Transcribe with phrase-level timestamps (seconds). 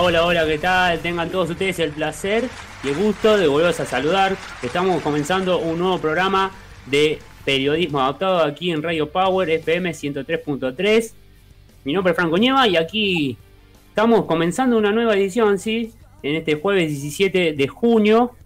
[0.00, 1.00] Hola, hola, ¿qué tal?
[1.00, 2.48] Tengan todos ustedes el placer
[2.84, 4.36] y el gusto de volverlos a saludar.
[4.62, 6.52] Estamos comenzando un nuevo programa
[6.86, 11.12] de periodismo adaptado aquí en Radio Power FM 103.3.
[11.82, 13.36] Mi nombre es Franco Nieva y aquí
[13.88, 15.92] estamos comenzando una nueva edición, ¿sí?
[16.22, 18.36] En este jueves 17 de junio,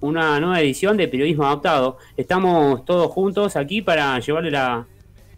[0.00, 1.98] una nueva edición de periodismo adaptado.
[2.16, 4.86] Estamos todos juntos aquí para llevarle la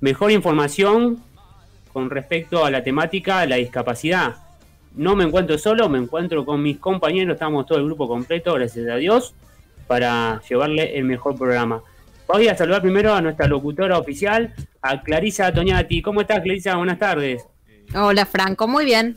[0.00, 1.22] mejor información
[1.92, 4.47] con respecto a la temática de la discapacidad
[4.98, 8.88] no me encuentro solo, me encuentro con mis compañeros, estamos todo el grupo completo, gracias
[8.88, 9.32] a Dios,
[9.86, 11.82] para llevarle el mejor programa.
[12.26, 14.52] Voy a saludar primero a nuestra locutora oficial,
[14.82, 16.02] a Clarisa Toñati.
[16.02, 16.76] ¿Cómo estás, Clarisa?
[16.76, 17.46] Buenas tardes.
[17.94, 19.16] Hola, Franco, muy bien.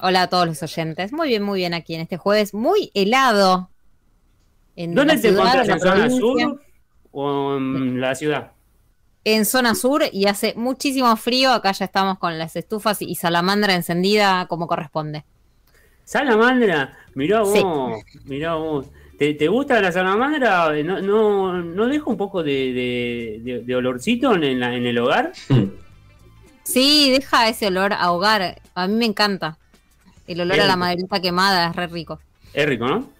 [0.00, 1.12] Hola a todos los oyentes.
[1.12, 3.70] Muy bien, muy bien aquí en este jueves, muy helado.
[4.76, 5.68] ¿Dónde te encuentras?
[5.68, 6.60] ¿En zona sur
[7.12, 8.50] o en la ciudad?
[9.24, 11.52] En zona sur y hace muchísimo frío.
[11.52, 15.24] Acá ya estamos con las estufas y salamandra encendida como corresponde.
[16.04, 18.86] Salamandra, mirá vos, mirá vos.
[19.18, 20.72] ¿Te, gusta la salamandra?
[20.82, 25.32] ¿No, no, no deja un poco de, olorcito en, en el hogar?
[26.62, 28.62] Sí, deja ese olor a hogar.
[28.74, 29.58] A mí me encanta.
[30.26, 32.20] El olor a la maderita quemada es re rico.
[32.52, 33.10] Es rico, ¿no?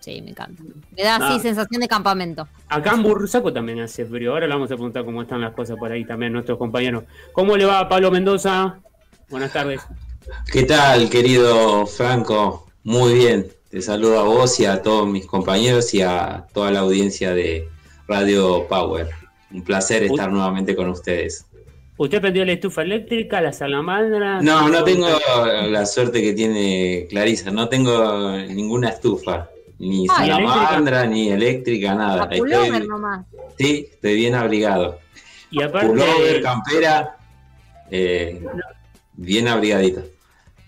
[0.00, 0.62] Sí, me encanta.
[0.96, 1.38] Me da así ah.
[1.38, 2.48] sensación de campamento.
[2.68, 4.32] Acá en Bursaco también hace frío.
[4.32, 7.04] Ahora le vamos a preguntar cómo están las cosas por ahí también nuestros compañeros.
[7.32, 8.78] ¿Cómo le va a Pablo Mendoza?
[9.28, 9.82] Buenas tardes.
[10.50, 12.66] ¿Qué tal, querido Franco?
[12.82, 13.46] Muy bien.
[13.68, 17.68] Te saludo a vos y a todos mis compañeros y a toda la audiencia de
[18.08, 19.08] Radio Power.
[19.52, 21.46] Un placer estar nuevamente con ustedes.
[21.96, 24.40] ¿Usted prendió la estufa eléctrica, la salamandra?
[24.40, 25.06] No, no tengo
[25.68, 32.28] la suerte que tiene Clarisa, no tengo ninguna estufa ni ah, salamandra, ni eléctrica, nada.
[32.30, 33.24] estoy, nomás.
[33.58, 34.98] Sí, estoy bien abrigado.
[35.50, 37.16] Y aparte, pullover, campera,
[37.90, 38.44] eh,
[39.14, 40.02] bien abrigadito.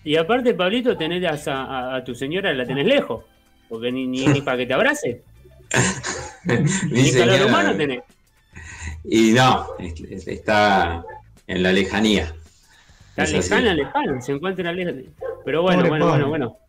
[0.03, 3.23] Y aparte, Pablito, tener a, a, tu señora la tenés lejos,
[3.69, 5.21] porque ni, ni, para que te abrace.
[6.89, 8.01] ni calor humano tenés.
[9.03, 11.05] Y no, está
[11.45, 12.33] en la lejanía.
[13.15, 15.03] Está lejana, lejana, se encuentra lejana.
[15.45, 16.62] Pero bueno, bueno, bueno, bueno.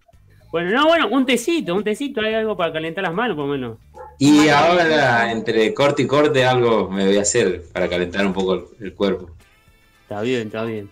[0.55, 3.55] Bueno, no, bueno, un tecito, un tecito, hay algo para calentar las manos, por lo
[3.55, 3.77] menos.
[4.21, 8.69] Y ahora, entre corte y corte, algo me voy a hacer para calentar un poco
[8.79, 9.31] el, cuerpo.
[10.03, 10.89] Está bien, está bien.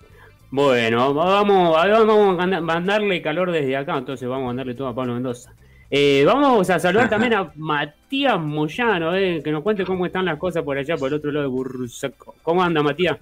[0.50, 5.15] Bueno, vamos, vamos a mandarle calor desde acá, entonces vamos a mandarle todo a Pablo
[5.15, 5.53] Mendoza.
[5.89, 10.39] Eh, vamos a saludar también a Matías Moyano, eh, que nos cuente cómo están las
[10.39, 12.34] cosas por allá, por el otro lado de Bursaco.
[12.43, 13.17] ¿Cómo anda, Matías?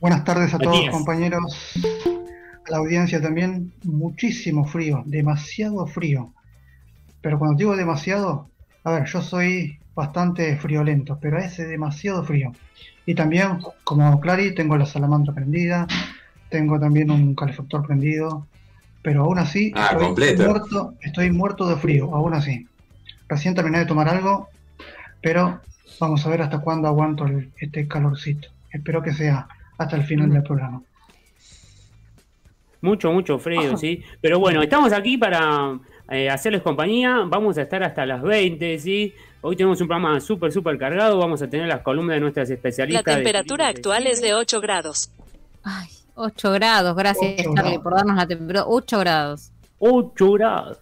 [0.00, 1.40] Buenas tardes a todos, compañeros
[2.68, 6.32] la audiencia también, muchísimo frío, demasiado frío.
[7.20, 8.48] Pero cuando digo demasiado,
[8.84, 12.52] a ver, yo soy bastante friolento, pero es demasiado frío.
[13.06, 15.86] Y también, como Clary, tengo la salamandra prendida,
[16.48, 18.46] tengo también un calefactor prendido,
[19.02, 22.66] pero aún así ah, estoy, muerto, estoy muerto de frío, aún así.
[23.28, 24.48] Recién terminé de tomar algo,
[25.20, 25.60] pero
[26.00, 27.26] vamos a ver hasta cuándo aguanto
[27.58, 28.48] este calorcito.
[28.70, 29.46] Espero que sea
[29.78, 30.82] hasta el final del programa.
[32.84, 34.02] Mucho, mucho frío, sí.
[34.20, 35.78] Pero bueno, estamos aquí para
[36.10, 37.22] eh, hacerles compañía.
[37.26, 39.14] Vamos a estar hasta las 20, ¿sí?
[39.40, 41.16] Hoy tenemos un programa súper, súper cargado.
[41.16, 43.06] Vamos a tener las columnas de nuestras especialistas.
[43.06, 45.10] La temperatura actual es de 8 grados.
[45.62, 46.94] Ay, 8 grados.
[46.94, 48.66] Gracias, Charlie, por darnos la temperatura.
[48.66, 49.50] 8 grados.
[49.78, 50.78] 8 grados.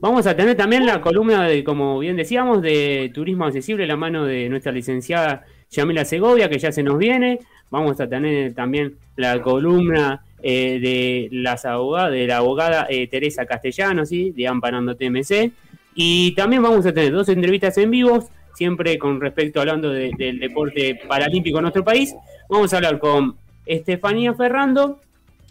[0.00, 4.26] Vamos a tener también la columna, de, como bien decíamos, de turismo accesible, la mano
[4.26, 7.40] de nuestra licenciada Yamila Segovia, que ya se nos viene.
[7.70, 13.46] Vamos a tener también la columna eh, de, las abogadas, de la abogada eh, Teresa
[13.46, 14.30] Castellano, ¿sí?
[14.30, 15.52] de Amparando TMC.
[15.94, 21.00] Y también vamos a tener dos entrevistas en vivos, siempre con respecto hablando del deporte
[21.08, 22.14] paralímpico en nuestro país.
[22.48, 25.00] Vamos a hablar con Estefanía Ferrando,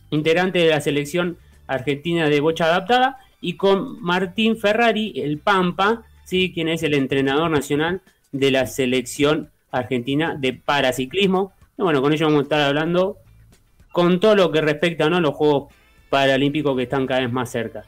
[0.09, 6.51] integrante de la selección argentina de bocha adaptada, y con Martín Ferrari, el Pampa, ¿sí?
[6.53, 8.01] quien es el entrenador nacional
[8.31, 11.51] de la selección argentina de paraciclismo.
[11.77, 13.17] Y bueno, con ellos vamos a estar hablando
[13.91, 15.73] con todo lo que respecta a los Juegos
[16.09, 17.83] Paralímpicos que están cada vez más cerca.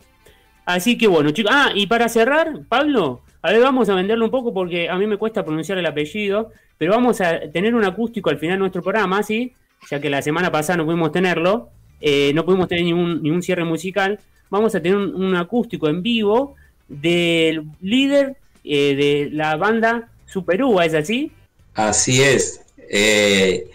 [0.66, 1.52] Así que bueno, chicos.
[1.54, 5.08] Ah, y para cerrar, Pablo, a ver, vamos a venderlo un poco porque a mí
[5.08, 8.84] me cuesta pronunciar el apellido, pero vamos a tener un acústico al final de nuestro
[8.84, 9.54] programa, ¿sí?
[9.90, 11.70] Ya que la semana pasada no pudimos tenerlo,
[12.02, 14.20] eh, no pudimos tener ningún, cierre musical.
[14.50, 16.56] Vamos a tener un, acústico en vivo
[16.88, 21.32] del líder eh, de la banda Super ¿es así?
[21.74, 22.62] Así es.
[22.90, 23.70] Eh,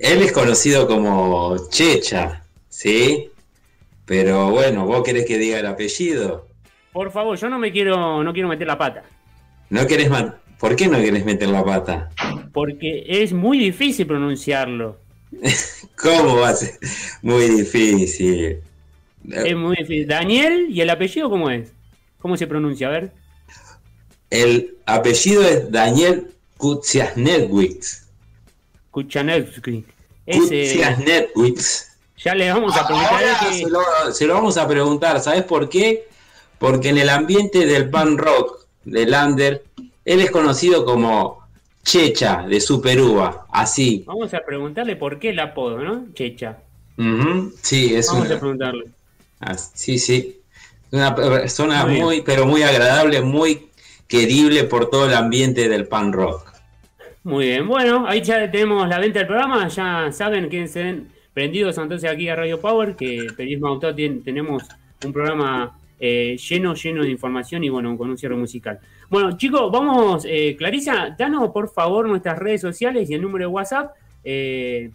[0.00, 3.30] él es conocido como Checha, ¿sí?
[4.04, 6.46] Pero bueno, ¿vos querés que diga el apellido?
[6.92, 9.02] Por favor, yo no me quiero, no quiero meter la pata.
[9.70, 10.10] ¿No querés
[10.58, 12.10] ¿Por qué no querés meter la pata?
[12.52, 14.98] Porque es muy difícil pronunciarlo.
[15.96, 16.78] ¿Cómo va a ser?
[17.22, 18.60] Muy difícil.
[19.30, 20.06] Es muy difícil.
[20.08, 21.72] Daniel, ¿y el apellido cómo es?
[22.18, 22.88] ¿Cómo se pronuncia?
[22.88, 23.12] A ver.
[24.30, 26.28] El apellido es Daniel
[30.26, 31.88] Kutsiasnetwitz.
[32.24, 34.12] Ya le vamos a preguntar.
[34.12, 36.08] se, lo, vamos a preguntar, ¿sabes por qué?
[36.58, 39.64] Porque en el ambiente del pan rock, de Lander,
[40.04, 41.46] él es conocido como
[41.84, 44.02] Checha de Superúa, así.
[44.06, 46.06] Vamos a preguntarle por qué el apodo, ¿no?
[46.14, 46.58] Checha.
[47.62, 48.86] Sí, es Vamos a preguntarle.
[49.40, 50.40] Ah, sí, sí.
[50.90, 53.68] Una persona muy, pero muy agradable, muy
[54.08, 56.47] querible por todo el ambiente del pan rock.
[57.28, 61.08] Muy bien, bueno, ahí ya tenemos la venta del programa, ya saben quiénes se ven
[61.34, 64.62] prendidos entonces aquí a Radio Power, que Periodismo Autor tenemos
[65.04, 68.80] un programa eh, lleno, lleno de información y bueno, con un cierre musical.
[69.10, 73.52] Bueno, chicos, vamos, eh, Clarisa, danos por favor nuestras redes sociales y el número de
[73.52, 73.94] WhatsApp
[74.24, 74.90] eh,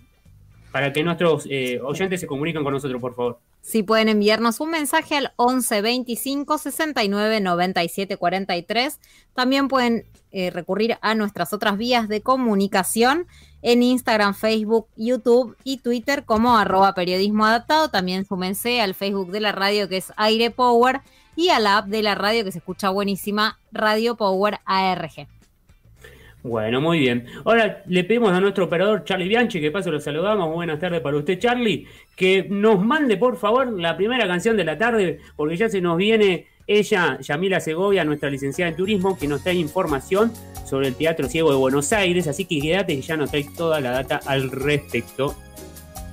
[0.71, 3.37] para que nuestros eh, oyentes se comuniquen con nosotros, por favor.
[3.61, 8.99] Sí, pueden enviarnos un mensaje al 11 25 69 97 43.
[9.35, 10.03] También pueden
[10.35, 13.27] eh, recurrir a nuestras otras vías de comunicación
[13.61, 17.89] en Instagram, Facebook, YouTube y Twitter como arroba periodismo adaptado.
[17.89, 21.01] También súmense al Facebook de la radio que es Aire Power
[21.35, 25.27] y a la app de la radio que se escucha buenísima, Radio Power ARG.
[26.43, 27.25] Bueno, muy bien.
[27.45, 31.15] Ahora le pedimos a nuestro operador Charlie Bianchi, que paso lo saludamos, buenas tardes para
[31.15, 31.87] usted Charlie,
[32.17, 35.95] que nos mande por favor la primera canción de la tarde, porque ya se nos
[35.95, 40.31] viene ella, Yamila Segovia, nuestra licenciada en turismo, que nos trae información
[40.65, 43.79] sobre el Teatro Ciego de Buenos Aires, así que quédate que ya nos trae toda
[43.79, 45.35] la data al respecto.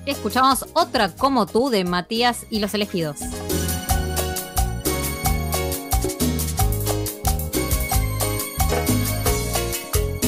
[0.06, 3.20] Escuchamos otra como tú de Matías y los elegidos.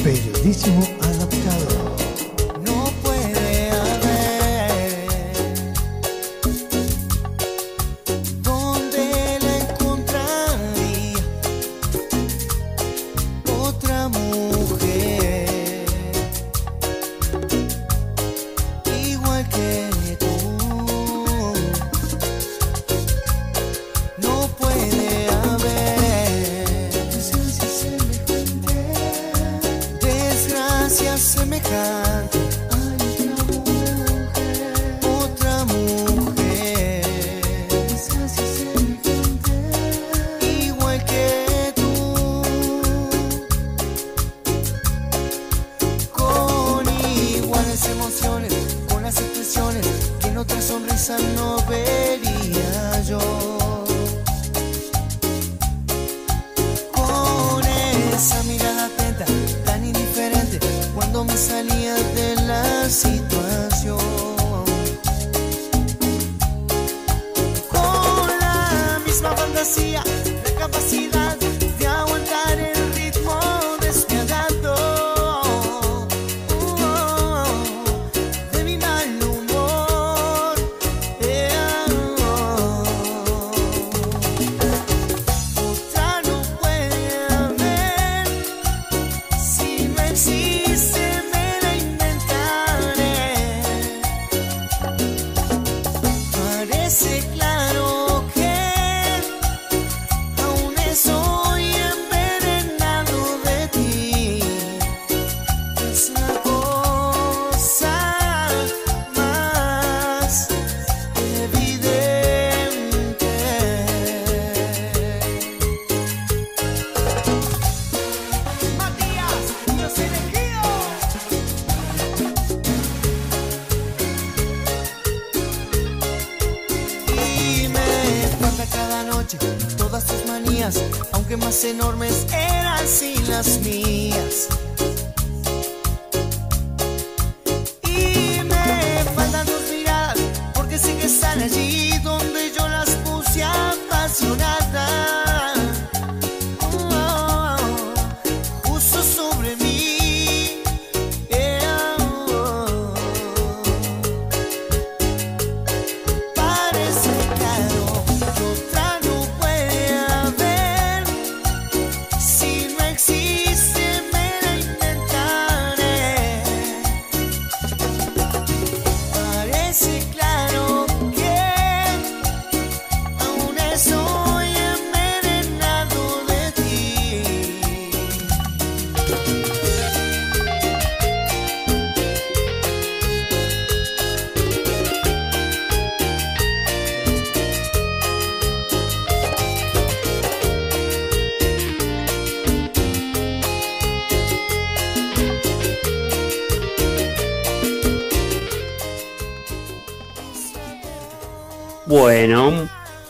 [0.03, 0.87] Periodismo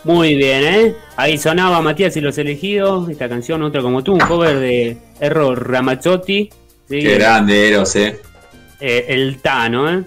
[0.03, 0.95] muy bien, ¿eh?
[1.15, 5.69] Ahí sonaba Matías y los elegidos, esta canción, otra como tú, un cover de Error
[5.69, 6.49] Ramazzotti.
[6.89, 8.19] Qué grande Eros, ¿eh?
[8.79, 9.05] ¿eh?
[9.07, 10.03] el Tano, ¿eh?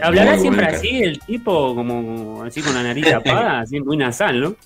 [0.00, 4.56] Hablará siempre así, el tipo, como así con la nariz tapada, así muy nasal, ¿no?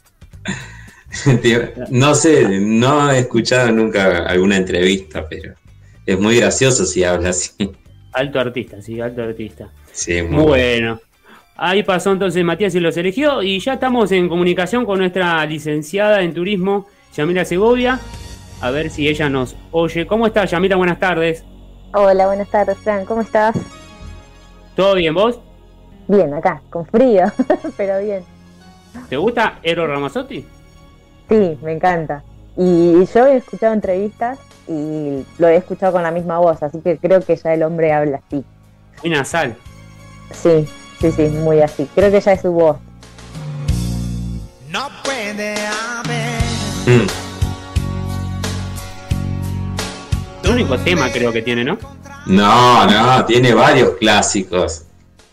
[1.91, 5.55] no sé, no he escuchado nunca alguna entrevista, pero
[6.05, 7.73] es muy gracioso si habla así.
[8.13, 9.71] Alto artista, sí, alto artista.
[9.93, 11.01] Sí, muy bueno.
[11.61, 16.23] Ahí pasó entonces Matías y los eligió y ya estamos en comunicación con nuestra licenciada
[16.23, 16.87] en turismo,
[17.17, 17.99] Yamila Segovia.
[18.61, 20.07] A ver si ella nos oye.
[20.07, 20.77] ¿Cómo estás, Yamila?
[20.77, 21.45] Buenas tardes.
[21.93, 23.05] Hola, buenas tardes, Fran.
[23.05, 23.57] ¿Cómo estás?
[24.77, 25.41] ¿Todo bien, vos?
[26.07, 27.25] Bien, acá, con frío,
[27.77, 28.23] pero bien.
[29.09, 30.47] ¿Te gusta Ero Ramazzotti?
[31.29, 32.23] Sí, me encanta.
[32.57, 34.39] Y yo he escuchado entrevistas
[34.69, 37.93] y lo he escuchado con la misma voz, así que creo que ya el hombre
[37.93, 38.45] habla así.
[39.03, 39.57] Muy nasal.
[40.31, 40.69] Sí,
[41.01, 41.89] sí, sí, muy así.
[41.95, 42.77] Creo que ya es su voz.
[44.71, 46.43] No puede haber.
[46.87, 47.07] Mm.
[50.45, 51.79] El único tema creo que tiene, ¿no?
[52.27, 54.85] No, no, tiene varios clásicos.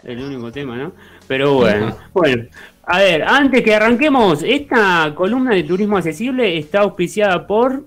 [0.03, 0.91] El único tema, ¿no?
[1.27, 2.43] Pero bueno, bueno,
[2.84, 7.84] a ver, antes que arranquemos, esta columna de turismo accesible está auspiciada por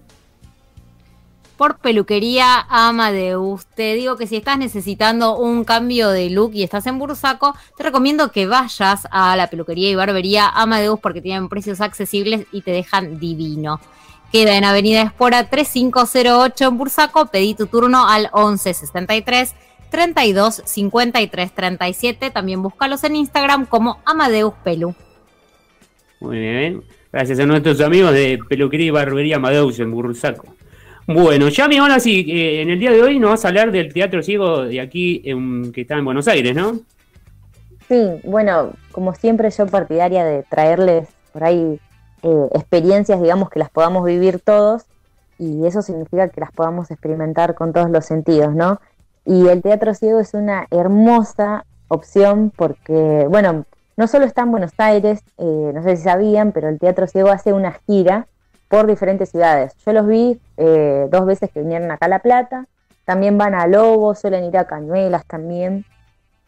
[1.59, 3.67] por Peluquería Amadeus.
[3.67, 7.83] Te digo que si estás necesitando un cambio de look y estás en Bursaco, te
[7.83, 12.71] recomiendo que vayas a la peluquería y barbería Amadeus porque tienen precios accesibles y te
[12.71, 13.81] dejan divino.
[14.33, 17.27] Queda en Avenida Espora 3508 en Bursaco.
[17.27, 19.55] Pedí tu turno al 1163
[19.91, 22.31] 32 53 37.
[22.31, 24.95] También búscalos en Instagram como Amadeus Pelu.
[26.21, 26.85] Muy bien.
[27.11, 30.58] Gracias a nuestros amigos de Peluquería y Barbería Amadeus en Bursaco.
[31.09, 33.73] Bueno, ya mi ahora sí, eh, en el día de hoy nos vas a hablar
[33.73, 35.23] del Teatro Ciego de aquí,
[35.73, 36.81] que está en Buenos Aires, ¿no?
[37.89, 41.81] Sí, bueno, como siempre yo partidaria de traerles por ahí
[42.23, 44.85] eh, experiencias, digamos, que las podamos vivir todos
[45.39, 48.79] y eso significa que las podamos experimentar con todos los sentidos, ¿no?
[49.25, 53.65] Y el teatro ciego es una hermosa opción porque, bueno,
[53.97, 57.31] no solo está en Buenos Aires, eh, no sé si sabían, pero el teatro ciego
[57.31, 58.27] hace una gira
[58.69, 59.75] por diferentes ciudades.
[59.85, 62.67] Yo los vi eh, dos veces que vinieron acá a La Plata,
[63.05, 65.85] también van a Lobo, suelen ir a Cañuelas también,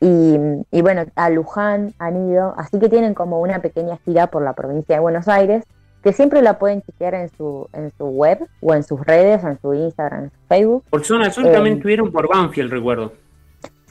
[0.03, 0.39] y,
[0.71, 4.55] y, bueno, a Luján han ido, así que tienen como una pequeña gira por la
[4.55, 5.65] provincia de Buenos Aires,
[6.03, 9.61] que siempre la pueden chequear en su, en su web o en sus redes, en
[9.61, 10.85] su Instagram, en su Facebook.
[10.89, 13.13] Por zona sur también estuvieron por Banfield, recuerdo.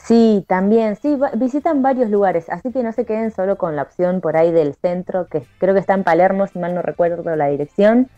[0.10, 4.22] Sí, también, sí, visitan varios lugares, así que no se queden solo con la opción
[4.22, 7.46] por ahí del centro, que creo que está en Palermo, si mal no recuerdo la
[7.46, 8.10] dirección.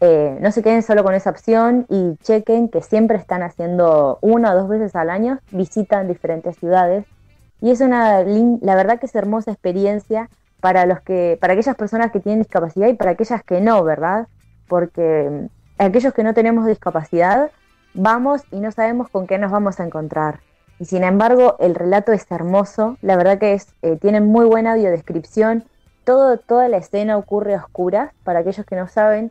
[0.00, 4.52] Eh, no se queden solo con esa opción y chequen que siempre están haciendo una
[4.52, 7.06] o dos veces al año, visitan diferentes ciudades
[7.60, 10.30] y es una, la verdad que es hermosa experiencia
[10.60, 14.28] para los que, para aquellas personas que tienen discapacidad y para aquellas que no, ¿verdad?
[14.68, 17.50] Porque mm, aquellos que no tenemos discapacidad,
[17.94, 20.38] vamos y no sabemos con qué nos vamos a encontrar.
[20.82, 24.72] Y sin embargo, el relato es hermoso, la verdad que es, eh, tiene muy buena
[24.72, 25.62] audiodescripción,
[26.02, 29.30] todo, toda la escena ocurre a oscuras, para aquellos que no saben,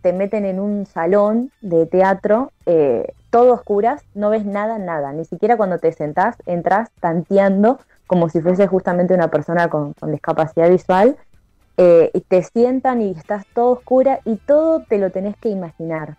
[0.00, 5.24] te meten en un salón de teatro, eh, todo oscuras, no ves nada, nada, ni
[5.24, 11.16] siquiera cuando te sentás, entras tanteando como si fuese justamente una persona con, discapacidad visual,
[11.78, 16.16] eh, y te sientan y estás todo oscura y todo te lo tenés que imaginar.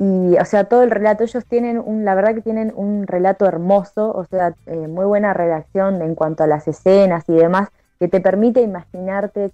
[0.00, 3.46] Y, o sea, todo el relato, ellos tienen un, la verdad que tienen un relato
[3.46, 7.68] hermoso, o sea, eh, muy buena redacción en cuanto a las escenas y demás,
[8.00, 9.52] que te permite imaginarte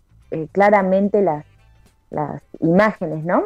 [0.52, 1.44] claramente las,
[2.10, 3.44] las imágenes, ¿no?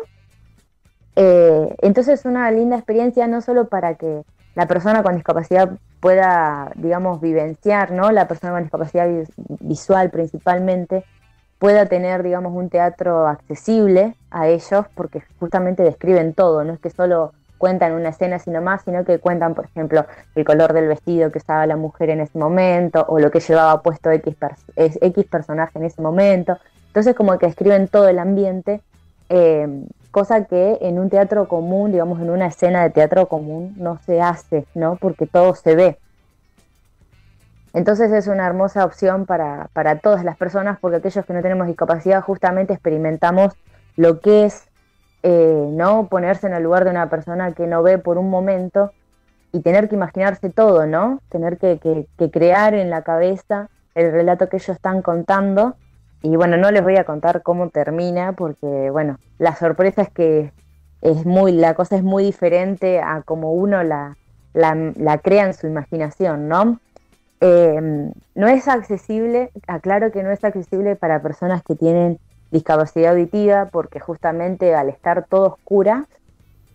[1.16, 4.22] Eh, entonces es una linda experiencia no solo para que
[4.54, 8.10] la persona con discapacidad pueda, digamos, vivenciar, ¿no?
[8.12, 9.08] La persona con discapacidad
[9.60, 11.04] visual principalmente
[11.60, 16.88] pueda tener, digamos, un teatro accesible a ellos, porque justamente describen todo, no es que
[16.88, 21.30] solo cuentan una escena sino más, sino que cuentan, por ejemplo, el color del vestido
[21.30, 24.34] que usaba la mujer en ese momento, o lo que llevaba puesto X,
[24.74, 26.56] X personaje en ese momento.
[26.86, 28.80] Entonces como que escriben todo el ambiente,
[29.28, 29.68] eh,
[30.10, 34.22] cosa que en un teatro común, digamos en una escena de teatro común, no se
[34.22, 34.96] hace, ¿no?
[34.96, 35.98] Porque todo se ve.
[37.72, 39.68] Entonces es una hermosa opción para,
[40.02, 43.54] todas las personas, porque aquellos que no tenemos discapacidad justamente experimentamos
[43.96, 44.68] lo que es
[45.22, 48.92] eh, no ponerse en el lugar de una persona que no ve por un momento
[49.52, 51.20] y tener que imaginarse todo, ¿no?
[51.28, 55.76] Tener que, crear en la cabeza el relato que ellos están contando
[56.22, 60.52] y bueno, no les voy a contar cómo termina porque, bueno, la sorpresa es que
[61.00, 64.16] es muy, la cosa es muy diferente a como uno la,
[64.52, 66.78] la, crea en su imaginación, ¿no?
[67.40, 72.18] Em, no es accesible, aclaro que no es accesible para personas que tienen
[72.50, 76.06] discapacidad auditiva porque justamente al estar todo oscura,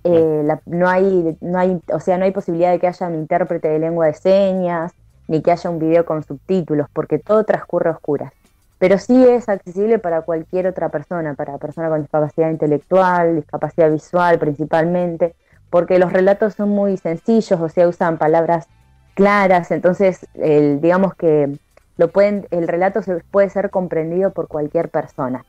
[0.03, 3.67] eh, no hay, no hay, o sea, no hay posibilidad de que haya un intérprete
[3.67, 4.93] de lengua de señas,
[5.27, 8.31] ni que haya un video con subtítulos, porque todo transcurre a oscuras.
[8.77, 14.37] Pero sí es accesible para cualquier otra persona, para persona con discapacidad intelectual, discapacidad visual
[14.37, 15.35] principalmente,
[15.69, 18.67] porque los relatos son muy sencillos, o sea, usan palabras
[19.15, 21.57] claras, entonces el, digamos que
[21.97, 25.43] lo pueden, el relato se puede ser comprendido por cualquier persona.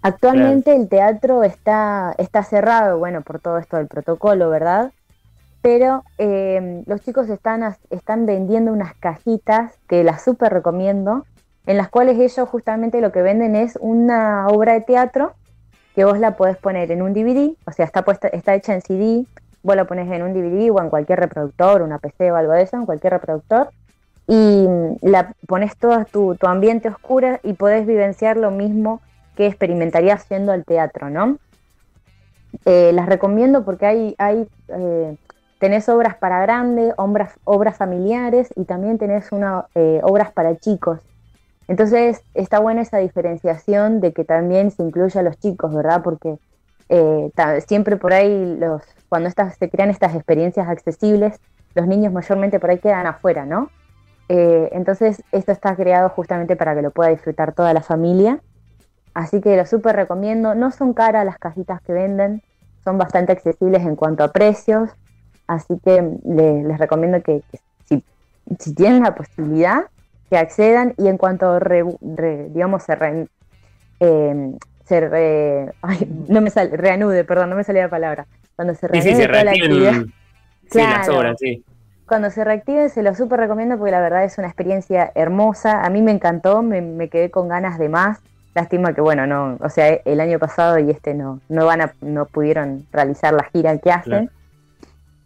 [0.00, 4.92] Actualmente el teatro está, está cerrado, bueno, por todo esto del protocolo, ¿verdad?
[5.60, 11.24] Pero em, los chicos están, están vendiendo unas cajitas que las súper recomiendo,
[11.66, 15.34] en las cuales ellos justamente lo que venden es una obra de teatro
[15.94, 18.82] que vos la podés poner en un DVD, o sea, está, puesta, está hecha en
[18.82, 19.26] CD,
[19.62, 22.62] vos la pones en un DVD o en cualquier reproductor, una PC o algo de
[22.62, 23.70] eso, en cualquier reproductor,
[24.26, 24.96] y mm,
[25.46, 29.00] pones todo tu, tu ambiente oscuro y podés vivenciar lo mismo
[29.36, 31.38] que experimentaría haciendo al teatro, ¿no?
[32.64, 35.16] Eh, las recomiendo porque hay, hay eh,
[35.58, 41.00] tenés obras para grandes, obras, obras familiares y también tenés una, eh, obras para chicos.
[41.68, 46.02] Entonces está buena esa diferenciación de que también se incluya a los chicos, ¿verdad?
[46.02, 46.38] Porque
[47.66, 51.40] siempre por ahí los, cuando estas, se crean estas experiencias accesibles,
[51.74, 53.70] los niños mayormente por ahí quedan afuera, ¿no?
[54.28, 58.40] entonces esto está creado justamente para que lo pueda disfrutar toda la familia
[59.14, 60.54] Así que lo súper recomiendo.
[60.54, 62.42] No son caras las cajitas que venden,
[62.84, 64.90] son bastante accesibles en cuanto a precios.
[65.46, 67.42] Así que les recomiendo que,
[67.84, 68.04] si,
[68.74, 69.84] tienen la posibilidad,
[70.30, 70.94] que accedan.
[70.96, 71.58] Y en cuanto,
[72.00, 73.28] digamos, se,
[74.90, 75.70] em,
[76.28, 78.26] no me sale, reanude, perdón, no me salía la palabra.
[78.56, 80.02] Cuando se reanude la actividad.
[82.06, 85.84] Cuando se reactive, se lo súper recomiendo porque la verdad es una experiencia hermosa.
[85.84, 88.20] A mí me encantó, me quedé con ganas de más
[88.54, 91.94] Lástima que bueno, no, o sea, el año pasado y este no, no van a,
[92.02, 94.30] no pudieron realizar la gira que hacen,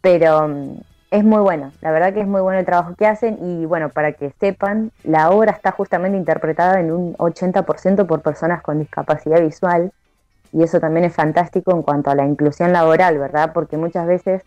[0.01, 0.81] pero mm,
[1.17, 3.89] es muy bueno, la verdad que es muy bueno el trabajo que hacen y bueno,
[3.89, 9.41] para que sepan, la obra está justamente interpretada en un 80% por personas con discapacidad
[9.41, 9.93] visual
[10.53, 13.53] y eso también es fantástico en cuanto a la inclusión laboral, ¿verdad?
[13.55, 14.43] Porque muchas veces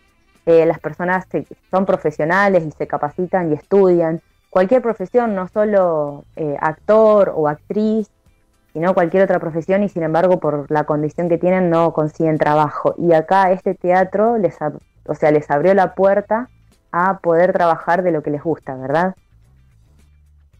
[0.46, 1.26] eh, las personas
[1.70, 8.10] son profesionales y se capacitan y estudian, cualquier profesión, no solo eh, actor o actriz,
[8.72, 12.94] sino cualquier otra profesión y sin embargo por la condición que tienen no consiguen trabajo.
[12.96, 14.56] Y acá este teatro les,
[15.06, 16.48] o sea, les abrió la puerta
[16.92, 19.14] a poder trabajar de lo que les gusta, ¿verdad?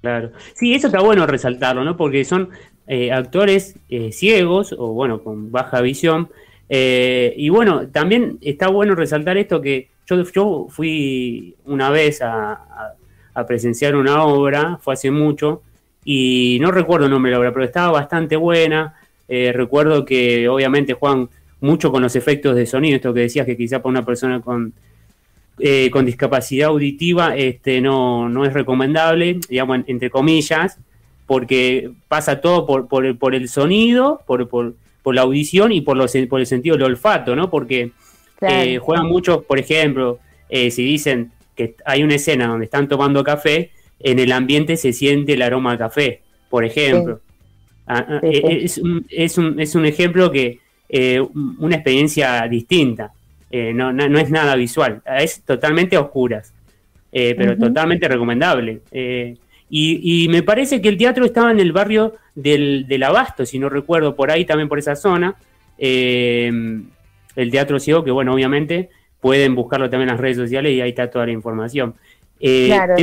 [0.00, 0.32] Claro.
[0.54, 1.96] Sí, eso está bueno resaltarlo, ¿no?
[1.96, 2.50] Porque son
[2.86, 6.30] eh, actores eh, ciegos o, bueno, con baja visión.
[6.68, 12.96] Eh, y bueno, también está bueno resaltar esto que yo, yo fui una vez a
[13.46, 15.62] presenciar una obra, fue hace mucho,
[16.04, 18.94] y no recuerdo el nombre de la obra, pero estaba bastante buena.
[19.28, 21.28] Recuerdo que obviamente Juan
[21.60, 24.72] mucho con los efectos de sonido, esto que decías que quizá para una persona con,
[25.60, 30.78] eh, con discapacidad auditiva este, no, no es recomendable, digamos, entre comillas,
[31.26, 35.96] porque pasa todo por, por, por el sonido, por, por, por, la audición y por,
[35.96, 37.50] los, por el sentido del olfato, ¿no?
[37.50, 37.92] Porque
[38.40, 40.18] eh, juegan mucho, por ejemplo,
[40.50, 43.70] si dicen que hay una escena donde están tomando café,
[44.00, 47.20] en el ambiente se siente el aroma a café, por ejemplo.
[47.86, 51.20] Ah, ah, eh, es, un, es, un, es, un, ejemplo que eh,
[51.58, 53.12] una experiencia distinta,
[53.50, 56.54] eh, no, no, es nada visual, es totalmente a oscuras,
[57.10, 58.80] pero totalmente recomendable.
[59.72, 63.58] Y, y, me parece que el teatro estaba en el barrio del, del Abasto, si
[63.58, 65.36] no recuerdo, por ahí también por esa zona.
[65.78, 66.86] el
[67.50, 71.10] Teatro Ciego, que bueno, obviamente pueden buscarlo también en las redes sociales y ahí está
[71.10, 71.94] toda la información.
[72.38, 72.96] claro,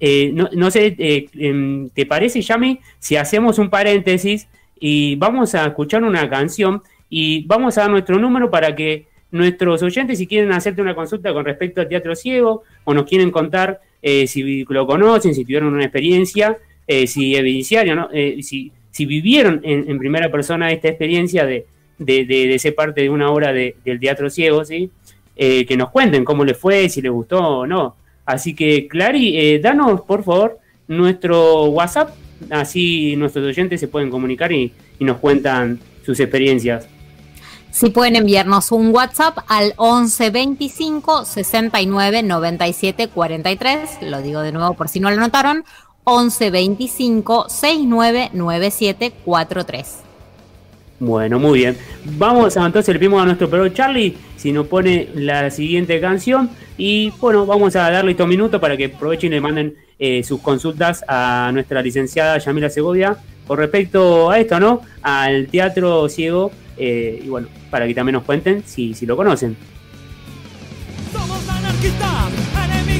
[0.00, 5.66] eh, no, sé, eh, em, ¿te parece, Yami, si hacemos un paréntesis y vamos a
[5.66, 10.52] escuchar una canción y vamos a dar nuestro número para que nuestros oyentes, si quieren
[10.52, 14.86] hacerte una consulta con respecto al teatro ciego o nos quieren contar eh, si lo
[14.86, 16.58] conocen, si tuvieron una experiencia,
[17.06, 18.08] si evidenciaron, ¿no?
[18.42, 21.66] si, si, vivieron en, primera persona esta experiencia de,
[21.98, 24.90] de, ser parte de una obra del teatro ciego, ¿sí?
[25.34, 27.96] que nos cuenten cómo les fue, si les gustó o no.
[28.26, 32.14] Así que, Clary, eh, danos por favor nuestro WhatsApp,
[32.50, 36.88] así nuestros oyentes se pueden comunicar y, nos cuentan sus experiencias.
[37.74, 43.98] Sí, pueden enviarnos un WhatsApp al 11 25 69 97 43.
[44.02, 45.64] Lo digo de nuevo por si no lo notaron.
[46.04, 49.98] 11 25 69 97 43.
[51.00, 51.76] Bueno, muy bien.
[52.04, 56.50] Vamos a entonces le pedimos a nuestro perro Charlie si nos pone la siguiente canción.
[56.78, 60.40] Y bueno, vamos a darle estos minutos para que aprovechen y le manden eh, sus
[60.40, 64.82] consultas a nuestra licenciada Yamila Segovia con respecto a esto, ¿no?
[65.02, 66.50] Al teatro ciego.
[66.76, 69.56] Eh, y bueno, para que también nos cuenten si, si lo conocen.
[71.12, 72.32] Somos anarquistas,
[72.64, 72.93] enemigos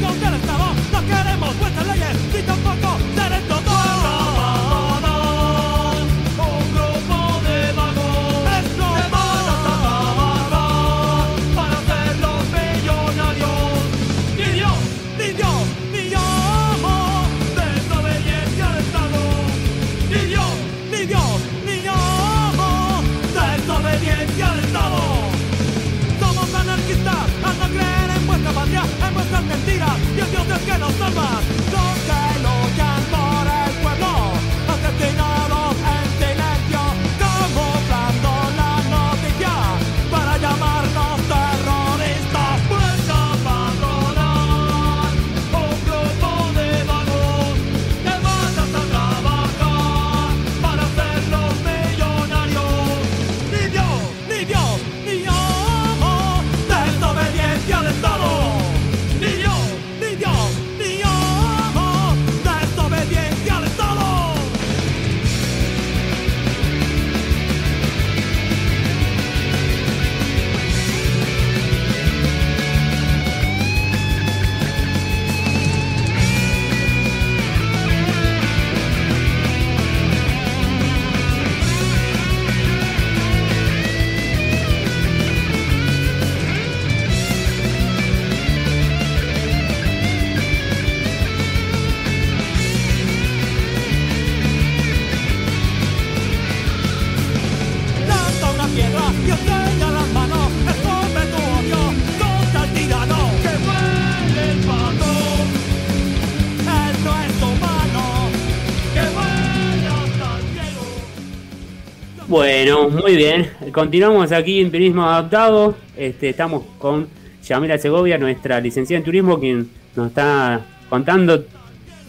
[112.83, 113.51] Muy bien.
[113.73, 115.77] Continuamos aquí en Turismo Adaptado.
[115.97, 117.07] Este, estamos con
[117.45, 120.61] Yamila Segovia, nuestra licenciada en turismo, quien nos está
[120.91, 121.45] contando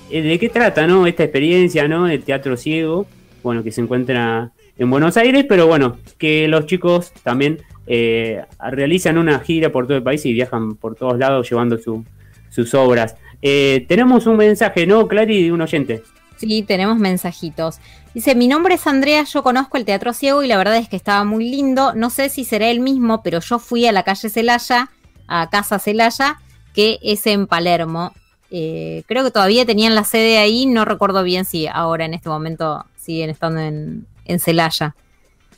[0.10, 1.06] eh, de qué trata, ¿no?
[1.08, 2.08] Esta experiencia, ¿no?
[2.08, 3.06] El teatro ciego,
[3.43, 9.17] bueno, que se encuentra en Buenos Aires, pero bueno, que los chicos también eh, realizan
[9.19, 12.04] una gira por todo el país y viajan por todos lados llevando su-
[12.49, 13.15] sus obras.
[13.41, 16.01] Eh, tenemos un mensaje, ¿no, Clary, de un oyente?
[16.38, 17.78] Sí, tenemos mensajitos.
[18.15, 20.95] Dice, mi nombre es Andrea, yo conozco el Teatro Ciego y la verdad es que
[20.95, 21.93] estaba muy lindo.
[21.93, 24.89] No sé si será el mismo, pero yo fui a la calle Celaya,
[25.28, 26.39] a Casa Celaya,
[26.73, 28.13] que es en Palermo.
[28.51, 32.30] Eh, creo que todavía tenían la sede ahí, no recuerdo bien si ahora en este
[32.30, 34.95] momento siguen estando en, en Celaya.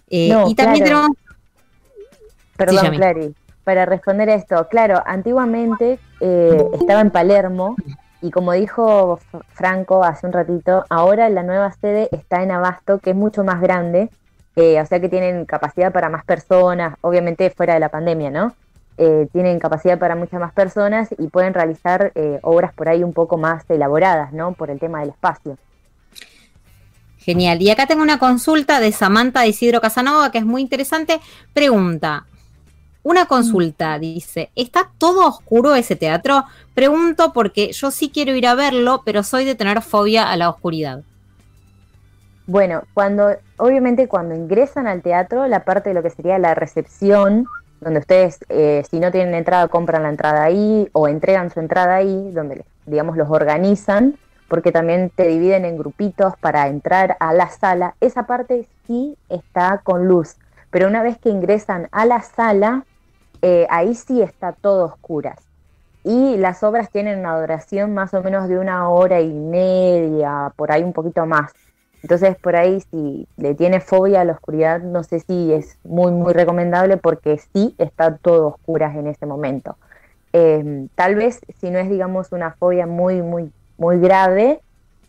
[0.10, 1.02] Eh, No, y también claro.
[1.02, 1.18] tenemos...
[2.56, 2.98] Perdón, Yami.
[2.98, 7.76] Clary, para responder a esto, claro, antiguamente eh, estaba en Palermo
[8.22, 9.20] y como dijo
[9.54, 13.62] Franco hace un ratito, ahora la nueva sede está en Abasto, que es mucho más
[13.62, 14.10] grande,
[14.56, 18.56] eh, o sea que tienen capacidad para más personas, obviamente fuera de la pandemia, ¿no?
[18.98, 23.14] Eh, tienen capacidad para muchas más personas y pueden realizar eh, obras por ahí un
[23.14, 24.54] poco más elaboradas, ¿no?
[24.54, 25.58] Por el tema del espacio.
[27.20, 27.62] Genial.
[27.62, 31.20] Y acá tengo una consulta de Samantha de Isidro Casanova que es muy interesante.
[31.54, 32.26] Pregunta,
[33.08, 36.44] una consulta, dice, ¿está todo oscuro ese teatro?
[36.74, 40.50] Pregunto porque yo sí quiero ir a verlo, pero soy de tener fobia a la
[40.50, 41.04] oscuridad.
[42.48, 47.46] Bueno, cuando, obviamente cuando ingresan al teatro, la parte de lo que sería la recepción,
[47.80, 51.96] donde ustedes, eh, si no tienen entrada, compran la entrada ahí o entregan su entrada
[51.96, 54.18] ahí, donde, digamos, los organizan,
[54.50, 57.96] porque también te dividen en grupitos para entrar a la sala.
[58.02, 60.36] Esa parte sí está con luz,
[60.72, 62.84] pero una vez que ingresan a la sala,
[63.42, 65.40] eh, ahí sí está todo oscuras.
[66.04, 70.72] Y las obras tienen una duración más o menos de una hora y media, por
[70.72, 71.52] ahí un poquito más.
[72.02, 76.12] Entonces, por ahí, si le tiene fobia a la oscuridad, no sé si es muy,
[76.12, 79.76] muy recomendable porque sí está todo oscuras en ese momento.
[80.32, 84.62] Eh, tal vez, si no es, digamos, una fobia muy, muy, muy grave,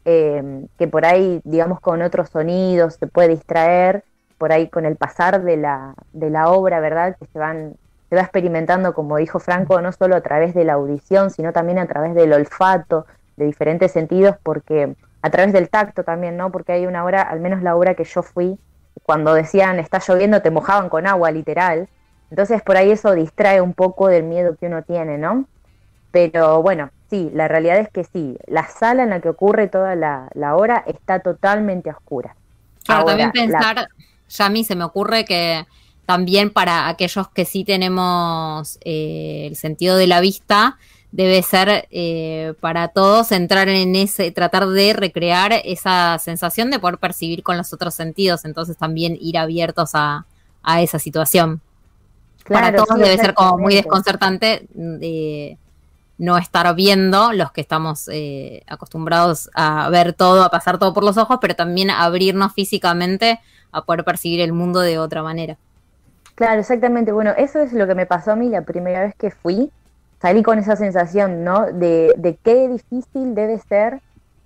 [0.05, 4.05] eh, que por ahí, digamos, con otros sonidos se puede distraer,
[4.39, 7.17] por ahí con el pasar de la, de la obra, ¿verdad?
[7.19, 7.75] Que se van
[8.09, 11.79] se va experimentando, como dijo Franco, no solo a través de la audición, sino también
[11.79, 16.51] a través del olfato, de diferentes sentidos, porque a través del tacto también, ¿no?
[16.51, 18.59] Porque hay una hora, al menos la hora que yo fui,
[19.03, 21.89] cuando decían está lloviendo, te mojaban con agua, literal.
[22.31, 25.47] Entonces por ahí eso distrae un poco del miedo que uno tiene, ¿no?
[26.11, 29.95] Pero bueno, sí, la realidad es que sí, la sala en la que ocurre toda
[29.95, 32.35] la, la obra está totalmente a oscuras.
[32.85, 33.89] Claro, Ahora, también la- pensar
[34.29, 35.65] Yami, se me ocurre que
[36.09, 40.79] también para aquellos que sí tenemos eh, el sentido de la vista,
[41.13, 46.97] debe ser eh, para todos entrar en ese, tratar de recrear esa sensación de poder
[46.97, 50.25] percibir con los otros sentidos, entonces también ir abiertos a,
[50.63, 51.61] a esa situación.
[52.49, 55.59] para todos debe ser como muy desconcertante de
[56.17, 61.05] no estar viendo los que estamos eh, acostumbrados a ver todo, a pasar todo por
[61.05, 63.41] los ojos, pero también abrirnos físicamente
[63.73, 65.59] a poder percibir el mundo de otra manera.
[66.39, 67.11] Claro, exactamente.
[67.11, 69.73] Bueno, eso es lo que me pasó a mí la primera vez que fui
[70.23, 71.73] salí con esa sensación, ¿no?
[71.73, 74.01] De, de qué difícil debe ser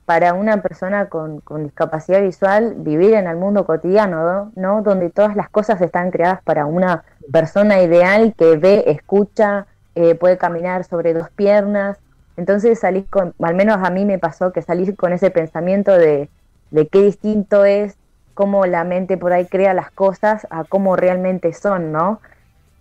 [0.06, 4.80] para una persona con, discapacidad visual vivir en el mundo cotidiano, ¿no?
[4.80, 10.38] Donde todas las cosas están creadas para una persona ideal que ve, escucha, eh, puede
[10.38, 11.98] caminar sobre dos piernas.
[12.38, 16.30] Entonces salí con, al menos a mí me pasó que salí con ese pensamiento de,
[16.70, 17.98] de qué distinto es
[18.34, 22.20] cómo la mente por ahí crea las cosas a cómo realmente son, ¿no?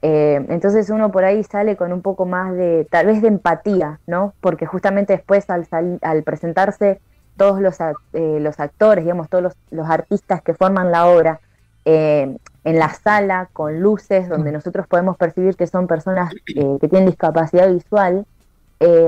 [0.01, 3.99] Eh, entonces uno por ahí sale con un poco más de, tal vez de empatía,
[4.07, 4.33] ¿no?
[4.41, 5.67] Porque justamente después al,
[6.01, 6.99] al presentarse
[7.37, 7.77] todos los,
[8.13, 11.39] eh, los actores, digamos, todos los, artistas que forman la obra
[11.85, 14.53] eh, en la sala con luces donde mm.
[14.53, 18.25] nosotros podemos percibir que son personas que tienen discapacidad visual,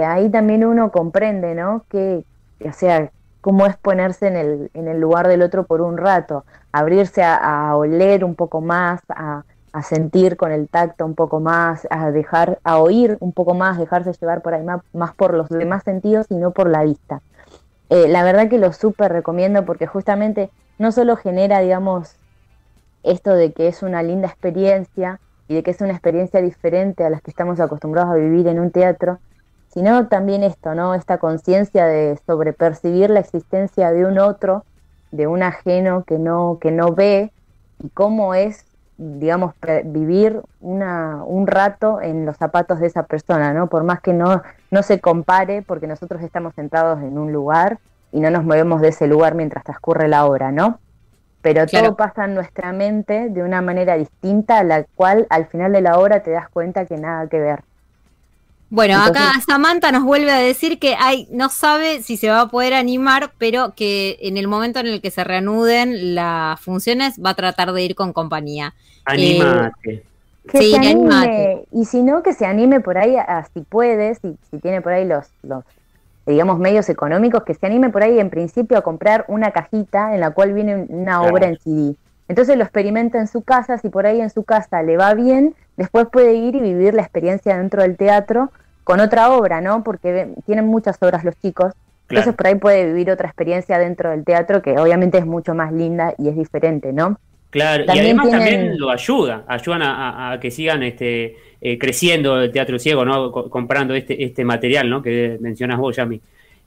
[0.06, 1.84] ahí también uno comprende, ¿no?
[1.90, 2.24] Que,
[2.64, 3.10] o sea,
[3.44, 7.76] cómo es ponerse en el, en el lugar del otro por un rato, abrirse a
[7.76, 12.78] oler un poco más, a sentir con el tacto un poco más, a dejar, a
[12.78, 16.52] oír un poco más, dejarse llevar por ahí más, por los demás sentidos y no
[16.52, 17.22] por la vista.
[17.90, 22.16] Eh, la verdad que lo súper recomiendo porque justamente no solo genera, digamos,
[23.02, 27.10] esto de que es una linda experiencia y de que es una experiencia diferente a
[27.10, 29.20] las que estamos acostumbrados a vivir en un teatro,
[29.74, 30.94] sino también esto, ¿no?
[30.94, 34.64] Esta conciencia de sobrepercibir la existencia de un otro,
[35.12, 37.32] de un ajeno que no, que no ve
[37.84, 38.66] y cómo es
[38.98, 39.56] digamos,
[39.86, 43.68] vivir una, un rato en los zapatos de esa persona, ¿no?
[43.68, 47.80] Por más que no, no se compare, porque nosotros estamos sentados en un lugar
[48.12, 50.80] y no nos movemos de ese lugar mientras transcurre la hora, ¿no?
[51.42, 55.74] Pero todo pasa en nuestra mente de una manera distinta a la cual al final
[55.74, 57.64] de la hora te das cuenta que nada que ver.
[58.74, 62.48] Bueno, acá Samantha nos vuelve a decir que hay, no sabe si se va a
[62.48, 67.30] poder animar, pero que en el momento en el que se reanuden las funciones va
[67.30, 68.74] a tratar de ir con compañía.
[69.06, 69.92] Animate.
[69.92, 70.04] Eh,
[70.50, 74.36] que se anime, y si no, que se anime por ahí, a, si puede, si,
[74.50, 75.64] si tiene por ahí los, los,
[76.26, 80.20] digamos, medios económicos, que se anime por ahí en principio a comprar una cajita en
[80.20, 81.96] la cual viene una obra en CD.
[82.28, 85.56] Entonces lo experimenta en su casa, si por ahí en su casa le va bien,
[85.78, 88.52] después puede ir y vivir la experiencia dentro del teatro
[88.84, 89.84] con otra obra, ¿no?
[89.84, 91.74] Porque tienen muchas obras los chicos.
[92.10, 95.72] Entonces por ahí puede vivir otra experiencia dentro del teatro que obviamente es mucho más
[95.74, 97.18] linda y es diferente, ¿no?
[97.50, 102.80] Claro, y además también lo ayuda, ayudan a, que sigan este, eh, creciendo el teatro
[102.80, 103.32] ciego, ¿no?
[103.32, 105.04] comprando este, este material, ¿no?
[105.04, 106.20] Que mencionas vos, Yami.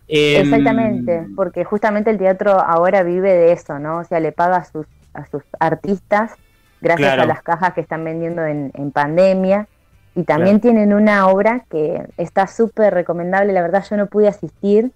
[0.08, 3.98] Em, Exactamente, porque justamente el teatro ahora vive de eso, ¿no?
[3.98, 4.86] O sea, le paga a sus,
[5.16, 6.32] a sus artistas
[6.80, 9.68] gracias a las cajas que están vendiendo en, en pandemia.
[10.14, 14.90] Y también tienen una obra que está súper recomendable, la verdad yo no pude asistir,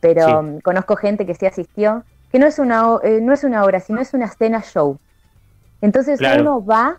[0.00, 3.80] pero conozco gente que sí asistió, que no es una, eh, no es una obra,
[3.80, 4.98] sino es una cena show.
[5.80, 6.98] Entonces uno va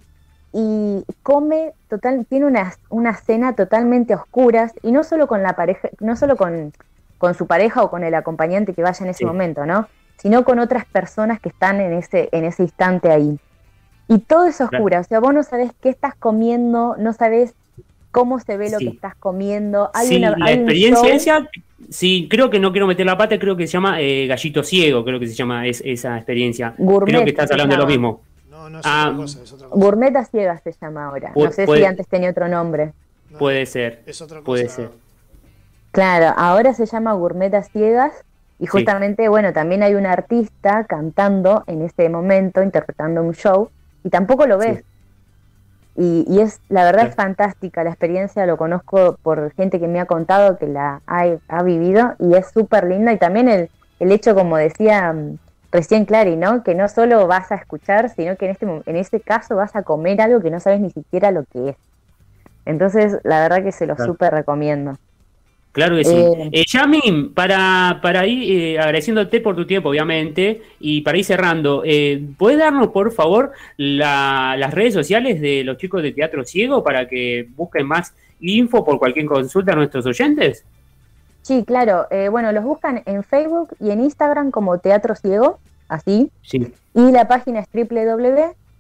[0.52, 5.90] y come total, tiene una, una cena totalmente oscuras, y no solo con la pareja,
[6.00, 6.74] no solo con,
[7.20, 9.88] con su pareja o con el acompañante que vaya en ese momento, ¿no?
[10.22, 13.40] Sino con otras personas que están en ese, en ese instante ahí.
[14.08, 17.54] Y todo es oscura, o sea, vos no sabés qué estás comiendo, no sabés
[18.12, 19.92] cómo se ve lo que estás comiendo.
[19.94, 21.50] Hay sí, la experiencia esa,
[21.90, 25.06] sí, creo que no quiero meter la pata, creo que se llama eh, Gallito Ciego,
[25.06, 26.74] creo que se llama esa experiencia.
[26.76, 28.22] creo que estás hablando de lo mismo.
[28.50, 29.80] No, no es ah, otra cosa, es otra cosa.
[29.80, 31.32] Gourmet a ciegas se llama ahora.
[31.36, 32.94] No sé si antes tenía otro nombre.
[33.38, 34.02] puede ser.
[34.06, 34.46] Es otra cosa.
[34.46, 34.90] Puede ser.
[35.92, 38.14] Claro, ahora se llama Gourmet a ciegas
[38.60, 43.70] y justamente, bueno, también hay un artista cantando en este momento, interpretando un show,
[44.04, 44.84] y tampoco lo ves.
[45.96, 50.06] Y, es, la verdad es fantástica la experiencia, lo conozco por gente que me ha
[50.06, 53.12] contado que la ha, vivido y es súper linda.
[53.12, 53.70] Y también el,
[54.00, 55.38] el hecho, como decía mm,
[55.72, 56.64] recién Clary, ¿no?
[56.64, 59.84] Que no solo vas a escuchar, sino que en este, en este caso vas a
[59.84, 61.76] comer algo que no sabes ni siquiera lo que es.
[62.66, 64.98] Entonces, la verdad que se lo súper recomiendo.
[65.72, 66.16] Claro que sí.
[66.16, 71.26] Eh, eh, Yami, para, para ir eh, agradeciéndote por tu tiempo, obviamente, y para ir
[71.26, 76.84] cerrando, eh, ¿puedes darnos, por favor, las redes sociales de los chicos de Teatro Ciego
[76.84, 80.66] para que busquen más info por cualquier consulta a nuestros oyentes?
[81.44, 82.08] Sí, claro.
[82.32, 86.32] bueno, los buscan en Facebook y en Instagram como Teatro Ciego, así.
[86.42, 86.74] Sí.
[86.94, 87.68] Y la página es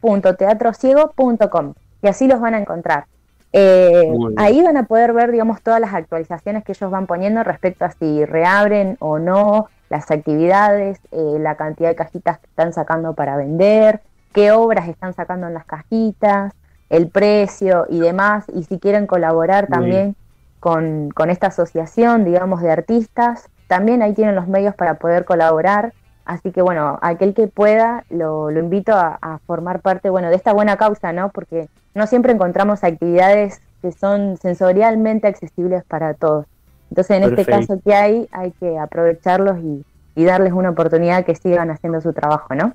[0.02, 3.06] www.teatrociego.com y así los van a encontrar.
[3.51, 7.85] Eh, ahí van a poder ver, digamos, todas las actualizaciones que ellos van poniendo respecto
[7.85, 13.13] a si reabren o no las actividades, eh, la cantidad de cajitas que están sacando
[13.13, 14.01] para vender,
[14.33, 16.53] qué obras están sacando en las cajitas,
[16.89, 18.45] el precio y demás.
[18.53, 20.15] Y si quieren colaborar también
[20.59, 25.93] con, esta asociación, digamos, de artistas, también ahí tienen los medios para poder colaborar.
[26.29, 30.35] Así que bueno, aquel que pueda, lo, lo invito a, a, formar parte, bueno, de
[30.35, 31.29] esta buena causa, ¿no?
[31.29, 36.45] Porque no siempre encontramos actividades que son sensorialmente accesibles para todos.
[36.91, 39.83] Entonces, en este caso que hay, hay que aprovecharlos y,
[40.23, 42.73] darles una oportunidad que sigan haciendo su trabajo, ¿no?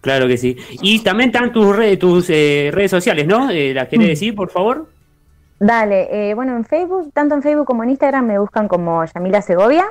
[0.00, 0.56] Claro que sí.
[0.82, 3.50] Y también están tus, redes, tus eh, redes sociales, ¿no?
[3.50, 4.08] Eh, ¿Las querés mm.
[4.08, 4.88] decir, por favor?
[5.60, 9.42] Dale, eh, bueno, en Facebook, tanto en Facebook como en Instagram me buscan como Yamila
[9.42, 9.84] Segovia,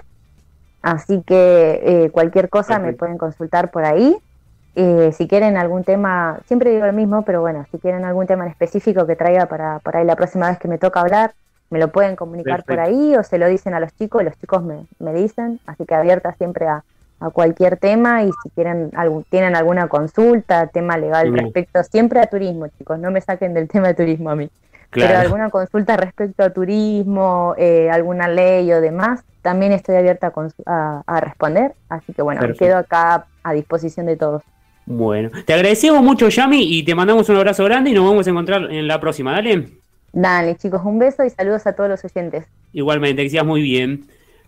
[0.82, 4.18] así que cualquier cosa me pueden consultar por ahí.
[4.76, 8.46] Eh, si quieren algún tema, siempre digo lo mismo, pero bueno, si quieren algún tema
[8.46, 11.34] en específico que traiga para, para ahí la próxima vez que me toca hablar,
[11.70, 14.64] me lo pueden comunicar por ahí o se lo dicen a los chicos, los chicos
[14.64, 16.84] me, me dicen, así que abierta siempre a,
[17.20, 22.28] a, cualquier tema y si quieren algún, tienen alguna consulta, tema legal respecto, siempre a
[22.28, 24.50] turismo, chicos, no me saquen del tema de turismo a mí.
[24.92, 30.34] Pero alguna consulta respecto a turismo, eh, alguna ley o demás, también estoy abierta
[30.66, 31.74] a, a, responder.
[31.90, 34.42] Así que bueno, quedo acá a disposición de todos.
[34.86, 38.32] Bueno, te agradecemos mucho, Yami, y te mandamos un abrazo grande y nos vamos a
[38.32, 39.32] encontrar en la próxima.
[39.34, 39.70] Dale.
[40.12, 42.46] Dale, chicos, un beso y saludos a todos los oyentes.
[42.74, 44.06] Igualmente, que seas muy bien.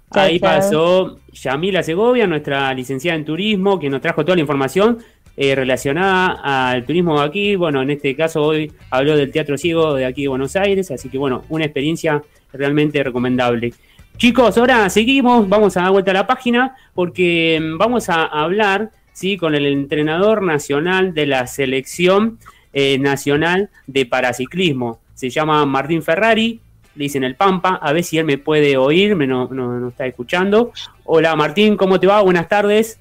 [0.10, 4.98] Ahí pasó Yamila Segovia, nuestra licenciada en turismo, que nos trajo toda la información
[5.38, 7.56] eh, relacionada al turismo aquí.
[7.56, 11.10] Bueno, en este caso hoy habló del Teatro Ciego de aquí de Buenos Aires, así
[11.10, 12.22] que bueno, una experiencia
[12.54, 13.74] realmente recomendable.
[14.18, 18.92] Chicos, ahora seguimos, vamos a dar vuelta a la página porque mm, vamos a hablar
[19.14, 19.38] ¿sí?
[19.38, 22.38] con el entrenador nacional de la selección
[22.74, 25.00] eh, nacional de paraciclismo.
[25.14, 26.60] Se llama Martín Ferrari,
[26.96, 30.06] le dicen el Pampa, a ver si él me puede oír, me no, no, está
[30.06, 30.72] escuchando.
[31.06, 32.22] Hola Martín, ¿cómo te va?
[32.22, 33.00] Buenas tardes.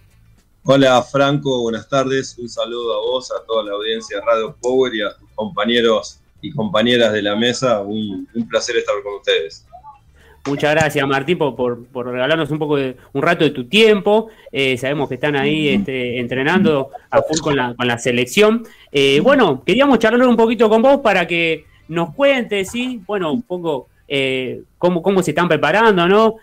[0.65, 2.37] Hola Franco, buenas tardes.
[2.39, 6.21] Un saludo a vos, a toda la audiencia de Radio Power y a tus compañeros
[6.43, 7.81] y compañeras de la mesa.
[7.81, 9.67] un placer estar con ustedes.
[10.47, 14.29] Muchas gracias, Martín, por, por, regalarnos un poco de un rato de tu tiempo.
[14.51, 18.65] Eh, sabemos que están ahí este, entrenando a full con la, con la selección.
[18.91, 23.03] Eh, bueno, queríamos charlar un poquito con vos para que nos cuentes, ¿sí?
[23.07, 26.35] Bueno, un poco eh, cómo, cómo se están preparando, ¿no?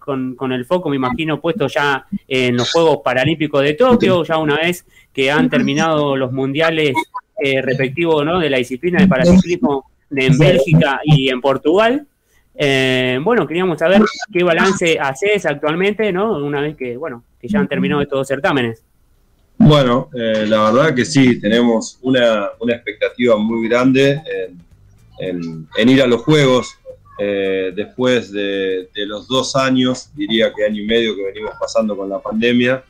[0.00, 4.36] Con, con, el foco, me imagino, puesto ya en los Juegos Paralímpicos de Tokio, ya
[4.36, 6.94] una vez que han terminado los mundiales
[7.62, 8.38] respectivos, ¿no?
[8.38, 12.06] De la disciplina de paraciclismo en Bélgica y en Portugal.
[12.56, 16.36] Eh, bueno, queríamos saber qué balance haces actualmente, ¿no?
[16.44, 18.82] Una vez que, bueno, que ya han terminado estos dos certámenes.
[19.58, 24.20] Bueno, eh, la verdad que sí, tenemos una, expectativa muy grande
[25.18, 26.78] en, ir a los Juegos.
[27.18, 32.08] Eh, después de, los dos años, diría que año y medio que venimos pasando con
[32.08, 32.84] la pandemia,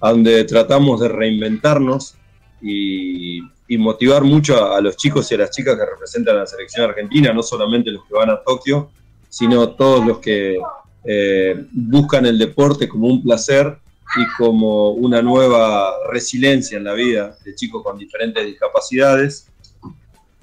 [0.00, 2.14] donde tratamos de reinventarnos
[2.62, 3.40] y,
[3.78, 7.32] motivar mucho a, los chicos y a las chicas que representan a la selección argentina,
[7.32, 8.90] no solamente los que van a Tokio,
[9.28, 10.58] sino todos los que
[11.04, 13.76] eh, buscan el deporte como un placer
[14.16, 19.48] y como una nueva resiliencia en la vida de chicos con diferentes discapacidades.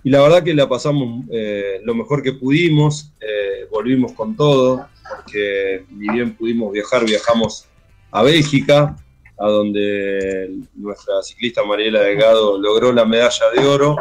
[0.04, 4.88] Y la verdad que la pasamos eh, lo mejor que pudimos, eh, volvimos con todo,
[5.16, 7.68] porque ni bien pudimos viajar, viajamos
[8.12, 8.98] a Bélgica,
[9.38, 13.96] a donde nuestra ciclista Mariela Delgado logró la medalla de oro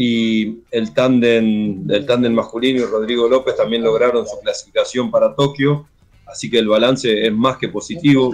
[0.00, 5.88] y el tándem, el tándem masculino y Rodrigo López también lograron su clasificación para Tokio,
[6.24, 8.32] así que el balance es más que positivo.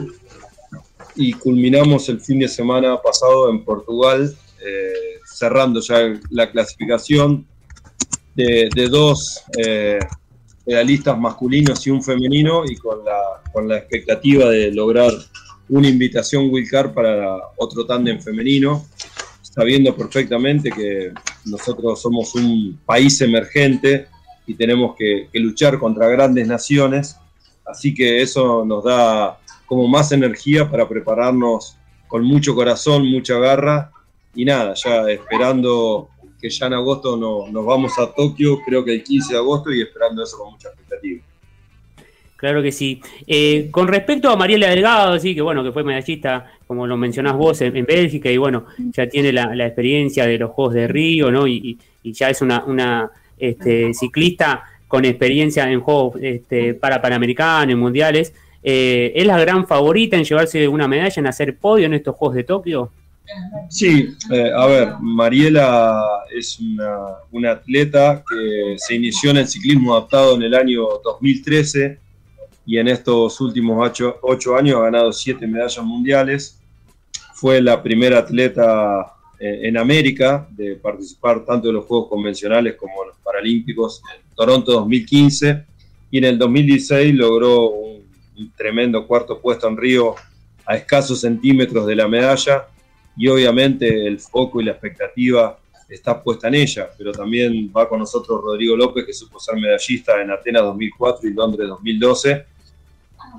[1.16, 5.98] Y culminamos el fin de semana pasado en Portugal, eh, cerrando ya
[6.30, 7.46] la clasificación
[8.34, 9.98] de, dos eh,
[11.18, 15.12] masculinos y un femenino, y con la, con la expectativa de lograr
[15.68, 18.86] una invitación Wilcar para otro tándem femenino,
[19.42, 21.12] sabiendo perfectamente que
[21.46, 24.08] nosotros somos un país emergente
[24.46, 27.16] y tenemos que, luchar contra grandes naciones,
[27.66, 31.76] así que eso nos da como más energía para prepararnos
[32.06, 33.90] con mucho corazón, mucha garra
[34.34, 36.08] y nada, ya esperando
[36.40, 39.80] que ya en agosto nos vamos a Tokio, creo que el 15 de agosto y
[39.80, 41.22] esperando eso con mucha expectativa.
[42.36, 43.00] Claro que sí.
[43.26, 47.34] Eh, con respecto a Mariela Delgado, sí, que bueno, que fue medallista, como lo mencionás
[47.34, 51.48] vos, en, Bélgica, y bueno, ya tiene la, experiencia de los Juegos de Río, ¿no?
[51.48, 58.34] Y, ya es una, este, ciclista con experiencia en Juegos este, para Panamericanos y Mundiales.
[58.62, 62.36] Eh, ¿Es la gran favorita en llevarse una medalla, en hacer podio en estos Juegos
[62.36, 62.90] de Tokio?
[63.68, 70.36] Sí, eh, a ver, Mariela es una, atleta que se inició en el ciclismo adaptado
[70.36, 71.98] en el año 2013
[72.66, 76.60] y en estos últimos ocho, años ha ganado siete medallas mundiales.
[77.34, 83.02] Fue la primera atleta eh, en América de participar tanto en los Juegos Convencionales como
[83.02, 85.64] en los Paralímpicos en Toronto 2015
[86.10, 90.14] y en el 2016 logró un tremendo cuarto puesto en Río
[90.66, 92.66] a escasos centímetros de la medalla
[93.16, 95.58] y obviamente el foco y la expectativa
[95.88, 100.20] está puesta en ella, pero también va con nosotros Rodrigo López, que supo ser medallista
[100.20, 102.46] en Atenas 2004 y Londres 2012.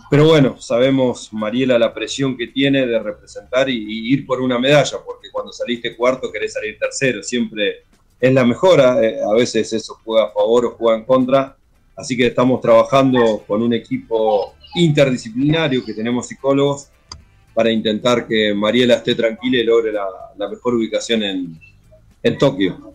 [0.10, 4.98] Pero bueno, sabemos, Mariela, la presión que tiene de representar y, ir por una medalla,
[5.06, 7.84] porque cuando saliste cuarto querés salir tercero, siempre
[8.20, 11.56] es la mejora, eh, a veces eso juega a favor o juega en contra,
[11.96, 16.90] así que estamos trabajando con un equipo interdisciplinario que tenemos psicólogos
[17.56, 22.94] para intentar que Mariela esté tranquila y logre la, mejor ubicación en, Tokio.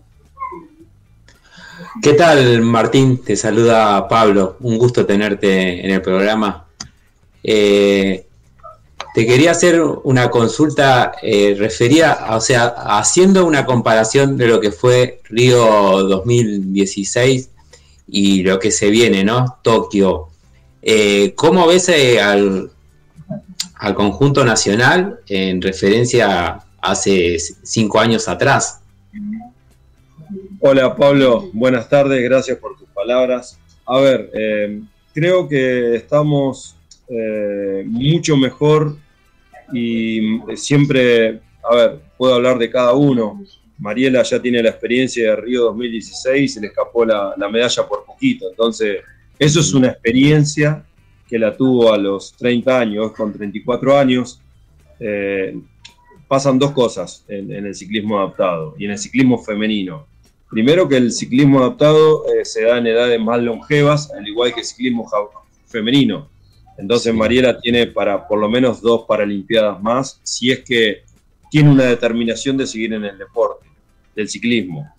[2.03, 3.19] ¿Qué tal, Martín?
[3.19, 4.57] Te saluda Pablo.
[4.61, 6.67] Un gusto tenerte en el programa.
[7.43, 8.27] Eh,
[9.15, 12.67] te quería hacer una consulta eh, referida, o sea,
[12.99, 15.65] haciendo una comparación de lo que fue Río
[16.03, 17.51] 2016
[18.09, 19.59] y lo que se viene, ¿no?
[19.63, 20.29] Tokio.
[20.83, 21.89] Eh, ¿Cómo ves
[22.21, 22.71] al,
[23.81, 28.83] al conjunto nacional en referencia hace cinco años atrás.
[30.61, 33.59] Hola Pablo, buenas tardes, gracias por tus palabras.
[33.87, 34.83] A ver, eh,
[35.15, 36.77] creo que estamos
[37.09, 38.97] eh, mucho mejor
[39.73, 43.43] y siempre, a ver, puedo hablar de cada uno.
[43.79, 47.89] Mariela ya tiene la experiencia de Río 2016 y se le escapó la, la medalla
[47.89, 48.51] por poquito.
[48.51, 48.99] Entonces,
[49.39, 50.85] eso es una experiencia
[51.31, 54.41] que la tuvo a los 30 años, con 34 años,
[54.99, 55.57] eh,
[56.27, 60.07] pasan dos cosas en, el ciclismo adaptado y en el ciclismo femenino.
[60.51, 64.61] Primero que el ciclismo adaptado eh, se da en edades más longevas, al igual que
[64.61, 65.09] el ciclismo
[65.67, 66.29] femenino.
[66.77, 71.03] Entonces Mariela tiene para por lo menos dos Paralimpiadas más, si es que
[71.49, 73.67] tiene una determinación de seguir en el deporte,
[74.17, 74.93] del ciclismo.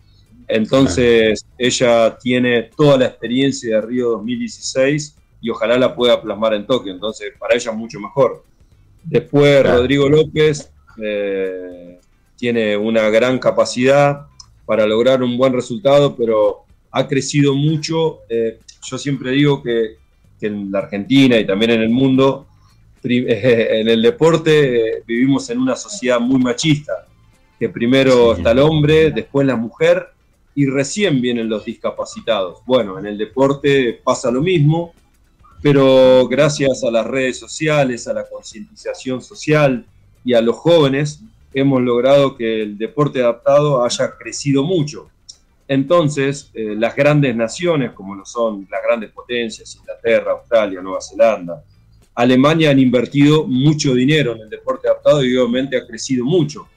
[0.48, 6.66] Entonces ella tiene toda la experiencia de Río 2016 y ojalá la pueda plasmar en
[6.66, 8.44] Tokio, entonces para ella mucho mejor.
[9.04, 10.72] Después Rodrigo López
[11.02, 12.00] eh,
[12.36, 14.28] tiene una gran capacidad
[14.66, 16.62] para lograr un buen resultado, pero
[16.92, 18.20] ha crecido mucho.
[18.30, 20.00] Eh, yo siempre digo que,
[20.42, 22.48] en la Argentina y también en el mundo,
[23.04, 27.06] en el deporte eh, vivimos en una sociedad muy machista,
[27.60, 30.08] que primero está el hombre, después la mujer
[30.56, 32.60] y recién vienen los discapacitados.
[32.66, 34.94] Bueno, en el deporte pasa lo mismo,
[35.62, 39.86] pero gracias a las redes sociales, a la concientización social
[40.26, 41.22] y a los jóvenes,
[41.54, 45.10] hemos logrado que el deporte adaptado haya crecido mucho.
[45.68, 51.64] Entonces, eh, las grandes naciones, como lo son las grandes potencias, Inglaterra, Australia, Nueva Zelanda,
[52.16, 56.68] Alemania han invertido mucho dinero en el deporte adaptado y obviamente ha crecido mucho.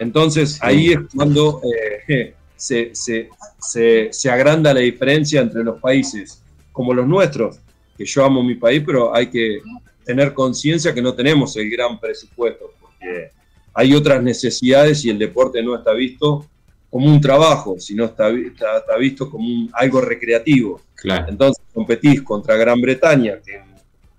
[0.00, 1.62] Entonces, ahí es cuando
[2.08, 6.42] eh, se, se agranda la diferencia entre los países
[6.72, 7.60] como los nuestros,
[7.98, 9.60] que yo amo mi país, pero hay que
[10.04, 13.32] tener conciencia que no tenemos el gran presupuesto, porque
[13.74, 16.46] hay otras necesidades y el deporte no está visto
[16.88, 20.80] como un trabajo, sino está, está, visto como un, algo recreativo.
[21.28, 23.60] Entonces competís contra Gran Bretaña, que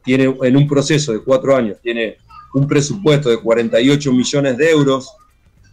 [0.04, 2.18] tiene en un proceso de cuatro años tiene
[2.54, 5.12] un presupuesto de 48 millones de euros,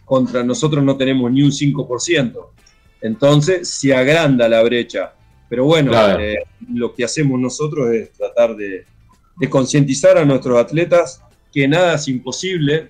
[0.05, 2.33] contra nosotros no tenemos ni un 5%.
[3.01, 5.13] Entonces se agranda la brecha
[5.49, 6.43] pero bueno, eh,
[6.73, 8.85] lo que hacemos nosotros es tratar de,
[9.49, 11.21] concientizar a nuestros atletas
[11.53, 12.89] que nada es imposible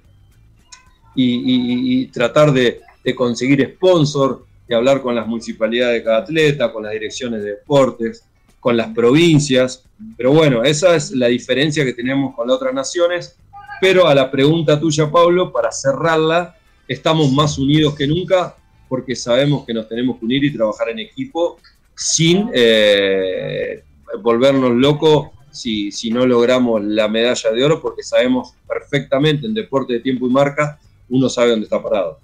[1.15, 2.81] y, tratar de,
[3.15, 8.23] conseguir sponsor, de hablar con las municipalidades de cada atleta, con las direcciones de deportes,
[8.59, 9.83] con las provincias.
[10.15, 13.37] Pero bueno, esa es la diferencia que tenemos con las otras naciones.
[13.79, 18.55] Pero a la pregunta tuya, Pablo, para cerrarla, estamos más unidos que nunca
[18.89, 21.59] porque sabemos que nos tenemos que unir y trabajar en equipo
[21.97, 23.83] sin eh,
[24.21, 29.93] volvernos locos si, si, no logramos la medalla de oro, porque sabemos perfectamente en deporte
[29.93, 30.79] de tiempo y marca,
[31.09, 32.19] uno sabe dónde está parado.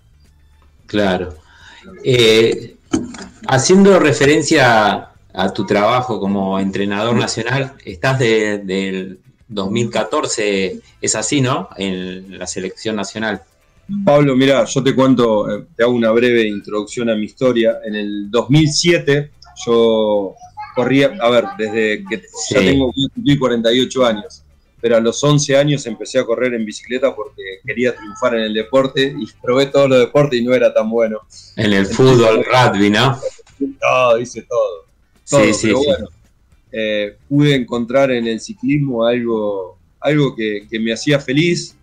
[0.86, 1.34] Claro.
[2.04, 2.76] Eh,
[3.48, 9.18] haciendo referencia a tu trabajo como entrenador nacional, estás del
[9.48, 11.70] 2014, es así, ¿no?
[11.76, 13.42] En la selección nacional.
[14.06, 17.80] Pablo, mira, yo te cuento, eh, te hago una breve introducción a mi historia.
[17.84, 19.32] En el 2007
[19.66, 20.36] yo
[20.76, 22.94] corría, a ver, desde que ya tengo
[23.40, 24.44] 48 años.
[24.82, 28.54] pero a los 11 años empecé a correr en bicicleta porque quería triunfar en el
[28.54, 31.22] deporte y probé todos los deportes y no era tan bueno.
[31.56, 33.18] En el fútbol, rugby, ¿no?
[33.60, 34.86] No, hice todo.
[35.24, 35.72] sí, sí, sí.
[35.72, 36.10] bueno,
[36.76, 41.76] eh, pude encontrar en el ciclismo algo, algo que, me hacía feliz,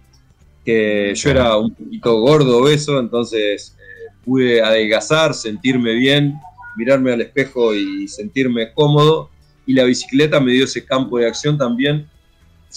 [0.64, 6.35] que yo era un poquito gordo, obeso, entonces eh, pude adelgazar, sentirme bien,
[6.81, 9.31] mirarme al espejo y sentirme cómodo.
[9.66, 12.09] Y la bicicleta me dio ese campo de acción también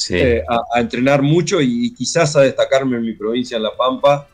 [0.10, 4.28] eh, a, entrenar mucho y, quizás a destacarme en mi provincia, en La Pampa.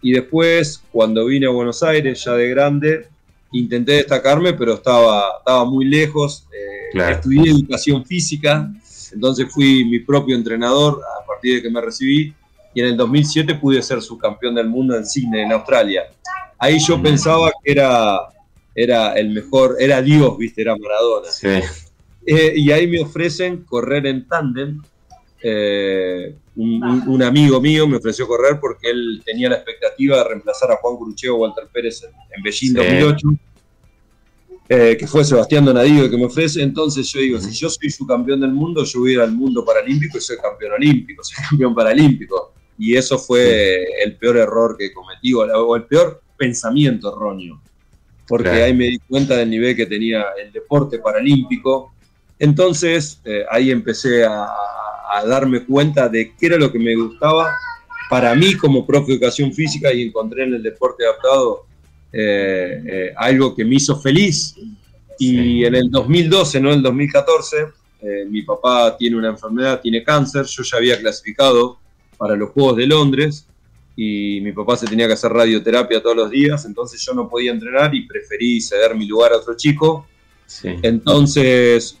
[0.00, 3.06] Y después, cuando vine a Buenos Aires, ya de grande,
[3.52, 6.46] intenté destacarme, pero estaba, estaba muy lejos.
[6.52, 8.68] Eh, estudié educación física,
[9.12, 12.34] entonces fui mi propio entrenador a partir de que me recibí.
[12.74, 16.04] Y en el 2007 pude ser subcampeón del mundo en Sydney, en Australia.
[16.58, 17.02] Ahí yo mm.
[17.02, 18.20] pensaba que era,
[18.74, 21.28] era el mejor, era Dios, viste, era Maradona.
[22.24, 24.80] Eh, y ahí me ofrecen correr en tándem.
[25.42, 30.76] Eh, un, amigo mío me ofreció correr porque él tenía la expectativa de reemplazar a
[30.76, 33.28] Juan Curucheo o Walter Pérez en, Beijing 2008,
[34.68, 36.62] eh, que fue Sebastián Donadío que me ofrece.
[36.62, 39.32] Entonces yo digo, si yo soy su campeón del mundo, yo voy a ir al
[39.32, 42.52] mundo paralímpico y soy campeón olímpico, soy campeón paralímpico.
[42.78, 47.61] Y eso fue el peor error que cometí, o el peor pensamiento erróneo,
[48.32, 51.92] porque ahí me di cuenta del nivel que tenía el deporte paralímpico.
[52.38, 54.46] Entonces eh, ahí empecé a,
[55.12, 57.52] a darme cuenta de qué era lo que me gustaba
[58.08, 61.66] para mí como profe de educación física y encontré en el deporte adaptado
[62.10, 64.54] eh, eh, algo que me hizo feliz.
[65.18, 67.56] Y en el 2012, no en el 2014,
[68.00, 71.76] eh, mi papá tiene una enfermedad, tiene cáncer, yo ya había clasificado
[72.16, 73.46] para los Juegos de Londres
[73.96, 77.52] y mi papá se tenía que hacer radioterapia todos los días, entonces yo no podía
[77.52, 80.06] entrenar y preferí ceder mi lugar a otro chico.
[80.62, 81.98] Entonces,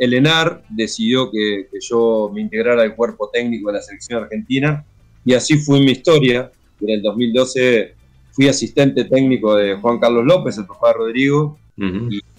[0.00, 4.84] el ENAR decidió que, yo me integrara al cuerpo técnico de la selección argentina
[5.24, 6.50] y así fue mi historia.
[6.80, 7.94] En el 2012
[8.32, 11.58] fui asistente técnico de Juan Carlos López, el papá de Rodrigo,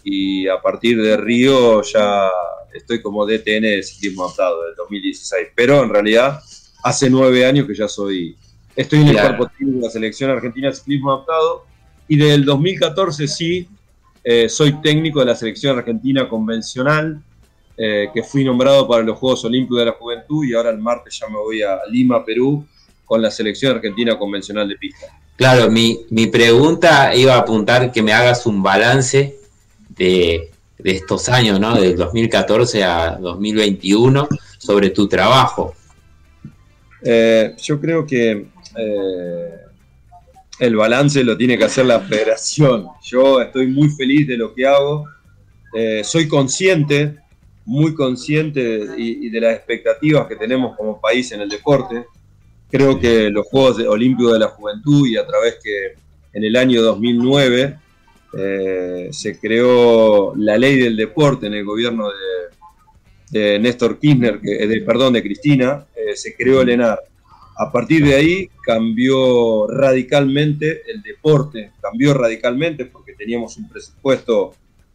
[0.04, 2.30] y, a partir de Río ya
[2.74, 5.50] estoy como DTN de ciclismo adaptado del 2016.
[5.56, 6.42] Pero en realidad
[6.84, 8.36] hace nueve años que ya soy,
[8.76, 11.66] estoy en el cuerpo técnico de la selección argentina de ciclismo adaptado
[12.08, 13.68] y desde el 2014 sí
[14.24, 17.22] eh, soy técnico de la selección argentina convencional
[17.78, 21.18] eh, que fui nombrado para los Juegos Olímpicos de la Juventud y ahora el martes
[21.20, 22.64] ya me voy a Lima, Perú,
[23.06, 25.08] con la selección argentina convencional de pista.
[25.36, 29.40] Claro, mi, pregunta iba a apuntar que me hagas un balance
[29.90, 30.52] de,
[30.84, 31.74] estos años, ¿no?
[31.80, 34.28] Del 2014 a 2021,
[34.60, 35.74] sobre tu trabajo.
[37.04, 38.48] Eh, yo creo que
[38.78, 39.50] eh,
[40.60, 42.88] el balance lo tiene que hacer la federación.
[43.04, 45.08] Yo estoy muy feliz de lo que hago.
[46.04, 47.22] soy consciente
[47.66, 52.06] muy consciente y, de las expectativas que tenemos como país en el deporte.
[52.70, 55.94] Creo que los Juegos Olímpicos de la Juventud y a través que
[56.34, 57.78] en el año 2009
[58.38, 62.16] eh, se creó la ley del deporte en el gobierno de,
[63.32, 67.00] Néstor Kirchner, que, de, perdón, de Cristina, eh, se creó el ENAR.
[67.58, 74.54] A partir de ahí cambió radicalmente el deporte, cambió radicalmente porque teníamos un presupuesto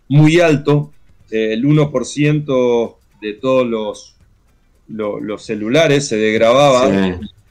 [0.08, 0.92] muy alto
[1.30, 4.16] el 1% de todos los,
[4.88, 6.88] los, celulares se desgrababa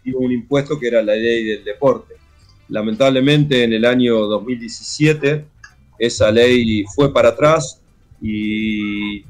[0.03, 2.15] y un impuesto que era la ley del deporte.
[2.69, 5.45] Lamentablemente en el año 2017
[5.99, 7.81] esa ley fue para atrás
[8.21, 9.23] y,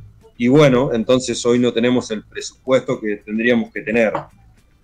[0.47, 4.13] bueno, entonces hoy no tenemos el presupuesto que tendríamos que tener.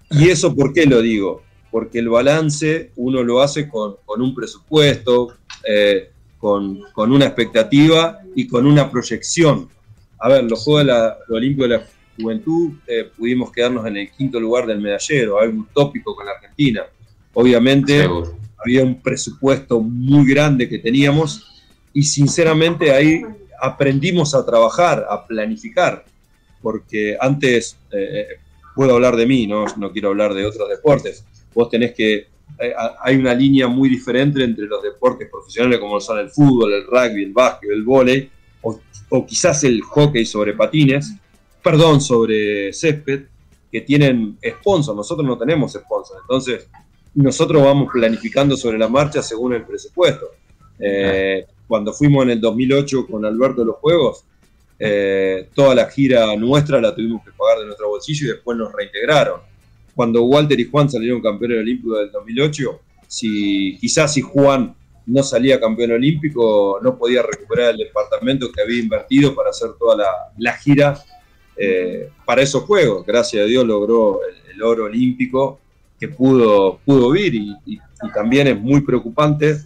[0.10, 1.44] ¿Y eso por qué lo digo?
[1.70, 5.36] Porque el balance uno lo hace con, un presupuesto,
[5.68, 9.70] eh, con, una expectativa y con una proyección.
[10.20, 11.84] A ver, los Juegos de la, Olímpicos de la
[12.20, 16.84] Juventud eh, pudimos quedarnos en el quinto lugar del medallero, algo utópico con la Argentina.
[17.34, 18.08] Obviamente
[18.58, 21.48] había un presupuesto muy grande que teníamos
[21.94, 23.22] y sinceramente ahí
[23.62, 26.04] aprendimos a trabajar, a planificar,
[26.62, 28.28] porque antes, eh, eh,
[28.76, 29.66] puedo hablar de mí, ¿no?
[29.78, 34.44] no quiero hablar de otros deportes, vos tenés que eh, hay una línea muy diferente
[34.44, 38.30] entre los deportes profesionales como son el fútbol, el rugby, el básquet, el vóley,
[38.62, 41.14] o, quizás el hockey sobre patines,
[41.64, 43.24] perdón, sobre césped,
[43.72, 44.96] que tienen sponsors.
[44.96, 46.68] Nosotros no tenemos sponsors, entonces
[47.14, 50.28] nosotros vamos planificando sobre la marcha según el presupuesto.
[50.80, 54.26] Eh, cuando fuimos en el 2008 con Alberto de los Juegos,
[54.78, 58.74] eh, toda la gira nuestra la tuvimos que pagar de nuestro bolsillo y después nos
[58.74, 59.40] reintegraron
[59.96, 65.62] cuando Walter y Juan salieron campeones olímpicos del 2008, si quizás si Juan no salía
[65.62, 70.06] campeón olímpico, no podía recuperar el departamento que había invertido para hacer toda
[70.38, 71.02] la, gira
[71.56, 73.06] eh, para esos Juegos.
[73.06, 75.62] Gracias a Dios logró el, oro olímpico
[75.98, 77.80] que pudo, pudo vir y,
[78.14, 79.58] también es muy preocupante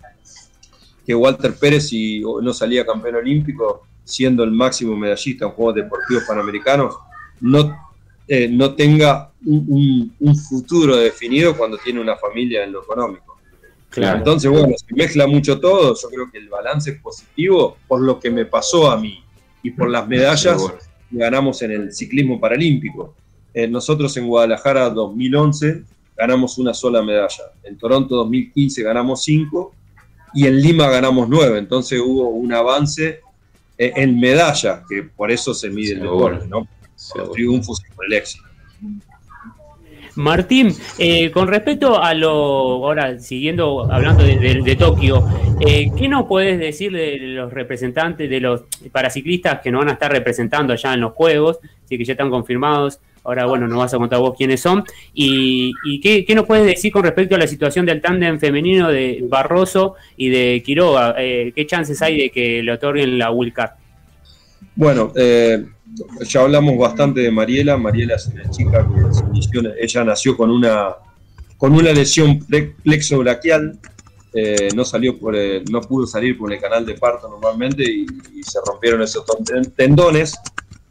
[1.06, 6.24] que Walter Pérez, si no salía campeón olímpico, siendo el máximo medallista en Juegos Deportivos
[6.28, 6.96] Panamericanos,
[7.42, 7.78] no,
[8.28, 10.12] eh, no tenga un,
[10.50, 13.36] futuro definido cuando tiene una familia en lo económico.
[13.96, 15.96] Entonces, bueno, se mezcla mucho todo.
[15.96, 19.24] Yo creo que el balance es positivo por lo que me pasó a mí
[19.64, 20.62] y por las medallas
[21.10, 23.16] que ganamos en el ciclismo paralímpico.
[23.54, 25.84] Eh, nosotros en Guadalajara 2011
[26.18, 27.54] ganamos una sola medalla.
[27.64, 29.74] En Toronto 2015 ganamos cinco
[30.36, 31.58] y en Lima ganamos nueve.
[31.58, 33.22] Entonces hubo un avance
[33.78, 36.68] eh, en medalla, que por eso se mide el deporte, ¿no?
[37.16, 38.44] Los triunfos y por el éxito.
[40.16, 45.26] Martín, eh, con respecto a lo, ahora siguiendo hablando de, Tokio,
[45.60, 48.64] eh, ¿qué nos puedes decir de los representantes, de los
[48.94, 52.30] paraciclistas que nos van a estar representando allá en los Juegos, sí que ya están
[52.30, 53.00] confirmados?
[53.26, 54.84] Ahora, bueno, nos vas a contar vos quiénes son.
[55.14, 59.96] ¿Y, qué, nos puedes decir con respecto a la situación del tándem femenino de Barroso
[60.16, 61.16] y de Quiroga?
[61.18, 63.72] Eh, ¿Qué chances hay de que le otorguen la Card?
[64.76, 65.66] Bueno, eh,
[66.22, 67.78] ya hablamos bastante de Mariela.
[67.78, 68.88] Mariela es una chica
[69.52, 70.90] que ella nació con una,
[71.58, 72.46] con una lesión
[72.84, 73.80] plexobraquial.
[74.34, 75.36] Eh, no, salió por
[75.72, 78.06] no pudo salir por el canal de parto normalmente y,
[78.44, 79.26] se rompieron esos
[79.76, 80.36] tendones.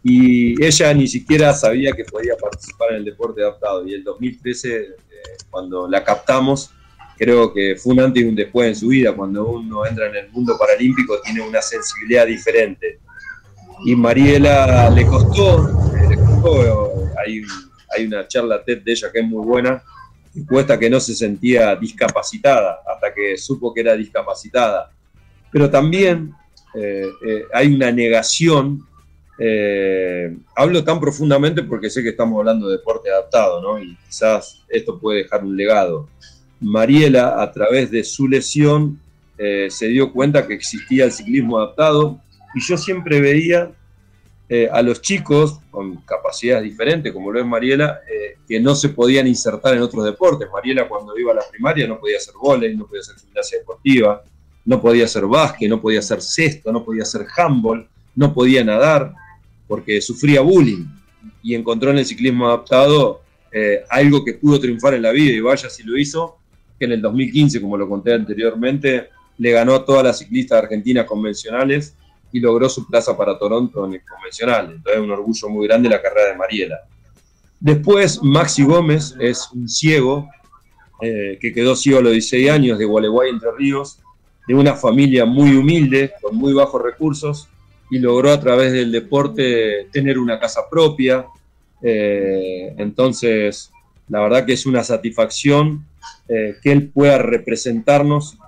[0.05, 3.85] Y ella ni siquiera sabía que podía participar en el deporte adaptado.
[3.89, 4.87] Y el 2013, eh,
[5.51, 6.71] cuando la captamos,
[7.17, 9.13] creo que fue un antes y un después en su vida.
[9.13, 13.01] Cuando uno entra en el mundo paralímpico, tiene una sensibilidad diferente
[13.83, 17.43] y Mariela le costó, le costó hay,
[17.97, 19.83] hay, una charla TED de ella que es muy buena,
[20.35, 24.91] y cuesta que no se sentía discapacitada hasta que supo que era discapacitada.
[25.51, 26.33] Pero también
[26.75, 28.81] eh, eh, hay una negación,
[29.39, 33.83] eh, hablo tan profundamente porque sé que estamos hablando de deporte adaptado, ¿no?
[33.83, 36.09] Y quizás esto puede dejar un legado.
[36.61, 39.01] Mariela, a través de su lesión,
[39.37, 42.21] se dio cuenta que existía el ciclismo adaptado,
[42.55, 43.73] y yo siempre veía
[44.49, 48.91] eh, a los chicos con capacidades diferentes, como lo es Mariela, eh, que no se
[48.91, 50.49] podían insertar en otros deportes.
[50.53, 54.23] Mariela cuando iba a la primaria no podía hacer vóley, no podía hacer gimnasia deportiva,
[54.67, 59.13] no podía hacer básquet, no podía hacer cesto, no podía hacer handball, no podía nadar,
[59.67, 60.87] porque sufría bullying.
[61.43, 65.41] Y encontró en el ciclismo adaptado eh, algo que pudo triunfar en la vida, y
[65.41, 66.39] vaya si lo hizo,
[66.79, 69.09] que en el 2015, como lo conté anteriormente,
[69.39, 71.95] le ganó a todas las ciclistas argentinas convencionales
[72.33, 74.67] y logró su plaza para Toronto en el convencional.
[74.67, 76.81] Entonces es un orgullo muy grande la carrera de Mariela.
[77.61, 80.29] Después, Maxi Gómez es un ciego
[81.01, 84.01] eh, que quedó ciego a los 16 años de Gualeguay, Entre Ríos,
[84.47, 87.49] de una familia muy humilde, con muy bajos recursos,
[87.91, 91.27] y logró a través del deporte tener una casa propia.
[91.83, 93.71] Eh, entonces,
[94.09, 95.87] la verdad que es una satisfacción
[96.29, 98.39] eh, que él pueda representarnos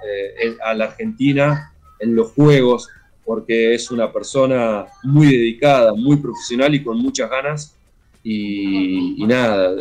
[0.64, 2.88] a la Argentina en los Juegos,
[3.24, 7.74] porque es una persona muy dedicada, muy profesional y con muchas ganas.
[8.22, 9.72] Y, nada,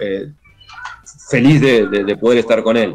[0.00, 0.30] eh,
[1.30, 2.94] feliz de, poder estar con él.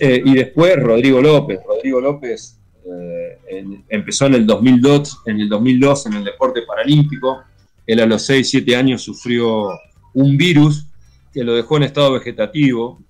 [0.00, 1.60] Eh, y después Rodrigo López.
[1.66, 7.42] Rodrigo López eh, empezó en el 2002, en el 2002 en el deporte paralímpico.
[7.86, 9.70] Él a los 6, 7 años sufrió
[10.14, 10.86] un virus
[11.32, 13.00] que lo dejó en estado vegetativo.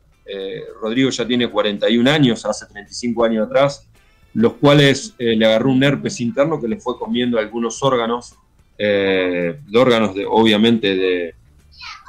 [0.80, 3.86] Rodrigo ya tiene 41 años, hace 35 años atrás
[4.34, 8.34] los cuales eh, le agarró un herpes interno que le fue comiendo algunos órganos,
[8.78, 11.34] eh, de órganos de, obviamente de,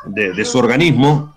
[0.06, 1.36] de, su organismo.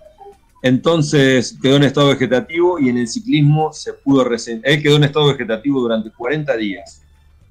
[0.61, 4.27] Entonces quedó en estado vegetativo y en el ciclismo se pudo
[4.63, 7.01] Él quedó en estado vegetativo durante 40 días.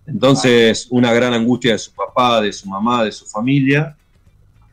[0.06, 3.96] Entonces, una gran angustia de su papá, de su mamá, de su familia.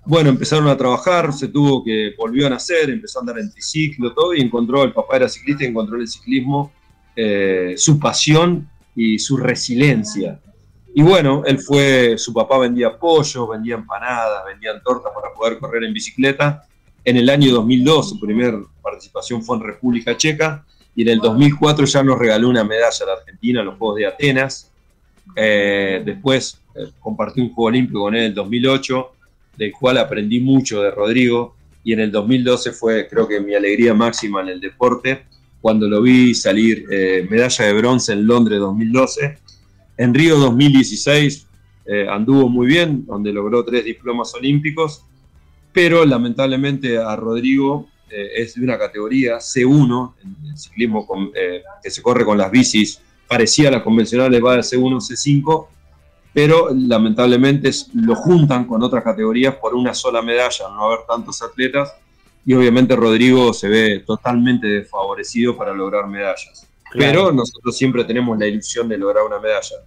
[0.05, 4.13] Bueno, empezaron a trabajar, se tuvo que, volvió a nacer, empezó a andar en triciclo,
[4.13, 6.71] todo, y encontró, el papá era ciclista y encontró el ciclismo
[7.15, 10.39] eh, su pasión y su resiliencia.
[10.95, 15.83] Y bueno, él fue, su papá vendía pollo, vendía empanadas, vendían tortas para poder correr
[15.85, 16.67] en bicicleta.
[17.05, 21.85] En el año 2002 su primera participación fue en República Checa y en el 2004
[21.85, 24.71] ya nos regaló una medalla a la Argentina en los Juegos de Atenas.
[25.35, 29.11] Eh, después eh, compartí un Juego Olímpico con él en el 2008,
[29.57, 33.93] del cual aprendí mucho de Rodrigo y en el 2012 fue creo que mi alegría
[33.93, 35.23] máxima en el deporte
[35.61, 39.37] cuando lo vi salir eh, medalla de bronce en Londres 2012.
[39.97, 41.47] En Río 2016
[41.85, 45.05] eh, anduvo muy bien, donde logró tres diplomas olímpicos,
[45.73, 51.07] pero lamentablemente a Rodrigo eh, es de una categoría C1, en el ciclismo
[51.83, 55.67] que se corre con las bicis, parecía a las convencionales, va de C1 C5,
[56.33, 61.41] pero lamentablemente lo juntan con otras categorías por una sola medalla, al no haber tantos
[61.41, 61.93] atletas,
[62.45, 66.67] y obviamente Rodrigo se ve totalmente desfavorecido para lograr medallas.
[66.91, 69.77] Pero nosotros siempre tenemos la ilusión de lograr una medalla.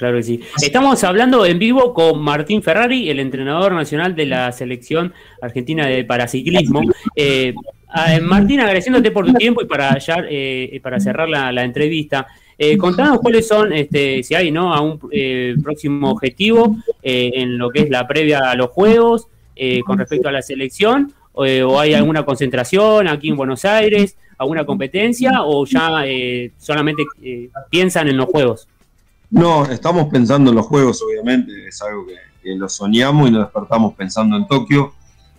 [0.00, 0.40] Claro que sí.
[0.62, 6.04] Estamos hablando en vivo con Martín Ferrari, el entrenador nacional de la selección argentina de
[6.04, 6.80] paraciclismo.
[7.14, 7.52] Eh,
[8.22, 12.26] Martín, agradeciéndote por tu tiempo y para, ya, eh, para cerrar la, entrevista,
[12.56, 14.72] eh, contanos cuáles son, este, si hay ¿no?
[14.72, 19.28] a un eh, próximo objetivo en lo que es la previa a los Juegos
[19.84, 25.42] con respecto a la selección, o hay alguna concentración aquí en Buenos Aires, alguna competencia,
[25.42, 26.04] o ya
[26.56, 27.02] solamente
[27.68, 28.66] piensan en los Juegos.
[29.30, 32.16] No, estamos pensando en los juegos, obviamente, es algo que,
[32.56, 34.92] lo soñamos y nos despertamos pensando en Tokio.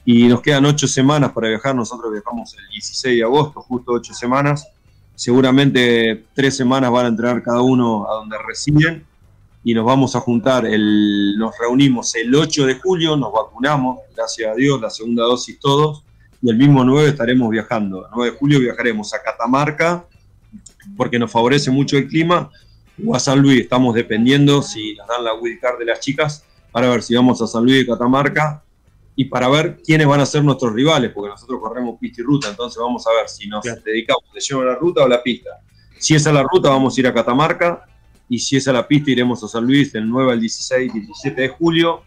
[0.05, 4.13] Y nos quedan ocho semanas para viajar, nosotros viajamos el 16 de agosto, justo ocho
[4.13, 4.67] semanas.
[5.15, 9.05] Seguramente tres semanas van a entrenar cada uno a donde residen
[9.63, 14.55] y nos vamos a juntar, nos reunimos el 8 de julio, nos vacunamos, gracias a
[14.55, 16.03] Dios, la segunda dosis todos,
[16.41, 18.05] y el mismo 9 estaremos viajando.
[18.05, 20.05] El 9 de julio viajaremos a Catamarca,
[20.97, 22.49] porque nos favorece mucho el clima,
[23.05, 23.61] o a San Luis.
[23.61, 27.47] Estamos dependiendo si nos dan la wildcard de las chicas para ver si vamos a
[27.47, 28.63] San Luis de Catamarca
[29.15, 32.49] y para ver quiénes van a ser nuestros rivales, porque nosotros corremos pista y ruta,
[32.49, 35.21] entonces vamos a ver si nos dedicamos de lleno a la ruta o a la
[35.21, 35.49] pista.
[35.99, 37.85] Si es a la ruta, vamos a ir a Catamarca,
[38.31, 40.99] y si es a la pista, iremos a San Luis del 9 al 16 y
[41.01, 42.03] 17 de julio.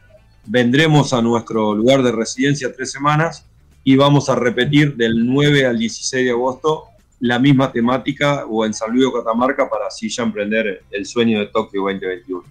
[0.46, 3.46] Vendremos a nuestro lugar de residencia tres semanas
[3.84, 6.86] y vamos a repetir del 9 al 16 de agosto
[7.20, 11.82] la misma temática o en San Catamarca para así ya emprender el sueño de Tokio
[11.82, 12.44] 2021.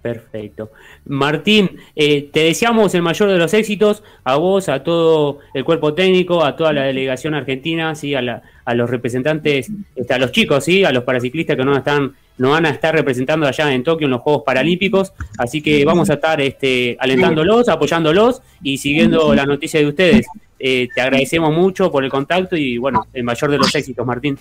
[0.00, 0.70] Perfecto.
[1.06, 5.92] Martín, eh, te deseamos el mayor de los éxitos, a vos, a todo el cuerpo
[5.94, 8.14] técnico, a toda la delegación argentina, ¿sí?
[8.14, 10.84] a, a los representantes, este, a los chicos, ¿sí?
[10.84, 14.12] a los paraciclistas que no están nos van a estar representando allá en Tokio en
[14.12, 19.80] los Juegos Paralímpicos, así que vamos a estar este, alentándolos, apoyándolos y siguiendo la noticia
[19.80, 20.26] de ustedes.
[20.58, 24.38] Eh, te agradecemos mucho por el contacto y bueno, el mayor de los éxitos, Martín.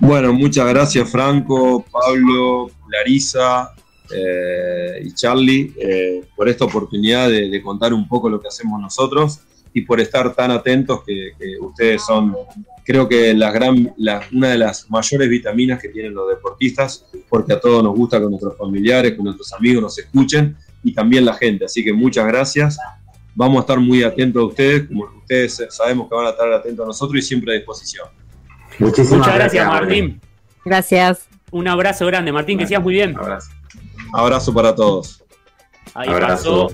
[0.00, 3.72] Bueno, muchas gracias Franco, Pablo, Larisa
[4.12, 9.40] eh, y Charlie eh, por esta oportunidad de, contar un poco lo que hacemos nosotros
[9.72, 12.34] y por estar tan atentos que, ustedes son,
[12.84, 13.94] creo que la gran,
[14.32, 18.26] una de las mayores vitaminas que tienen los deportistas, porque a todos nos gusta que
[18.26, 21.64] nuestros familiares, que nuestros amigos nos escuchen y también la gente.
[21.64, 22.76] Así que muchas gracias
[23.34, 26.84] vamos a estar muy atentos a ustedes, como ustedes sabemos que van a estar atentos
[26.84, 28.08] a nosotros y siempre a disposición.
[28.78, 30.20] Muchísimas Muchas gracias, Martín.
[30.64, 31.28] Gracias.
[31.50, 33.16] Un abrazo grande, Martín, que sigas muy bien.
[33.16, 33.50] Abrazo.
[34.14, 35.22] abrazo para todos.
[35.94, 36.68] Ahí pasó,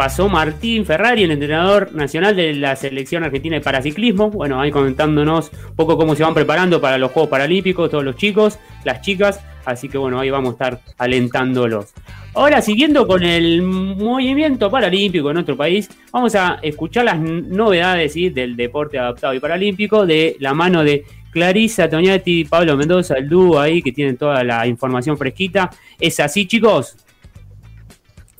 [0.00, 4.30] pasó Martín Ferrari, el entrenador nacional de la selección argentina de paraciclismo.
[4.30, 8.16] Bueno, ahí comentándonos un poco cómo se van preparando para los Juegos Paralímpicos, todos los
[8.16, 9.44] chicos, las chicas.
[9.66, 11.92] Así que bueno, ahí vamos a estar alentándolos.
[12.32, 18.56] Ahora, siguiendo con el movimiento paralímpico en nuestro país, vamos a escuchar las novedades del
[18.56, 23.82] deporte adaptado y paralímpico de la mano de Clarisa Toñati Pablo Mendoza, el dúo ahí
[23.82, 25.68] que tienen toda la información fresquita.
[25.98, 26.96] ¿Es así, chicos?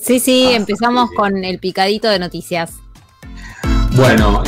[0.01, 2.73] Sí, sí, ah, empezamos con el picadito de noticias.
[3.93, 4.43] Bueno,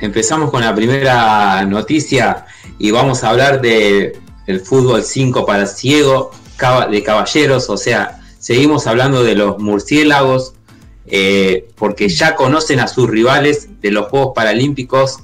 [0.00, 2.46] empezamos con la primera noticia
[2.78, 6.30] y vamos a hablar de el fútbol 5 para ciego
[6.90, 10.54] de caballeros, o sea, seguimos hablando de los murciélagos,
[11.06, 15.18] eh, porque ya conocen a sus rivales de los Juegos Paralímpicos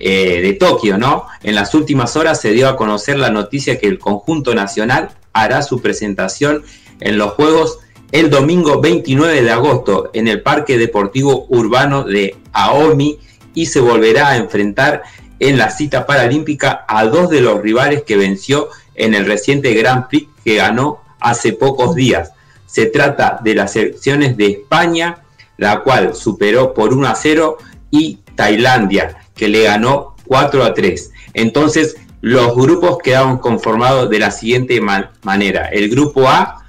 [0.00, 1.26] eh, de Tokio, ¿no?
[1.44, 5.62] En las últimas horas se dio a conocer la noticia que el conjunto nacional hará
[5.62, 6.64] su presentación
[6.98, 7.78] en los Juegos
[8.12, 13.18] el domingo 29 de agosto en el Parque Deportivo Urbano de Aomi
[13.54, 15.02] y se volverá a enfrentar
[15.40, 20.08] en la cita paralímpica a dos de los rivales que venció en el reciente Grand
[20.08, 22.32] Prix que ganó hace pocos días.
[22.66, 25.24] Se trata de las selecciones de España,
[25.56, 27.58] la cual superó por 1 a 0,
[27.90, 31.10] y Tailandia, que le ganó 4 a 3.
[31.34, 35.66] Entonces, los grupos quedaron conformados de la siguiente manera.
[35.66, 36.61] El grupo A,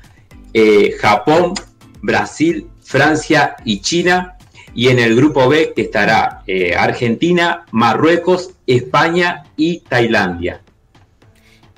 [0.53, 1.53] eh, Japón,
[2.01, 4.37] Brasil, Francia y China.
[4.75, 10.61] Y en el grupo B que estará eh, Argentina, Marruecos, España y Tailandia.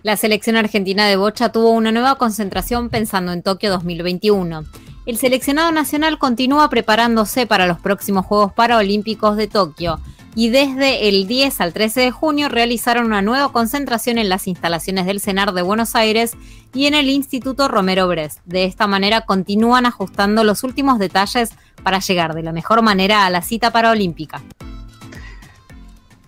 [0.02, 4.64] La selección argentina de bocha tuvo una nueva concentración pensando en Tokio 2021.
[5.06, 10.00] El seleccionado nacional continúa preparándose para los próximos Juegos Paralímpicos de Tokio
[10.36, 15.06] y desde el 10 al 13 de junio realizaron una nueva concentración en las instalaciones
[15.06, 16.34] del CENAR de Buenos Aires
[16.74, 18.40] y en el Instituto Romero Brest.
[18.46, 21.52] De esta manera continúan ajustando los últimos detalles
[21.84, 24.44] para llegar de la mejor manera a la cita paralímpica.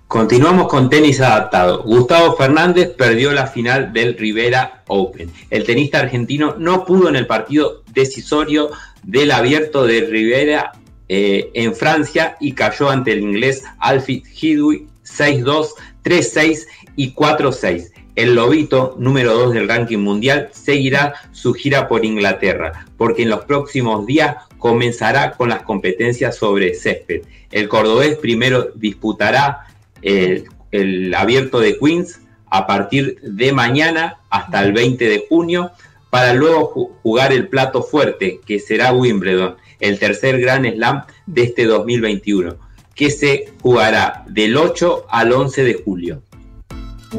[0.08, 1.84] Continuamos con tenis adaptado.
[1.84, 5.30] Gustavo Fernández perdió la final del Rivera Open.
[5.50, 8.70] El tenista argentino no pudo en el partido decisorio
[9.04, 10.72] del abierto de Rivera
[11.10, 15.70] eh, en Francia y cayó ante el inglés Alfie Hidwi 6-2,
[16.04, 17.92] 3-6 y 4-6.
[18.16, 23.46] El Lobito, número 2 del ranking mundial, seguirá su gira por Inglaterra, porque en los
[23.46, 27.22] próximos días comenzará con las competencias sobre césped.
[27.52, 29.68] El cordobés primero disputará
[30.02, 35.72] el, abierto de Queens a partir de mañana hasta el 20 de junio
[36.10, 41.66] para luego jugar el plato fuerte que será Wimbledon, el tercer Gran Slam de este
[41.66, 42.56] 2021,
[42.96, 46.22] que se jugará del 8 al 11 de julio.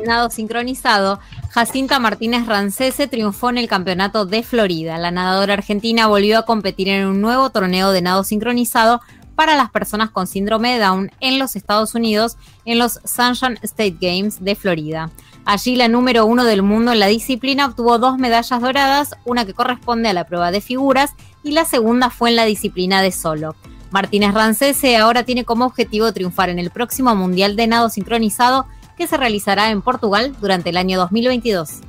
[0.05, 1.19] Nado sincronizado,
[1.51, 4.99] Jacinta Martínez Rancese triunfó en el campeonato de Florida.
[4.99, 9.01] La nadadora argentina volvió a competir en un nuevo torneo de nado sincronizado
[9.35, 13.97] para las personas con síndrome de Down en los Estados Unidos en los Sunshine State
[14.01, 15.11] Games de Florida.
[15.51, 19.55] Allí la número uno del mundo en la disciplina obtuvo dos medallas doradas, una que
[19.55, 23.57] corresponde a la prueba de figuras y la segunda fue en la disciplina de solo.
[23.91, 28.67] Martínez Rancese ahora tiene como objetivo triunfar en el próximo Mundial de Nado Sincronizado
[28.99, 31.81] que se realizará en Portugal durante el año 2022.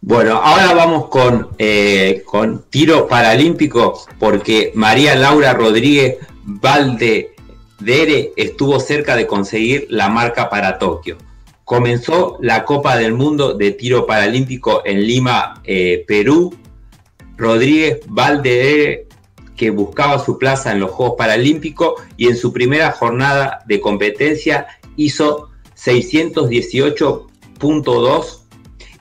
[0.00, 9.16] Bueno, ahora vamos con, eh, con tiro paralímpico porque María Laura Rodríguez Valdedere estuvo cerca
[9.16, 11.18] de conseguir la marca para Tokio.
[11.64, 16.54] Comenzó la Copa del Mundo de Tiro Paralímpico en Lima, eh, Perú.
[17.36, 19.08] Rodríguez Valdedere
[19.56, 24.66] que buscaba su plaza en los Juegos Paralímpicos y en su primera jornada de competencia
[24.96, 28.40] hizo 618.2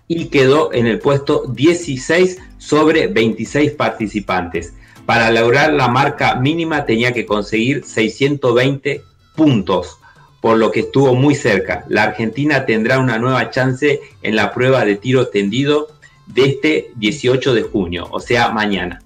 [0.08, 4.74] y quedó en el puesto 16 sobre 26 participantes.
[5.06, 9.02] Para lograr la marca mínima tenía que conseguir 620
[9.36, 9.98] puntos,
[10.44, 11.86] por lo que estuvo muy cerca.
[11.88, 15.88] La Argentina tendrá una nueva chance en la prueba de tiro tendido
[16.28, 19.02] de este 18 de junio, o sea, mañana.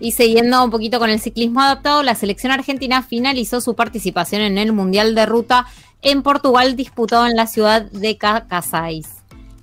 [0.00, 4.58] Y siguiendo un poquito con el ciclismo adaptado, la selección argentina finalizó su participación en
[4.58, 5.66] el Mundial de Ruta
[6.02, 9.06] en Portugal disputado en la ciudad de Casais.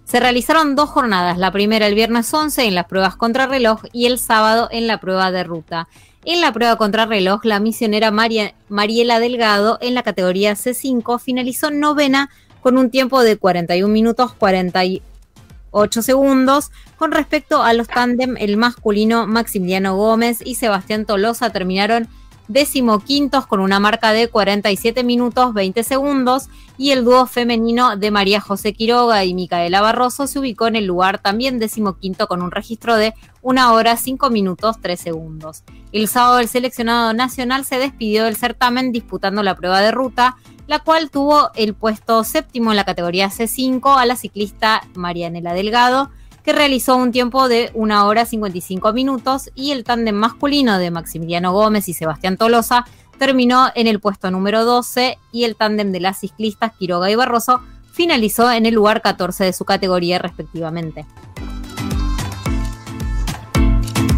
[0.06, 4.18] Se realizaron dos jornadas, la primera el viernes 11 en las pruebas contrarreloj y el
[4.18, 5.90] sábado en la prueba de ruta.
[6.30, 12.78] En la prueba contrarreloj, la misionera Mariela Delgado en la categoría C5 finalizó novena con
[12.78, 16.72] un tiempo de 41 minutos 48 segundos.
[16.98, 22.10] Con respecto a los tándem, el masculino Maximiliano Gómez y Sebastián Tolosa terminaron
[22.48, 28.40] decimoquintos con una marca de 47 minutos 20 segundos y el dúo femenino de María
[28.40, 32.96] José Quiroga y Micaela Barroso se ubicó en el lugar también decimoquinto con un registro
[32.96, 35.64] de 1 hora 5 minutos 3 segundos.
[35.92, 40.38] El sábado el seleccionado nacional se despidió del certamen disputando la prueba de ruta,
[40.68, 46.12] la cual tuvo el puesto séptimo en la categoría C5 a la ciclista Marianela Delgado,
[46.48, 51.52] que realizó un tiempo de 1 hora 55 minutos y el tándem masculino de Maximiliano
[51.52, 52.86] Gómez y Sebastián Tolosa
[53.20, 57.60] terminó en el puesto número 12 y el tándem de las ciclistas Quiroga y Barroso
[57.92, 61.06] finalizó en el lugar 14 de su categoría respectivamente.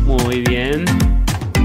[0.05, 0.85] Muy bien.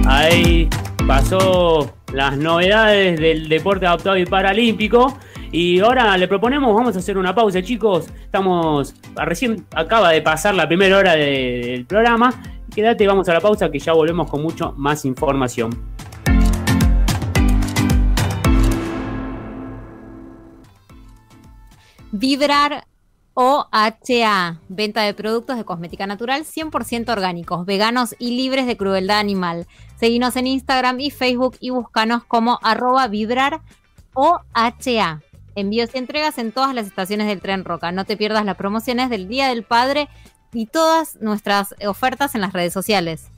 [0.07, 0.71] Ahí
[1.07, 5.15] pasó las novedades del deporte adaptado y paralímpico.
[5.57, 8.09] Y ahora le proponemos, vamos a hacer una pausa, chicos.
[8.25, 12.43] Estamos, recién acaba de pasar la primera hora del programa.
[12.75, 15.71] Quédate, vamos a la pausa que ya volvemos con mucho más información.
[22.11, 22.89] Vibrar
[23.35, 29.69] OHA, venta de productos de cosmética natural 100% orgánicos, veganos y libres de crueldad animal.
[30.01, 33.61] Seguinos en Instagram y Facebook y búscanos como arroba vibrar
[34.15, 35.21] OHA.
[35.55, 37.93] Envíos y entregas en todas las estaciones del tren Roca.
[37.93, 40.09] No te pierdas las promociones del Día del Padre
[40.53, 43.31] y todas nuestras ofertas en las redes sociales.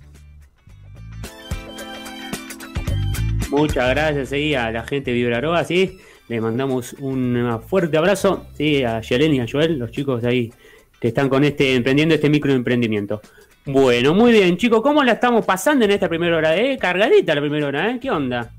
[3.50, 5.98] Muchas gracias a la gente de Vibraroga, sí.
[6.28, 10.52] Les mandamos un fuerte abrazo, sí, a Yelen y a Joel, los chicos de ahí
[11.00, 13.20] que están con este emprendiendo este microemprendimiento.
[13.64, 16.56] Bueno, muy bien, chicos, ¿cómo la estamos pasando en esta primera hora?
[16.56, 16.78] Eh?
[16.78, 17.98] Cargadita la primera hora, ¿eh?
[18.00, 18.50] ¿Qué onda?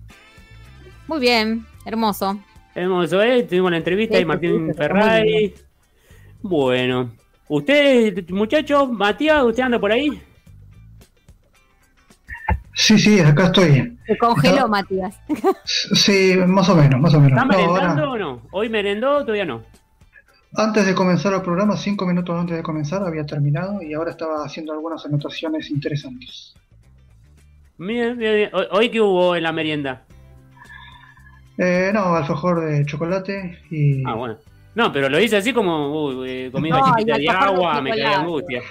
[1.08, 2.40] Muy bien, hermoso.
[2.78, 3.42] Hermoso, ¿eh?
[3.42, 5.52] Tuvimos la entrevista de Martín Ferrari.
[6.44, 7.10] Bueno,
[7.48, 10.22] ¿usted, muchachos, Matías, usted anda por ahí?
[12.76, 13.98] Sí, sí, acá estoy.
[14.06, 15.20] Se congeló, Matías.
[15.66, 17.36] Sí, más o menos, más o menos.
[17.36, 18.42] ¿Está merendando o no?
[18.52, 19.64] ¿Hoy merendó todavía no?
[20.54, 24.46] Antes de comenzar el programa, cinco minutos antes de comenzar, había terminado y ahora estaba
[24.46, 26.54] haciendo algunas anotaciones interesantes.
[27.80, 28.52] Bien, bien, bien.
[28.70, 30.07] ¿Hoy qué hubo en la merienda?
[31.58, 34.04] Eh, no, alfajor de chocolate y...
[34.06, 34.38] Ah, bueno.
[34.76, 38.06] No, pero lo dice así como uy, comí No, galletita y de agua, me cae
[38.06, 38.62] angustia.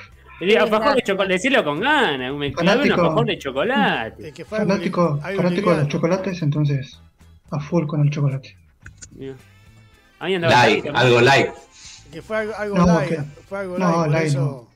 [0.61, 4.33] Alfajor de chocolate, decirlo con ganas, me clavé un alfajor de chocolate.
[4.33, 7.01] Que Fanático, fanático de los chocolates, entonces
[7.51, 8.57] a full con el chocolate.
[9.13, 9.35] Mira.
[10.19, 11.49] Ahí andaba Like, algo like.
[11.49, 13.09] Es que fue algo, algo No, light.
[13.09, 14.69] que- Fue algo no, light, por light eso.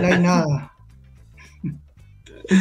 [0.00, 0.72] No hay nada.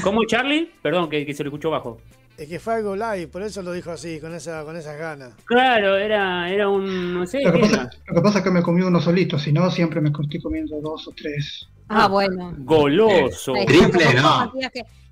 [0.03, 0.71] ¿Cómo Charlie?
[0.81, 1.99] Perdón, que, que se lo escuchó bajo.
[2.37, 5.33] Es que fue algo light, por eso lo dijo así, con esa, con esas ganas.
[5.45, 8.51] Claro, era, era un, no sé, Lo que, ¿qué pasa, lo que pasa es que
[8.51, 11.67] me comí uno solito, si no siempre me estoy comiendo dos o tres.
[11.89, 12.53] Ah, bueno.
[12.59, 13.53] Goloso.
[13.65, 14.53] Triple, no.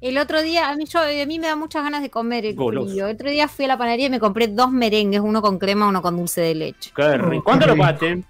[0.01, 2.55] El otro día, a mí, yo, a mí me da muchas ganas de comer el
[2.55, 2.89] Goloso.
[2.89, 3.07] frío.
[3.07, 5.87] El otro día fui a la panadería y me compré dos merengues, uno con crema,
[5.87, 6.91] uno con dulce de leche.
[6.95, 7.39] Qué rico.
[7.39, 8.23] Oh, ¿Cuánto lo pagaste?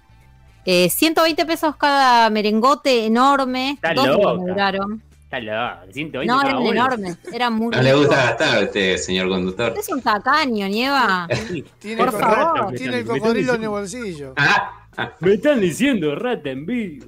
[0.64, 3.72] Eh, 120 pesos cada merengote enorme.
[3.72, 4.34] Está dos loca.
[4.34, 5.02] me duraron.
[5.26, 7.18] Está loco, 120 No, eran enormes.
[7.32, 9.74] Eran muy No le gusta gastar a usted, señor conductor.
[9.76, 11.26] Es un tacaño, Nieva.
[11.80, 12.74] Tiene, Por el, favor.
[12.74, 14.34] tiene el cocodrilo en el bolsillo.
[14.36, 17.06] Ah, ah, Me están diciendo rata en vivo.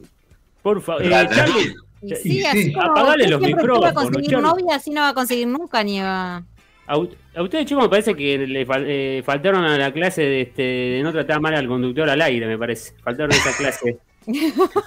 [0.62, 1.02] Por favor.
[1.04, 1.34] Eh, Rata.
[1.36, 2.44] Charlie, Y Sí, sí, sí.
[2.44, 4.46] así como Apagale los micrófonos, conseguir Charlie.
[4.48, 6.36] novia, así no va a conseguir nunca, Nieva.
[6.38, 10.40] a, a ustedes chicos me parece que le fal- eh, faltaron a la clase de,
[10.42, 12.94] este, de no tratar mal al conductor al aire, me parece.
[13.02, 13.98] Faltaron esa clase.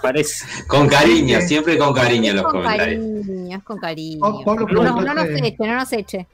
[0.01, 0.45] Parece.
[0.67, 3.03] con cariño, siempre con cariño los con comentarios.
[3.25, 4.19] cariño, con cariño.
[4.45, 6.27] Pablo, No, no, nos eche, no nos eche.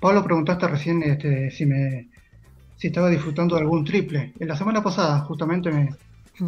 [0.00, 2.08] Pablo preguntaste recién este, si me
[2.76, 4.32] si estaba disfrutando de algún triple.
[4.38, 5.90] En la semana pasada justamente me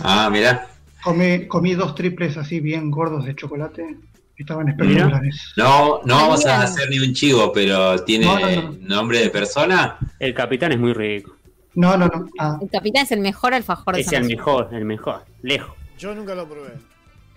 [0.02, 0.66] Ah, mirá.
[1.02, 3.96] comí, comí dos triples así bien gordos de chocolate.
[4.36, 5.52] Estaban espectaculares.
[5.56, 8.76] No, no vamos a hacer ni un chivo, pero ¿tiene No, no, no.
[8.80, 9.96] nombre de persona?
[10.18, 11.35] El capitán es muy rico.
[11.76, 12.26] No, no, no.
[12.38, 15.24] Ah, El capitán es el mejor alfajor de Es San el mejor, el mejor.
[15.42, 15.74] Lejos.
[15.98, 16.70] Yo nunca lo probé.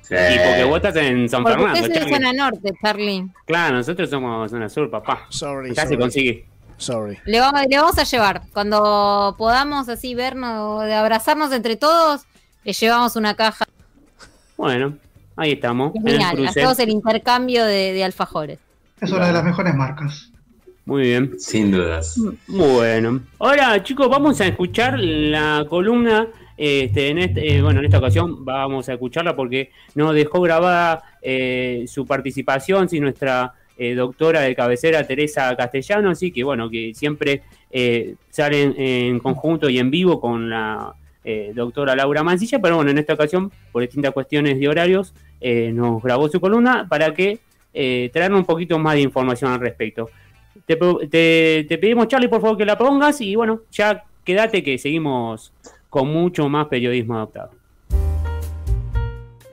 [0.02, 0.16] Sí.
[0.16, 2.16] Y porque vos estás en San Porque Fernando, usted es de Charlie.
[2.26, 3.28] zona norte, Charlie.
[3.46, 5.28] Claro, nosotros somos zona sur, papá.
[5.30, 6.00] Sorry, Acá se sorry.
[6.00, 6.46] consigue.
[6.78, 7.18] Sorry.
[7.26, 8.42] Le vamos, le vamos a llevar.
[8.54, 12.24] Cuando podamos así vernos, de abrazarnos entre todos,
[12.64, 13.66] le llevamos una caja.
[14.58, 14.98] Bueno,
[15.36, 15.94] ahí estamos.
[15.96, 16.36] En el Genial.
[16.36, 16.50] cruce.
[16.50, 18.60] Hacemos el intercambio de, de alfajores.
[19.02, 20.32] es una de las mejores marcas.
[20.90, 21.40] Muy bien.
[21.40, 22.20] Sin dudas.
[22.48, 26.30] Bueno, ahora chicos, vamos a escuchar la columna.
[26.58, 31.04] Este, en este, eh, bueno, en esta ocasión vamos a escucharla porque nos dejó grabada
[31.22, 36.96] eh, su participación, sí, nuestra eh, doctora de cabecera Teresa Castellano, sí, que bueno, que
[36.96, 42.78] siempre eh, salen en conjunto y en vivo con la eh, doctora Laura Mancilla, pero
[42.78, 47.14] bueno, en esta ocasión, por distintas cuestiones de horarios, eh, nos grabó su columna para
[47.14, 47.38] que
[47.74, 50.10] eh, traernos un poquito más de información al respecto.
[50.70, 55.52] Te, pedimos, Charlie, por favor, que la pongas y bueno, ya quédate que seguimos
[55.90, 57.50] con mucho más periodismo adaptado.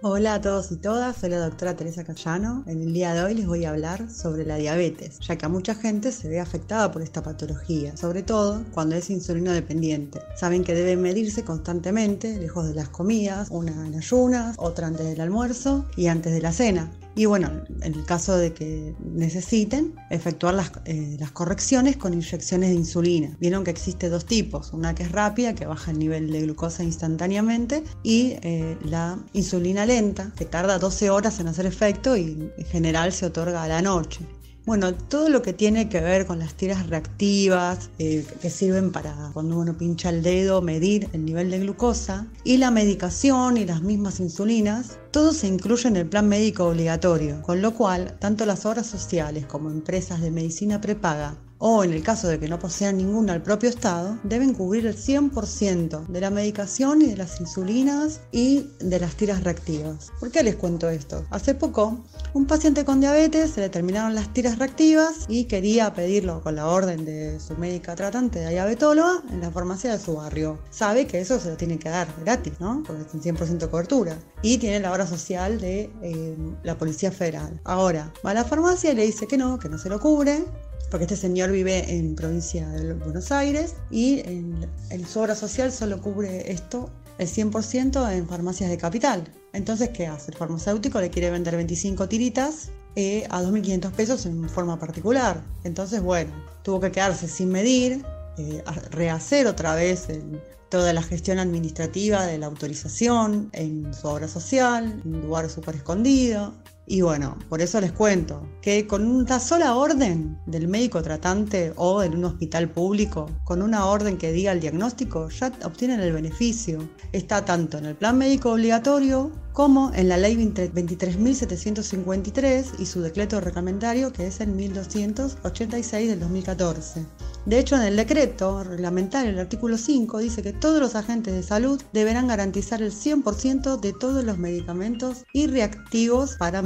[0.03, 2.65] Hola a todos y todas, soy la doctora Teresa Cayano.
[2.67, 5.49] En el día de hoy les voy a hablar sobre la diabetes, ya que a
[5.49, 10.21] mucha gente se ve afectada por esta patología, sobre todo cuando es insulino dependiente.
[10.37, 15.23] Saben que debe medirse constantemente, lejos de las comidas, una en ayunas, otra antes del
[15.23, 16.91] almuerzo y antes de la cena.
[17.17, 17.51] Y bueno,
[17.81, 23.35] en el caso de que necesiten, efectuar las, eh, las correcciones con inyecciones de insulina.
[23.41, 26.85] Vieron que existe dos tipos, una que es rápida, que baja el nivel de glucosa
[26.85, 32.67] instantáneamente, y eh, la insulina lenta, que tarda 12 horas en hacer efecto y en
[32.67, 34.21] general se otorga a la noche.
[34.67, 39.31] Bueno, todo lo que tiene que ver con las tiras reactivas, eh, que sirven para
[39.33, 43.83] cuando uno pincha el dedo medir el nivel de glucosa, y la medicación y las
[43.83, 48.67] mismas insulinas, todo se incluye en el plan médico obligatorio, con lo cual tanto las
[48.67, 52.97] obras sociales como empresas de medicina prepaga o en el caso de que no posean
[52.97, 58.21] ninguna al propio Estado, deben cubrir el 100% de la medicación y de las insulinas
[58.33, 60.13] y de las tiras reactivas.
[60.21, 61.25] ¿Por qué les cuento esto?
[61.31, 62.05] Hace poco,
[62.35, 66.67] un paciente con diabetes se le terminaron las tiras reactivas y quería pedirlo con la
[66.67, 70.59] orden de su médica tratante de diabetóloga en la farmacia de su barrio.
[70.71, 72.83] Sabe que eso se lo tiene que dar gratis, ¿no?
[72.87, 74.19] Porque es un 100% cobertura.
[74.43, 77.61] Y tiene la obra social de eh, la Policía Federal.
[77.65, 80.45] Ahora, va a la farmacia y le dice que no, que no se lo cubre,
[80.91, 85.73] porque este señor vive en provincia de Buenos Aires y en, en su obra social
[85.73, 89.25] solo cubre esto el 100% en farmacias de capital.
[89.53, 90.33] Entonces, ¿qué hace?
[90.33, 95.43] El farmacéutico le quiere vender 25 tiritas eh, a 2.500 pesos en forma particular.
[95.65, 96.33] Entonces, bueno,
[96.63, 98.05] tuvo que quedarse sin medir,
[98.39, 104.29] eh, rehacer otra vez el- toda la gestión administrativa de la autorización en su obra
[104.29, 106.55] social, en un lugar súper escondido.
[106.89, 112.05] Y bueno, por eso les cuento que con una sola orden del médico tratante o
[112.05, 116.89] en un hospital público, con una orden que diga el diagnóstico, ya obtienen el beneficio.
[117.13, 123.01] Está tanto en el plan médico obligatorio como en la ley 20 23.753 y su
[123.01, 127.07] decreto reglamentario que es el 1286 del 2014.
[127.47, 131.43] De hecho, en el decreto reglamentario, el artículo 5, dice que todos los agentes de
[131.43, 136.61] salud deberán garantizar el 100% de todos los medicamentos y reactivos para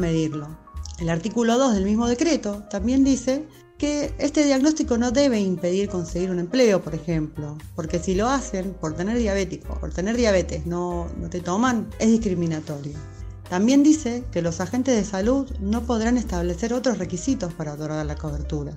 [0.99, 3.47] El artículo 2 del mismo decreto también dice
[3.79, 8.75] que este diagnóstico no debe impedir conseguir un empleo, por ejemplo, porque si lo hacen
[8.75, 12.93] por tener diabético, por tener diabetes, no, no te toman, es discriminatorio.
[13.49, 18.17] También dice que los agentes de salud no podrán establecer otros requisitos para otorgar la
[18.17, 18.77] cobertura.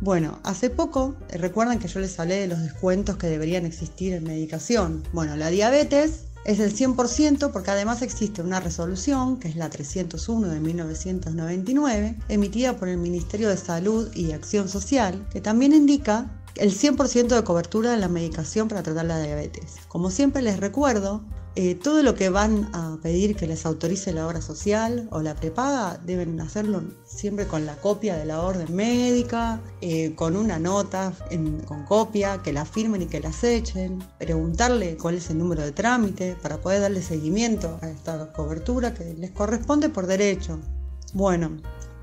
[0.00, 4.12] Bueno, hace poco, eh, recuerdan que yo les hablé de los descuentos que deberían existir
[4.12, 5.02] en medicación.
[5.12, 10.48] Bueno, la diabetes es el 100% porque además existe una resolución, que es la 301
[10.48, 16.72] de 1999, emitida por el Ministerio de Salud y Acción Social, que también indica el
[16.72, 19.76] 100% de cobertura de la medicación para tratar la diabetes.
[19.88, 21.22] Como siempre les recuerdo,
[21.56, 25.36] eh, todo lo que van a pedir que les autorice la obra social o la
[25.36, 31.12] prepaga deben hacerlo siempre con la copia de la orden médica, eh, con una nota
[31.66, 35.70] con copia, que la firmen y que la echen, preguntarle cuál es el número de
[35.70, 40.58] trámite para poder darle seguimiento a esta cobertura que les corresponde por derecho.
[41.12, 41.52] Bueno,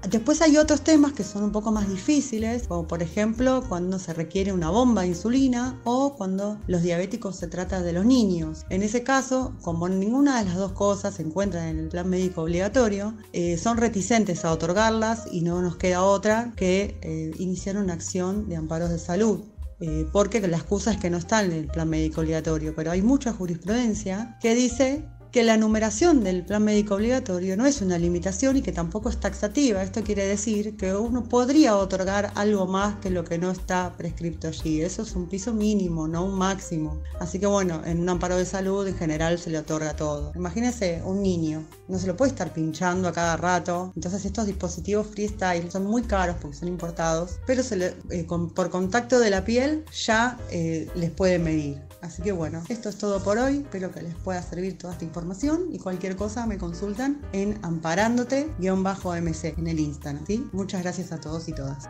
[0.09, 4.13] Después hay otros temas que son un poco más difíciles, como por ejemplo cuando se
[4.13, 8.65] requiere una bomba de insulina o cuando los diabéticos se trata de los niños.
[8.69, 12.41] En ese caso, como ninguna de las dos cosas se encuentra en el plan médico
[12.41, 17.93] obligatorio, eh, son reticentes a otorgarlas y no nos queda otra que eh, iniciar una
[17.93, 19.41] acción de amparos de salud.
[19.81, 23.01] Eh, porque la excusa es que no está en el plan médico obligatorio, pero hay
[23.01, 28.57] mucha jurisprudencia que dice que la numeración del plan médico obligatorio no es una limitación
[28.57, 29.81] y que tampoco es taxativa.
[29.81, 34.49] Esto quiere decir que uno podría otorgar algo más que lo que no está prescripto
[34.49, 34.81] allí.
[34.81, 37.01] Eso es un piso mínimo, no un máximo.
[37.19, 40.33] Así que bueno, en un amparo de salud en general se le otorga todo.
[40.35, 43.93] Imagínense un niño, no se lo puede estar pinchando a cada rato.
[43.95, 49.19] Entonces estos dispositivos freestyle son muy caros porque son importados, pero se eh, por contacto
[49.19, 51.90] de la piel ya eh, les puede medir.
[52.01, 53.57] Así que bueno, esto es todo por hoy.
[53.57, 59.57] Espero que les pueda servir toda esta información y cualquier cosa me consultan en amparándote-mc
[59.57, 60.25] en el Instagram.
[60.25, 60.47] ¿sí?
[60.51, 61.87] Muchas gracias a todos y todas.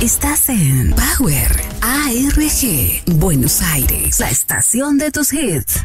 [0.00, 1.50] Estás en Power
[1.82, 5.82] ARG, Buenos Aires, la estación de tus hits.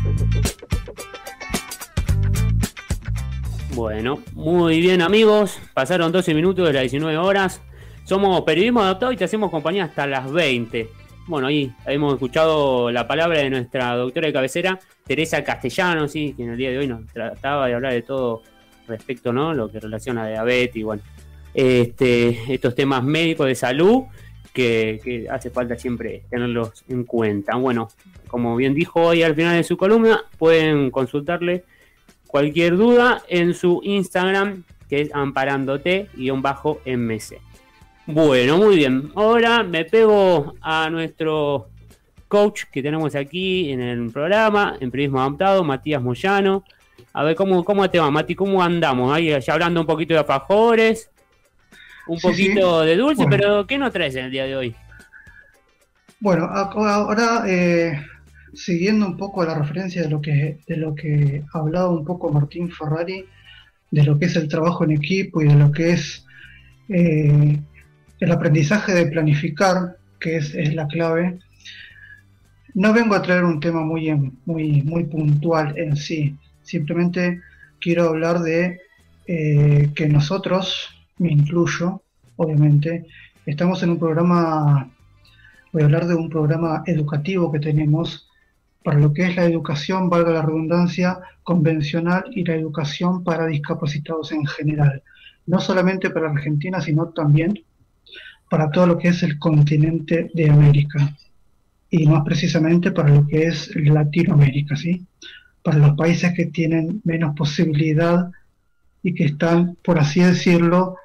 [3.73, 7.59] Bueno, muy bien amigos, pasaron 12 minutos de las 19 horas.
[8.05, 10.89] Somos Periodismo Adaptado y te hacemos compañía hasta las 20.
[11.27, 14.77] Bueno, ahí hemos escuchado la palabra de nuestra doctora de cabecera,
[15.07, 16.33] Teresa Castellano, ¿sí?
[16.35, 18.41] que en el día de hoy nos trataba de hablar de todo
[18.89, 19.53] respecto, ¿no?
[19.53, 21.01] Lo que relaciona a diabetes y bueno,
[21.53, 24.03] este, estos temas médicos de salud
[24.51, 27.55] que, que, hace falta siempre tenerlos en cuenta.
[27.55, 27.87] Bueno,
[28.27, 31.63] como bien dijo hoy al final de su columna, pueden consultarle
[32.27, 37.52] cualquier duda en su Instagram, que es amparándote-mc.
[38.05, 39.11] Bueno, muy bien.
[39.15, 41.69] Ahora me pego a nuestro
[42.27, 46.63] coach que tenemos aquí en el programa, en Periodismo Adaptado, Matías Moyano.
[47.13, 48.35] A ver, ¿cómo, cómo te va, Mati?
[48.35, 49.13] ¿Cómo andamos?
[49.13, 51.11] Ahí ya hablando un poquito de alfajores,
[52.07, 54.75] un poquito de dulce, pero ¿qué nos traes en el día de hoy?
[56.19, 58.01] Bueno, ahora eh,
[58.53, 62.31] siguiendo un poco la referencia de lo que de lo que ha hablado un poco
[62.31, 63.25] Martín Ferrari,
[63.91, 66.25] de lo que es el trabajo en equipo y de lo que es
[66.89, 67.59] eh,
[68.23, 71.39] el aprendizaje de planificar, que es, la clave,
[72.73, 74.09] no vengo a traer un tema muy,
[74.45, 77.41] muy, muy puntual en sí, simplemente
[77.81, 78.79] quiero hablar de
[79.27, 80.87] eh, que nosotros,
[81.17, 82.01] me incluyo,
[82.37, 83.05] obviamente,
[83.45, 84.89] estamos en un programa,
[85.73, 88.29] voy a hablar de un programa educativo que tenemos
[88.85, 94.31] para lo que es la educación, valga la redundancia, convencional y la educación para discapacitados
[94.31, 95.03] en general.
[95.45, 97.65] No solamente para Argentina, sino también
[98.53, 101.11] para todo lo que es el continente de América
[101.89, 105.07] y más precisamente para lo que es Latinoamérica, ¿sí?
[105.63, 108.29] Para los países que tienen menos posibilidad
[109.01, 110.97] y que están, por así decirlo,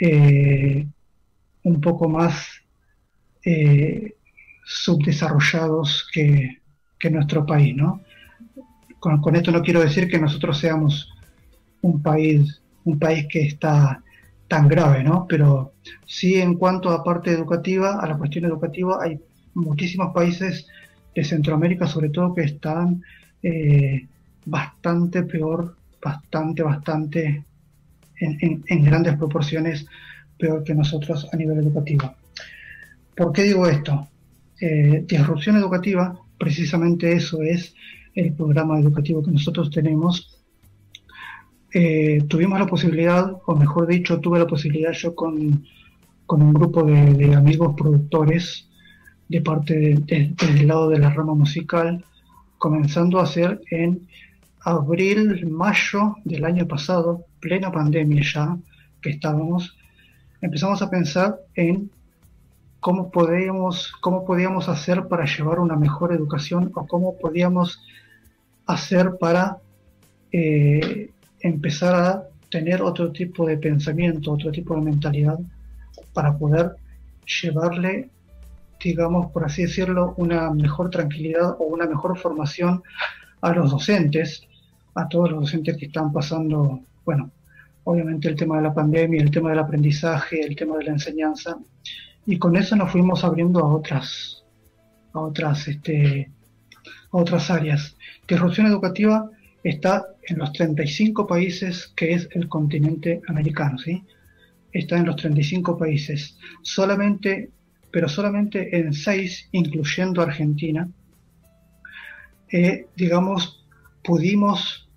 [0.00, 0.86] eh,
[1.64, 2.48] un poco más
[3.44, 4.14] eh,
[4.64, 6.60] subdesarrollados que,
[7.10, 8.00] nuestro país, ¿no?
[8.98, 11.12] Con, con, esto no quiero decir que nosotros seamos
[11.82, 14.02] un país, un país que está
[14.54, 15.26] tan grave, ¿no?
[15.28, 15.72] Pero
[16.06, 19.18] sí en cuanto a parte educativa, a la cuestión educativa, hay
[19.54, 20.68] muchísimos países
[21.12, 23.02] de Centroamérica sobre todo que están
[23.42, 24.06] eh,
[24.44, 27.44] bastante peor, bastante, bastante,
[28.20, 29.86] en, grandes proporciones
[30.38, 32.14] peor que nosotros a nivel educativo.
[33.16, 34.06] ¿Por qué digo esto?
[34.60, 37.74] Eh, disrupción educativa, precisamente eso es
[38.14, 40.33] el programa educativo que nosotros tenemos
[41.76, 45.66] eh, tuvimos la posibilidad, o mejor dicho, tuve la posibilidad yo con,
[46.28, 48.68] un grupo de, amigos productores
[49.28, 49.74] de parte
[50.06, 52.04] del lado de la rama musical,
[52.58, 54.06] comenzando a hacer en
[54.60, 58.56] abril, mayo del año pasado, plena pandemia ya
[59.02, 59.76] que estábamos,
[60.40, 61.90] empezamos a pensar en
[62.78, 67.80] cómo podíamos, cómo podíamos hacer para llevar una mejor educación o cómo podíamos
[68.64, 69.58] hacer para
[70.30, 71.10] eh,
[71.44, 75.38] empezar a tener otro tipo de pensamiento, otro tipo de mentalidad
[76.14, 76.76] para poder
[77.42, 78.08] llevarle,
[78.82, 82.82] digamos, por así decirlo, una mejor tranquilidad o una mejor formación
[83.42, 84.42] a los docentes,
[84.94, 87.30] a todos los docentes que están pasando, bueno,
[87.84, 91.58] obviamente el tema de la pandemia, el tema del aprendizaje, el tema de la enseñanza,
[92.24, 94.42] y con eso nos fuimos abriendo a otras,
[95.12, 96.30] a otras, este,
[97.12, 97.96] a otras áreas.
[98.26, 99.28] Disrupción educativa
[99.64, 104.04] está en los 35 países que es el continente americano, ¿sí?
[104.70, 106.38] Está en los 35 países.
[106.62, 107.50] Solamente,
[107.90, 110.88] pero solamente en 6, incluyendo Argentina,
[112.52, 113.66] eh, digamos,
[114.02, 114.88] pudimos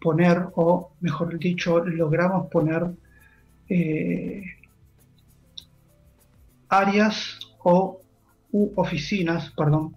[0.00, 2.90] poner, o mejor dicho, logramos poner
[3.68, 4.42] eh,
[6.68, 8.02] áreas o
[8.74, 9.96] oficinas, perdón,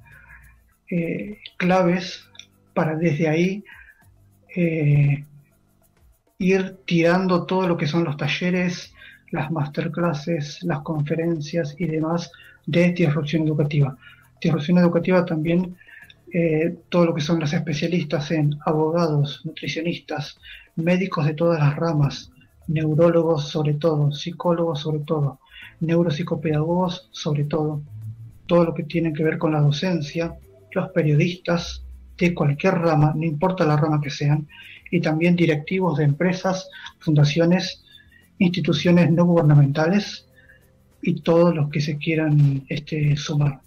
[0.90, 2.26] eh, claves
[2.74, 3.64] para desde ahí
[4.56, 5.26] eh,
[6.38, 8.94] ir tirando todo lo que son los talleres,
[9.32, 12.32] las masterclasses, las conferencias y demás
[12.66, 13.98] de disrupción educativa.
[14.42, 15.76] Disrupción educativa también
[16.36, 20.40] eh, todo lo que son los especialistas en abogados, nutricionistas,
[20.76, 22.32] médicos de todas las ramas,
[22.68, 25.40] neurólogos sobre todo, psicólogos sobre todo,
[25.80, 27.84] neuropsicopedagogos sobre todo,
[28.48, 30.36] todo lo que tiene que ver con la docencia,
[30.72, 31.83] los periodistas
[32.32, 34.48] cualquier rama, no importa la rama que sean,
[34.92, 36.70] y también directivos de empresas,
[37.00, 37.84] fundaciones,
[38.38, 40.28] instituciones no gubernamentales
[41.02, 43.60] y todos los que se quieran este, sumar.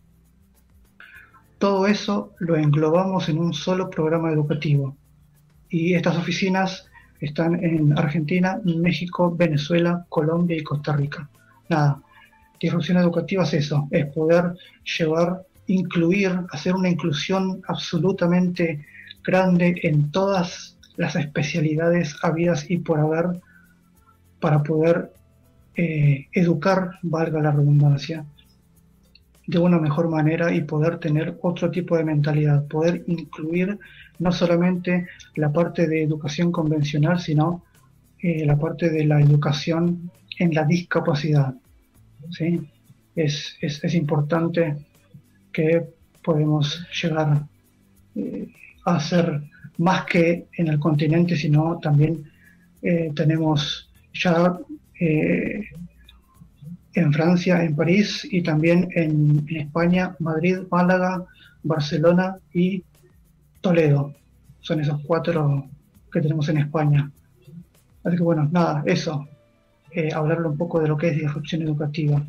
[1.59, 4.97] Todo eso lo englobamos en un solo programa educativo
[5.69, 6.87] y estas oficinas
[7.21, 11.29] están en Argentina, México, Venezuela, Colombia y Costa Rica.
[11.69, 12.01] Nada,
[12.61, 14.55] disrupción educativa es eso, es poder
[14.99, 18.85] llevar, incluir, hacer una inclusión absolutamente
[19.25, 23.41] grande en todas las especialidades habidas y por haber
[24.41, 25.13] para poder
[25.77, 28.25] eh, educar, valga la redundancia,
[29.47, 33.79] de una mejor manera y poder tener otro tipo de mentalidad, poder incluir
[34.19, 37.63] no solamente la parte de educación convencional, sino
[38.21, 41.55] eh, la parte de la educación en la discapacidad.
[42.31, 42.61] ¿sí?
[43.15, 44.77] Es, es, importante
[45.57, 45.89] que
[46.23, 47.47] podemos llegar
[48.15, 48.47] eh,
[48.85, 49.41] a ser
[49.79, 52.31] más que en el continente, sino también
[52.83, 54.59] eh, tenemos ya
[55.01, 55.65] eh,
[56.93, 61.25] en Francia, en París y también en, en, España, Madrid, Málaga,
[61.63, 62.85] Barcelona y
[63.63, 64.13] Toledo.
[64.61, 65.71] Son esos cuatro
[66.13, 67.11] que tenemos en España.
[68.05, 69.27] Así que bueno, nada, eso.
[70.15, 72.23] Hablarle un poco de lo que es disrupción educativa.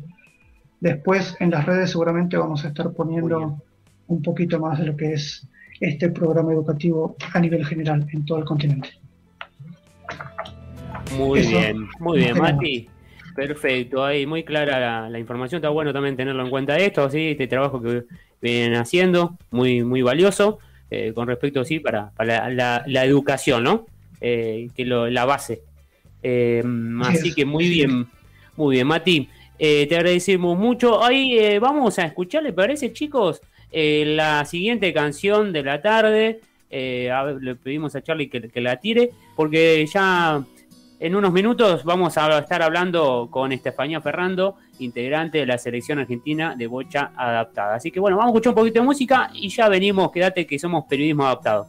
[0.80, 3.60] Después en las redes seguramente vamos a estar poniendo
[4.06, 5.46] un poquito más de lo que es
[5.80, 8.90] este programa educativo a nivel general en todo el continente.
[11.16, 12.88] Muy bien, muy bien, Mati.
[13.34, 15.58] Perfecto, ahí muy clara la, información.
[15.58, 17.28] Está bueno también tenerlo en cuenta esto, ¿sí?
[17.28, 18.04] este trabajo que
[18.42, 20.58] vienen haciendo, muy, muy valioso,
[20.90, 23.86] eh, con respecto, sí, para, la, educación, ¿no?
[24.20, 25.62] Eh, que lo, la base
[26.22, 26.62] eh,
[27.02, 28.06] así que muy bien,
[28.56, 29.28] muy bien, Mati.
[29.58, 31.02] Eh, te agradecemos mucho.
[31.02, 33.40] Ahí eh, vamos a escuchar, ¿le parece, chicos?
[33.70, 36.40] la siguiente canción de la tarde.
[36.70, 40.42] le pedimos a Charlie que, la tire, porque ya
[41.00, 46.54] en unos minutos vamos a estar hablando con Estefanía Ferrando, integrante de la selección argentina
[46.56, 47.74] de bocha adaptada.
[47.74, 50.10] Así que bueno, vamos a escuchar un poquito de música y ya venimos.
[50.10, 51.68] Quédate que somos periodismo adaptado.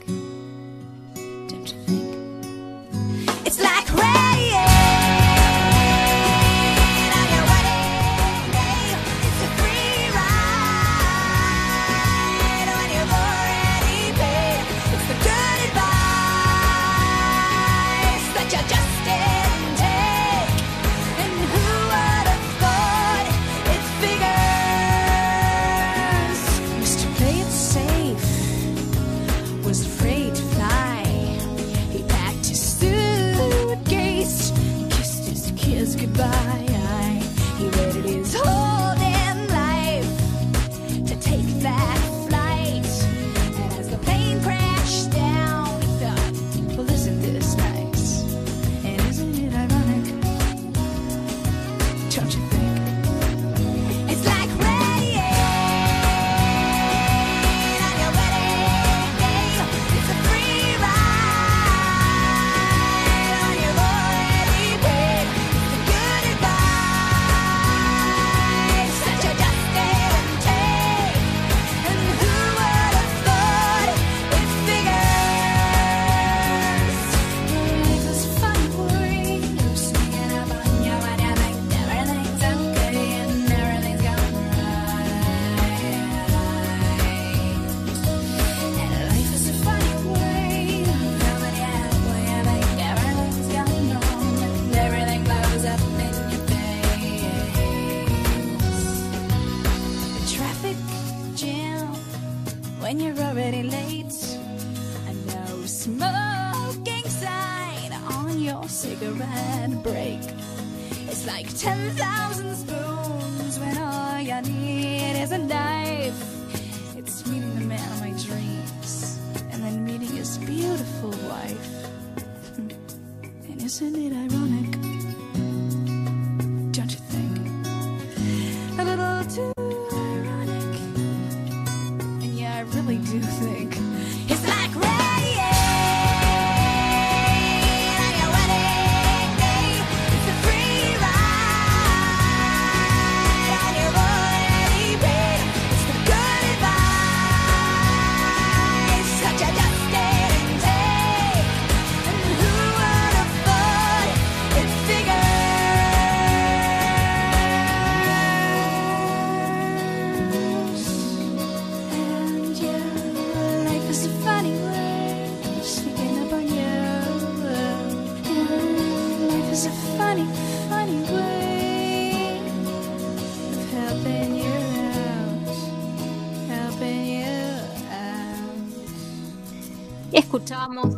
[180.13, 180.95] Escuchamos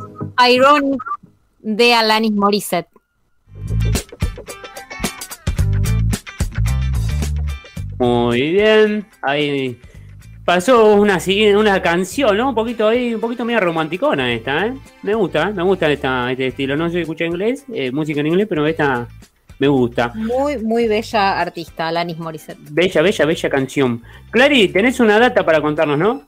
[0.50, 1.02] Ironic
[1.60, 2.90] de Alanis Morissette.
[8.00, 9.06] Muy bien.
[9.22, 9.80] Ahí
[10.46, 11.20] pasó una
[11.56, 12.50] una canción, ¿no?
[12.50, 14.74] Un poquito ahí, un poquito media romanticona esta, ¿eh?
[15.04, 16.76] Me gusta, me gusta esta, este estilo.
[16.76, 19.08] No sé si escucha inglés, eh, música en inglés, pero esta
[19.60, 20.12] me gusta.
[20.16, 22.60] Muy, muy bella artista, Alanis Morissette.
[22.72, 24.04] Bella, bella, bella canción.
[24.32, 26.24] Clary, tenés una data para contarnos, ¿no?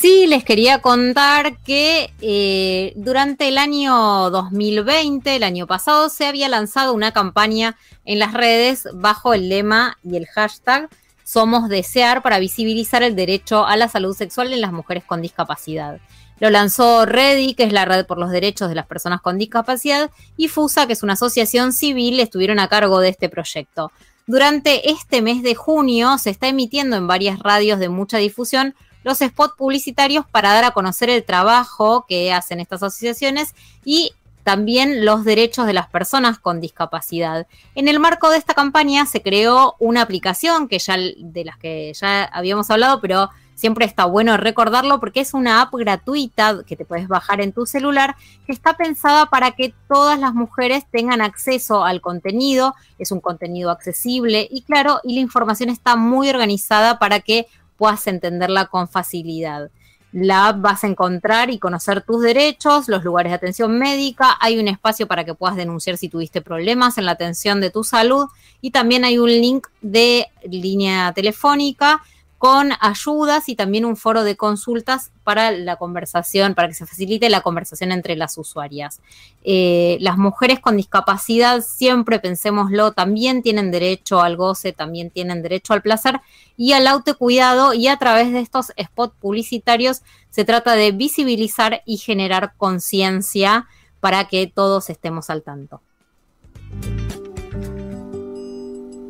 [0.00, 6.48] Sí, les quería contar que eh, durante el año 2020, el año pasado, se había
[6.48, 10.88] lanzado una campaña en las redes bajo el lema y el hashtag
[11.24, 15.98] Somos Desear para visibilizar el derecho a la salud sexual en las mujeres con discapacidad.
[16.38, 20.12] Lo lanzó REDI, que es la Red por los Derechos de las Personas con Discapacidad,
[20.36, 23.90] y FUSA, que es una asociación civil, estuvieron a cargo de este proyecto.
[24.28, 29.18] Durante este mes de junio se está emitiendo en varias radios de mucha difusión los
[29.18, 33.54] spots publicitarios para dar a conocer el trabajo que hacen estas asociaciones
[33.84, 34.12] y
[34.48, 37.46] también los derechos de las personas con discapacidad.
[37.74, 41.92] En el marco de esta campaña se creó una aplicación que ya de las que
[41.92, 46.84] ya habíamos hablado, pero siempre está bueno recordarlo porque es una app gratuita que te
[46.84, 48.16] puedes bajar en tu celular
[48.46, 53.70] que está pensada para que todas las mujeres tengan acceso al contenido, es un contenido
[53.70, 57.48] accesible y claro, y la información está muy organizada para que
[57.78, 59.70] puedas entenderla con facilidad.
[60.12, 64.58] La app vas a encontrar y conocer tus derechos, los lugares de atención médica, hay
[64.58, 68.26] un espacio para que puedas denunciar si tuviste problemas en la atención de tu salud
[68.60, 72.02] y también hay un link de línea telefónica
[72.38, 77.28] con ayudas y también un foro de consultas para la conversación, para que se facilite
[77.28, 79.00] la conversación entre las usuarias.
[79.42, 85.72] Eh, las mujeres con discapacidad, siempre pensémoslo, también tienen derecho al goce, también tienen derecho
[85.72, 86.20] al placer
[86.56, 91.96] y al autocuidado y a través de estos spots publicitarios se trata de visibilizar y
[91.96, 93.66] generar conciencia
[93.98, 95.82] para que todos estemos al tanto.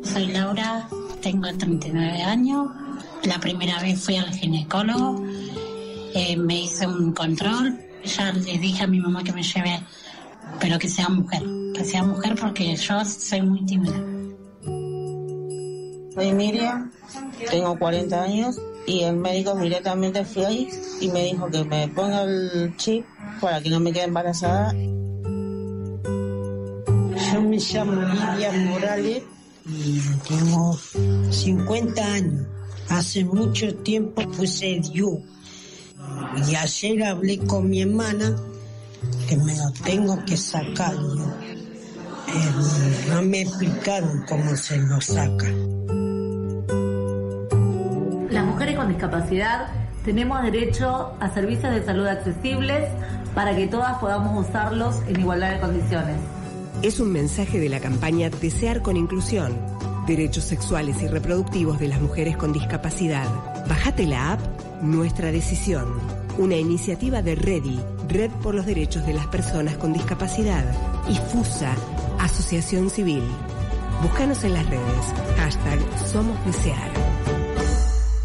[0.01, 0.89] Soy Laura,
[1.21, 2.88] tengo 39 años.
[3.23, 5.23] La primera vez fui al ginecólogo,
[6.13, 7.79] eh, me hice un control.
[8.03, 9.81] Ya le dije a mi mamá que me lleve,
[10.59, 11.43] pero que sea mujer,
[11.73, 13.99] que sea mujer porque yo soy muy tímida.
[16.15, 16.91] Soy Miriam,
[17.49, 20.69] tengo 40 años y el médico directamente fui ahí
[21.01, 23.05] y me dijo que me ponga el chip
[23.39, 24.73] para que no me quede embarazada.
[27.31, 29.23] Yo me llamo Lidia Morales
[29.67, 30.77] y tengo
[31.29, 32.47] 50 años.
[32.89, 35.19] Hace mucho tiempo puse Dios.
[36.47, 38.35] Y ayer hablé con mi hermana
[39.27, 40.93] que me lo tengo que sacar.
[40.93, 41.49] yo.
[42.27, 45.47] Eh, no me explicaron cómo se lo saca.
[48.29, 49.67] Las mujeres con discapacidad
[50.05, 52.87] tenemos derecho a servicios de salud accesibles
[53.33, 56.15] para que todas podamos usarlos en igualdad de condiciones.
[56.81, 59.78] Es un mensaje de la campaña Desear con Inclusión.
[60.09, 63.27] Derechos sexuales y reproductivos de las mujeres con discapacidad.
[63.67, 64.39] Bájate la app
[64.81, 65.85] Nuestra Decisión.
[66.39, 70.65] Una iniciativa de REDI, Red por los Derechos de las Personas con Discapacidad.
[71.07, 71.75] Y FUSA,
[72.17, 73.21] Asociación Civil.
[74.01, 75.05] Búscanos en las redes.
[75.37, 75.79] Hashtag
[76.11, 76.39] Somos.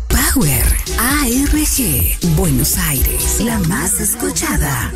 [0.08, 0.64] Power
[0.98, 4.90] ARG Buenos Aires, la más escuchada.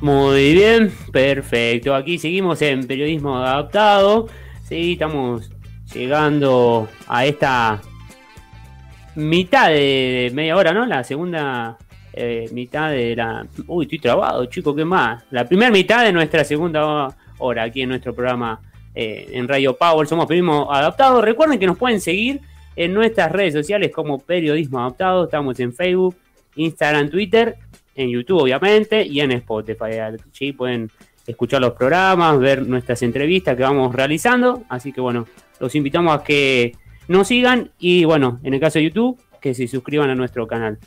[0.00, 1.94] Muy bien, perfecto.
[1.94, 4.28] Aquí seguimos en periodismo adaptado.
[4.64, 5.50] Sí, estamos
[5.92, 7.82] llegando a esta
[9.14, 10.86] mitad de media hora, ¿no?
[10.86, 11.76] La segunda
[12.14, 13.46] eh, mitad de la.
[13.66, 15.22] Uy, estoy trabado, chico, ¿qué más?
[15.30, 18.58] La primera mitad de nuestra segunda hora aquí en nuestro programa
[18.94, 20.06] eh, en Radio Power.
[20.06, 21.20] Somos Periodismo Adaptado.
[21.20, 22.40] Recuerden que nos pueden seguir
[22.74, 25.24] en nuestras redes sociales como Periodismo Adaptado.
[25.24, 26.16] Estamos en Facebook,
[26.56, 27.56] Instagram, Twitter,
[27.94, 30.16] en YouTube, obviamente, y en Spotify.
[30.32, 30.90] Sí, pueden
[31.26, 34.62] escuchar los programas, ver nuestras entrevistas que vamos realizando.
[34.68, 35.26] Así que bueno,
[35.58, 36.76] los invitamos a que
[37.08, 40.78] nos sigan y bueno, en el caso de YouTube, que se suscriban a nuestro canal.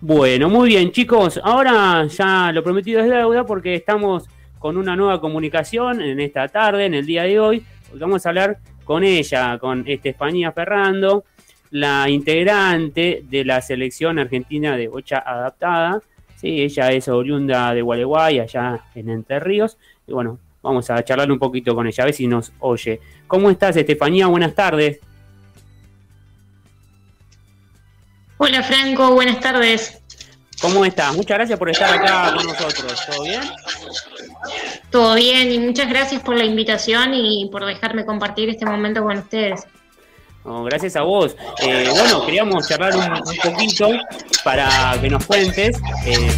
[0.00, 4.28] Bueno, muy bien chicos, ahora ya lo prometido es deuda porque estamos
[4.58, 7.64] con una nueva comunicación en esta tarde, en el día de hoy,
[7.94, 11.24] vamos a hablar con ella, con Estefanía Ferrando,
[11.70, 16.00] la integrante de la selección argentina de bocha adaptada.
[16.36, 19.78] Sí, ella es oriunda de Gualeguay, allá en Entre Ríos.
[20.06, 23.00] Y bueno, vamos a charlar un poquito con ella, a ver si nos oye.
[23.26, 24.26] ¿Cómo estás, Estefanía?
[24.26, 25.00] Buenas tardes.
[28.38, 30.02] Hola Franco, buenas tardes.
[30.60, 31.14] ¿Cómo estás?
[31.16, 33.00] Muchas gracias por estar acá con nosotros.
[33.06, 33.40] ¿Todo bien?
[34.90, 39.18] Todo bien y muchas gracias por la invitación y por dejarme compartir este momento con
[39.18, 39.66] ustedes.
[40.64, 41.36] Gracias a vos.
[41.62, 43.88] Eh, bueno, queríamos charlar un, un poquito
[44.44, 45.76] para que nos cuentes.
[46.06, 46.30] eh,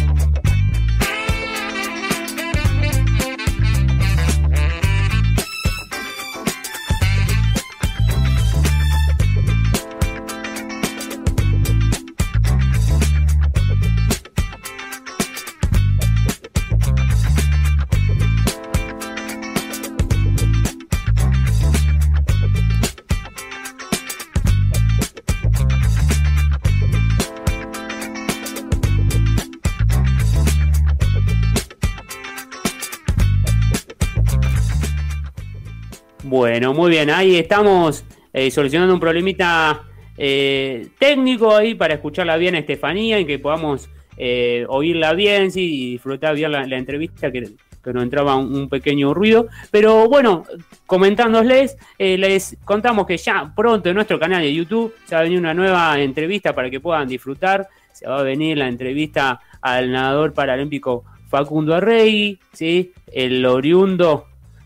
[36.59, 38.03] Bueno, muy bien, ahí estamos
[38.33, 39.83] eh, solucionando un problemita
[40.17, 45.61] eh, técnico ahí para escucharla bien a Estefanía y que podamos eh, oírla bien, sí,
[45.61, 49.47] y disfrutar bien la, entrevista que, que nos entraba un, un pequeño ruido.
[49.71, 50.43] Pero bueno,
[50.85, 55.23] comentándoles, eh, les contamos que ya pronto en nuestro canal de YouTube se va a
[55.23, 57.69] venir una nueva entrevista para que puedan disfrutar.
[57.93, 62.91] Se va a venir la entrevista al nadador paralímpico Facundo Arregui, ¿sí?
[63.13, 64.25] el oriundo,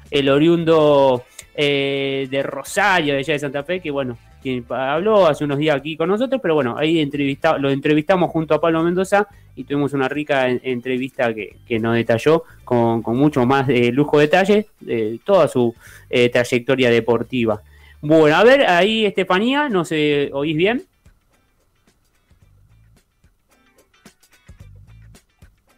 [0.10, 1.24] el oriundo
[1.56, 5.76] eh, de Rosario, de allá de Santa Fe, que bueno, quien habló hace unos días
[5.78, 9.94] aquí con nosotros, pero bueno, ahí entrevista, lo entrevistamos junto a Pablo Mendoza y tuvimos
[9.94, 14.26] una rica en- entrevista que, que nos detalló con, con mucho más eh, lujo de
[14.26, 15.74] detalle de toda su
[16.10, 17.62] eh, trayectoria deportiva.
[18.02, 20.84] Bueno, a ver, ahí Estefanía, ¿nos eh, oís bien?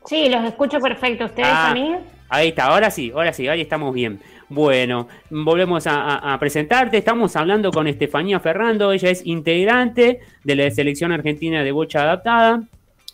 [0.05, 1.25] Sí, los escucho perfecto.
[1.25, 1.95] ¿Ustedes Ah, a mí?
[2.29, 4.19] Ahí está, ahora sí, ahora sí, ahí estamos bien.
[4.49, 6.97] Bueno, volvemos a, presentarte.
[6.97, 8.91] Estamos hablando con Estefanía Ferrando.
[8.91, 12.63] Ella es integrante de la selección argentina de bocha adaptada.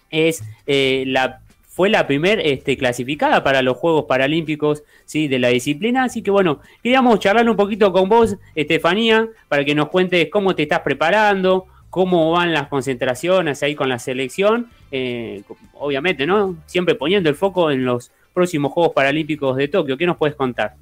[0.09, 5.29] Es eh, la fue la primer este, clasificada para los Juegos Paralímpicos ¿sí?
[5.29, 6.03] de la disciplina.
[6.03, 10.53] Así que bueno, queríamos charlar un poquito con vos, Estefanía, para que nos cuentes cómo
[10.53, 14.67] te estás preparando, cómo van las concentraciones ahí con la selección.
[14.91, 15.43] eh,
[15.75, 16.57] obviamente, ¿no?
[16.65, 19.97] Siempre poniendo el foco en los próximos Juegos Paralímpicos de Tokio.
[19.97, 20.75] ¿Qué nos puedes contar?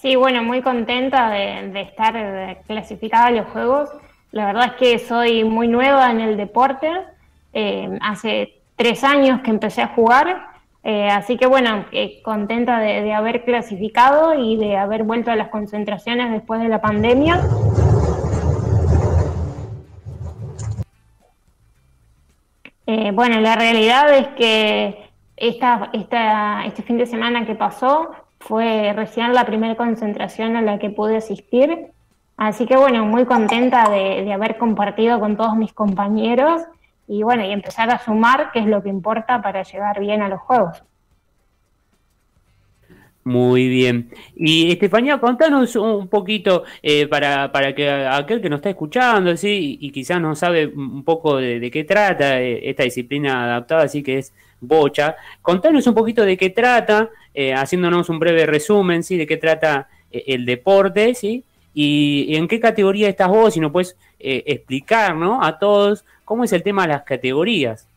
[0.00, 3.90] Sí, bueno, muy contenta de, estar clasificada a los Juegos.
[4.30, 6.88] La verdad es que soy muy nueva en el deporte.
[7.52, 10.50] Eh, hace tres años que empecé a jugar.
[10.84, 15.48] Eh, así que bueno, eh, contenta de, haber clasificado y de haber vuelto a las
[15.48, 17.42] concentraciones después de la pandemia.
[23.12, 29.44] bueno, la realidad es que esta, este fin de semana que pasó fue recién la
[29.44, 31.88] primera concentración a la que pude asistir.
[32.36, 36.62] Así que bueno, muy contenta de, de haber compartido con todos mis compañeros
[37.08, 40.28] y bueno, y empezar a sumar, que es lo que importa para llegar bien a
[40.28, 40.82] los juegos.
[43.28, 44.10] Muy bien.
[44.36, 49.76] Y Estefanía, contanos un poquito eh, para, para que aquel que nos está escuchando ¿sí?
[49.78, 54.18] y, quizás no sabe un poco de, qué trata eh, esta disciplina adaptada, así que
[54.18, 55.16] es bocha.
[55.42, 59.16] Contanos un poquito de qué trata, eh, haciéndonos un breve resumen, ¿sí?
[59.16, 61.44] De qué trata el deporte, ¿sí?
[61.74, 65.42] Y, en qué categoría estás vos, si nos puedes explicar, ¿no?
[65.42, 67.88] A todos cómo es el tema de las categorías.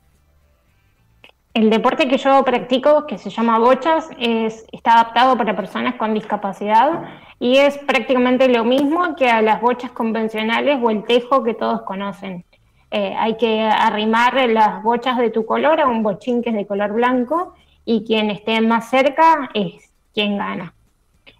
[1.54, 6.14] El deporte que yo practico, que se llama bochas, es, está adaptado para personas con
[6.14, 7.04] discapacidad
[7.40, 11.82] y es prácticamente lo mismo que a las bochas convencionales o el tejo que todos
[11.82, 12.46] conocen.
[12.92, 16.68] Eh, hay que arrimar las bochas de tu color a un bochín que es de
[16.68, 17.56] color blanco
[17.86, 20.74] y quien esté más cerca es quien gana.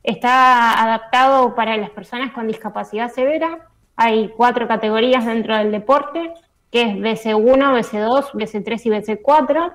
[0.04, 3.68] Está adaptado para las personas con discapacidad severa.
[3.96, 6.34] Hay cuatro categorías dentro del deporte,
[6.72, 9.74] que es BC1, BC2, BC3 y BC4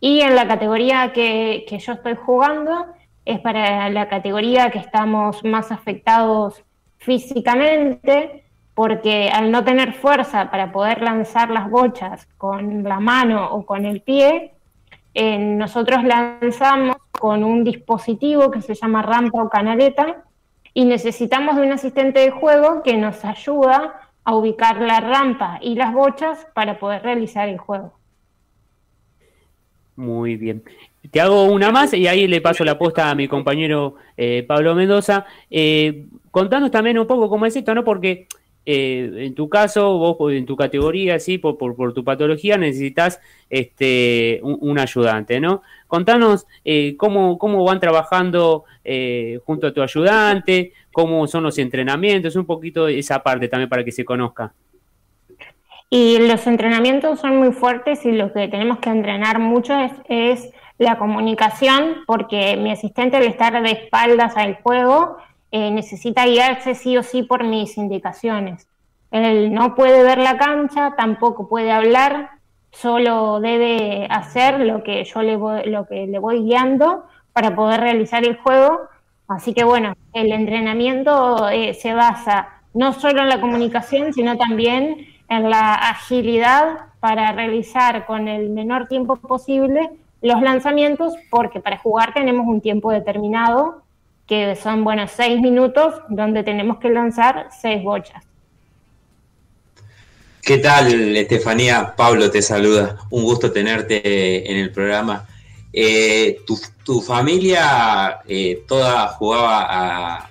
[0.00, 2.86] y en la categoría que, yo estoy jugando
[3.24, 6.64] es para la categoría que estamos más afectados
[6.98, 8.44] físicamente,
[8.78, 13.84] porque al no tener fuerza para poder lanzar las bochas con la mano o con
[13.84, 14.52] el pie,
[15.14, 20.22] eh, nosotros lanzamos con un dispositivo que se llama rampa o canaleta
[20.74, 25.74] y necesitamos de un asistente de juego que nos ayuda a ubicar la rampa y
[25.74, 27.94] las bochas para poder realizar el juego.
[29.96, 30.62] Muy bien.
[31.10, 34.76] Te hago una más y ahí le paso la posta a mi compañero eh, Pablo
[34.76, 35.26] Mendoza.
[35.50, 37.82] Eh, contanos también un poco cómo es esto, ¿no?
[37.82, 38.28] Porque
[38.70, 41.56] eh, en tu caso, vos en tu categoría, sí, por,
[41.94, 45.62] tu patología, necesitas este, un, ayudante, ¿no?
[45.86, 46.46] Contanos
[46.98, 48.64] cómo, cómo van trabajando
[49.44, 53.92] junto a tu ayudante, cómo son los entrenamientos, un poquito esa parte también para que
[53.92, 54.52] se conozca.
[55.90, 59.74] Y los entrenamientos son muy fuertes y lo que tenemos que entrenar mucho
[60.08, 65.16] es, la comunicación, porque mi asistente al estar de espaldas al juego
[65.50, 68.66] eh, necesita guiarse sí o sí por mis indicaciones.
[69.10, 72.30] Él no puede ver la cancha, tampoco puede hablar,
[72.70, 77.80] solo debe hacer lo que yo le voy, lo que le voy guiando para poder
[77.80, 78.80] realizar el juego.
[79.26, 85.06] Así que bueno, el entrenamiento eh, se basa no solo en la comunicación, sino también
[85.28, 92.12] en la agilidad para realizar con el menor tiempo posible los lanzamientos, porque para jugar
[92.12, 93.82] tenemos un tiempo determinado,
[94.28, 98.22] que son, bueno, seis minutos, donde tenemos que lanzar seis bochas.
[100.42, 101.94] ¿Qué tal, Estefanía?
[101.96, 102.98] Pablo te saluda.
[103.10, 105.26] Un gusto tenerte en el programa.
[105.72, 106.40] Eh,
[106.84, 110.30] tu, familia eh, toda jugaba a,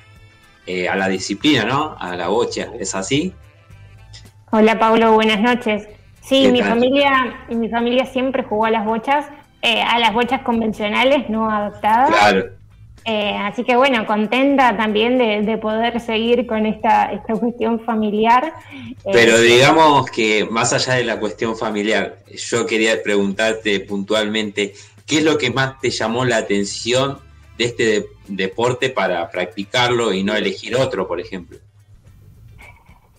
[0.65, 1.95] eh, a la disciplina, ¿no?
[1.99, 3.33] A la bocha, ¿es así?
[4.51, 5.87] Hola Pablo, buenas noches.
[6.21, 9.27] Sí, mi familia, mi familia siempre jugó a las bochas,
[9.61, 12.09] a las bochas convencionales, no adaptadas.
[12.09, 12.56] Claro.
[13.09, 18.51] Eh, así que bueno, contenta también de, poder seguir con esta, esta cuestión familiar.
[19.13, 24.73] Pero eh, digamos que más allá de la cuestión familiar, yo quería preguntarte puntualmente,
[25.05, 27.19] ¿qué es lo que más te llamó la atención
[27.57, 31.59] de este deporte para practicarlo y no elegir otro, por ejemplo?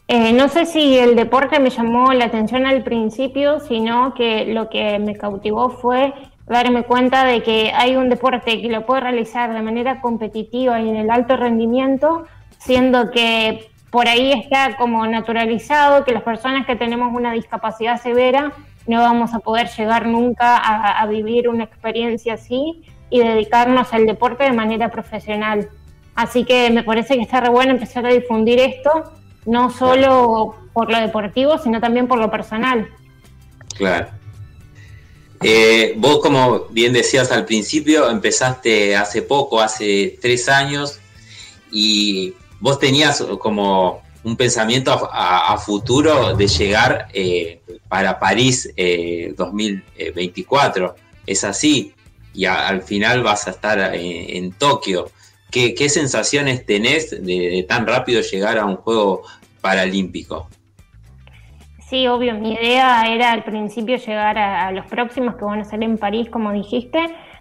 [0.06, 4.69] Eh, no sé si el deporte me llamó la atención al principio, sino que lo
[4.69, 6.12] que me cautivó fue
[6.48, 10.88] darme cuenta de que hay un deporte que lo puedo realizar de manera competitiva y
[10.88, 12.26] en el alto rendimiento,
[12.58, 18.52] siendo que por ahí está como naturalizado que las personas que tenemos una discapacidad severa
[18.86, 24.06] no vamos a poder llegar nunca a, a vivir una experiencia así y dedicarnos al
[24.06, 25.68] deporte de manera profesional.
[26.14, 29.12] Así que me parece que está re bueno empezar a difundir esto
[29.46, 32.88] no solo por lo deportivo, sino también por lo personal.
[33.76, 34.08] Claro.
[35.43, 40.98] Eh, vos, como bien decías al principio, empezaste hace poco, hace tres años,
[41.70, 48.69] y vos tenías como un pensamiento a, futuro de llegar eh, para París
[49.36, 50.86] 2024.
[50.86, 51.93] Eh, es así,
[52.35, 55.10] y al final vas a estar en, Tokio.
[55.51, 59.23] ¿Qué, sensaciones tenés de, tan rápido llegar a un juego
[59.60, 60.48] paralímpico.
[61.89, 65.82] Sí, obvio, mi idea era al principio llegar a, los próximos que van a ser
[65.82, 66.98] en París, como dijiste,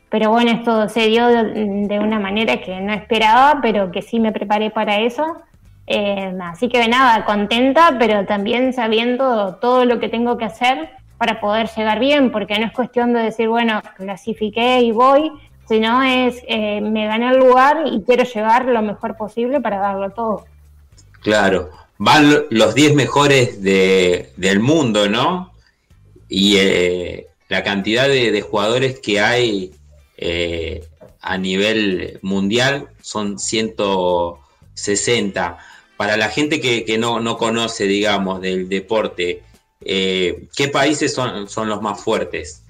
[0.10, 4.32] pero bueno, esto se dio de, una manera que no esperaba, pero que sí me
[4.32, 5.42] preparé para eso.
[5.86, 11.42] Eh, así que nada, contenta, pero también sabiendo todo lo que tengo que hacer para
[11.42, 15.30] poder llegar bien, porque no es cuestión de decir, bueno, clasifiqué y voy,
[15.68, 20.12] sino es, eh, me gané el lugar y quiero llegar lo mejor posible para darlo
[20.12, 20.46] todo.
[21.22, 25.52] Claro, van los 10 mejores de, del mundo, ¿no?
[26.30, 29.72] Y eh, la cantidad de, jugadores que hay
[30.18, 30.88] eh,
[31.22, 35.58] a nivel mundial son 160.
[35.96, 39.42] Para la gente que, no, conoce, digamos, del deporte,
[39.82, 42.64] eh, ¿qué países son, son los más fuertes?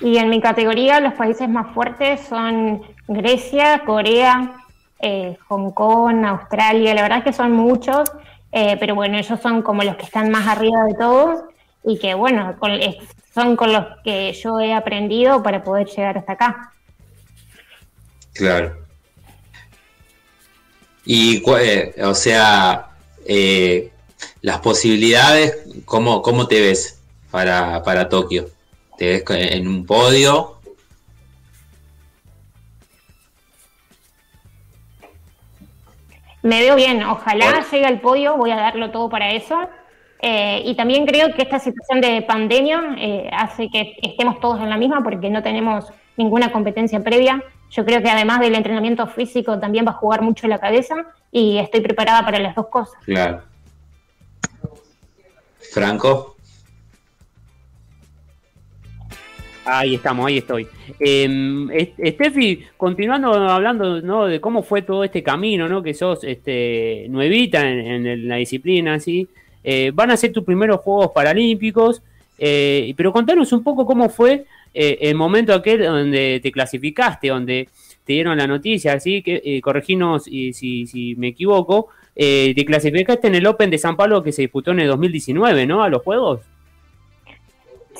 [0.00, 4.61] Y en mi categoría los países más fuertes son Grecia, Corea,
[5.02, 8.08] eh, Hong Kong, Australia, la verdad es que son muchos,
[8.52, 11.42] eh, pero bueno, ellos son como los que están más arriba de todos
[11.84, 12.54] y que bueno,
[13.34, 16.72] son con los que yo he aprendido para poder llegar hasta acá.
[18.32, 18.76] Claro.
[21.04, 22.90] Y, eh, o sea,
[24.40, 27.00] las posibilidades, ¿cómo, ¿cómo te ves
[27.32, 28.50] para, para Tokio?
[28.96, 30.61] ¿Te ves en un podio?
[36.42, 39.68] Me veo bien, ojalá llegue al podio, voy a darlo todo para eso.
[40.20, 44.70] Eh, y también creo que esta situación de pandemia eh, hace que estemos todos en
[44.70, 45.86] la misma porque no tenemos
[46.16, 47.42] ninguna competencia previa.
[47.70, 50.94] Yo creo que además del entrenamiento físico también va a jugar mucho la cabeza
[51.30, 52.94] y estoy preparada para las dos cosas.
[53.04, 53.42] Claro.
[55.72, 56.31] Franco.
[59.64, 60.66] Ahí estamos, ahí estoy.
[60.98, 65.82] Eh, Steffi, continuando hablando de cómo fue todo este camino, ¿no?
[65.82, 69.28] que sos este, nuevita en, la disciplina, ¿sí?
[69.62, 72.02] Eh, van a ser tus primeros Juegos Paralímpicos,
[72.38, 74.44] eh, pero contanos un poco cómo fue
[74.74, 77.68] eh, el momento aquel donde te clasificaste, donde
[78.04, 79.22] te dieron la noticia, ¿sí?
[79.22, 84.32] que correginos si, si me equivoco, te clasificaste en el Open de San Pablo que
[84.32, 85.84] se disputó en el 2019, ¿no?
[85.84, 86.40] A los Juegos.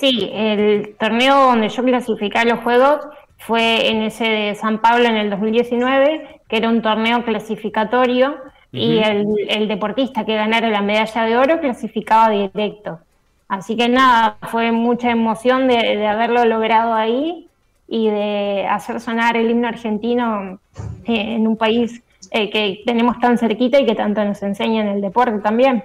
[0.02, 3.06] Sí, el torneo donde yo clasifiqué a los Juegos
[3.38, 8.34] fue en ese de San Pablo en el 2019, que era un torneo clasificatorio
[8.72, 12.98] y el, deportista que ganara la medalla de oro clasificaba directo.
[13.46, 17.46] Así que nada, fue mucha emoción de, haberlo logrado ahí
[17.86, 20.58] y de hacer sonar el himno argentino
[21.04, 22.02] eh, en un país
[22.32, 25.84] eh, que tenemos tan cerquita y que tanto nos enseña en el deporte también.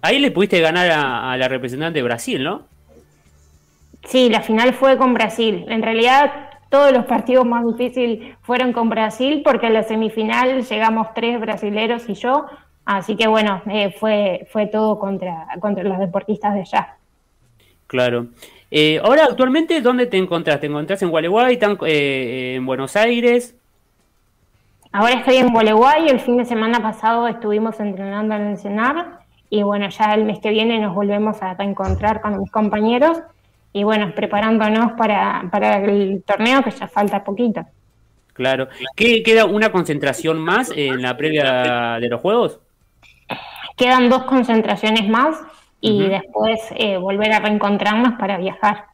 [0.00, 2.75] Ahí le pudiste ganar a, a la representante de Brasil, ¿no?
[4.04, 5.64] Sí, la final fue con Brasil.
[5.68, 11.08] En realidad todos los partidos más difíciles fueron con Brasil porque en la semifinal llegamos
[11.14, 12.46] tres brasileros y yo.
[12.84, 16.96] Así que bueno, eh, fue, fue todo contra, contra los deportistas de allá.
[17.86, 18.26] Claro.
[18.70, 20.60] Eh, ahora, actualmente, ¿dónde te encontrás?
[20.60, 23.54] ¿Te encontrás en Gualeguay, eh, en Buenos Aires?
[24.92, 26.08] Ahora estoy en Gualeguay.
[26.08, 29.20] El fin de semana pasado estuvimos entrenando en el CENAR.
[29.50, 33.18] Y bueno, ya el mes que viene nos volvemos a encontrar con mis compañeros
[33.76, 35.50] y bueno, preparándonos para,
[35.84, 37.62] el torneo que ya falta poquito.
[38.32, 38.68] Claro.
[38.94, 42.58] ¿Qué, ¿Queda una concentración más en la previa de los Juegos?
[43.76, 45.36] Quedan dos concentraciones más
[45.82, 48.86] y después eh, volver a reencontrarnos para viajar.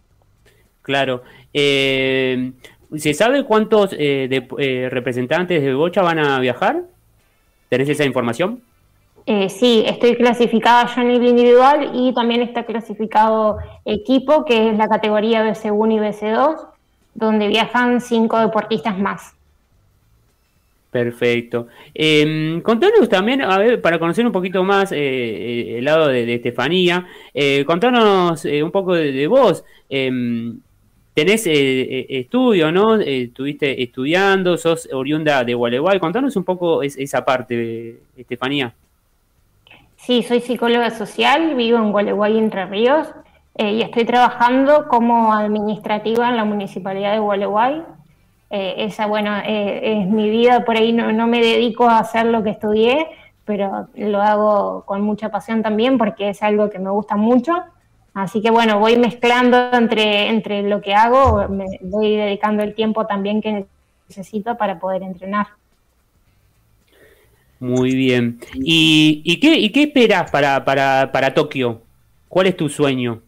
[0.83, 1.23] Claro.
[1.55, 2.51] Eh,
[2.97, 6.83] ¿Se sabe cuántos eh, representantes de Bocha van a viajar?
[7.69, 8.61] ¿Tenés esa información?
[9.27, 14.77] Eh, sí, estoy clasificada yo en el individual y también está clasificado equipo, que es
[14.77, 16.67] la categoría BC1 y BC2,
[17.15, 19.35] donde viajan cinco deportistas más.
[20.93, 21.69] Perfecto.
[21.95, 26.35] Eh, contanos también, a ver, para conocer un poquito más eh, eh, el lado de,
[26.35, 27.07] Estefanía,
[27.65, 29.65] contanos un poco de, vos.
[29.89, 30.61] Em,
[31.15, 32.97] tenés estudio, ¿no?
[32.97, 35.99] estuviste estudiando, sos oriunda de Gualeguay.
[35.99, 38.75] Contanos un poco esa parte, Estefanía.
[40.05, 43.07] Sí, soy psicóloga social, vivo en Gualeguay, Entre Ríos,
[43.55, 47.85] eh, y estoy trabajando como administrativa en la Municipalidad de Gualeguay.
[48.51, 52.43] Eh, esa, bueno, eh, es mi vida, por ahí no, me dedico a hacer lo
[52.43, 53.07] que estudié,
[53.45, 57.53] pero lo hago con mucha pasión también porque es algo que me gusta mucho.
[58.13, 63.07] Así que bueno, voy mezclando entre, entre lo que hago, me voy dedicando el tiempo
[63.07, 63.67] también que
[64.09, 65.47] necesito para poder entrenar.
[67.63, 68.41] Muy bien.
[68.55, 71.81] ¿Y, qué, y qué esperas para, para, para Tokio?
[72.29, 73.21] ¿Cuál es tu sueño?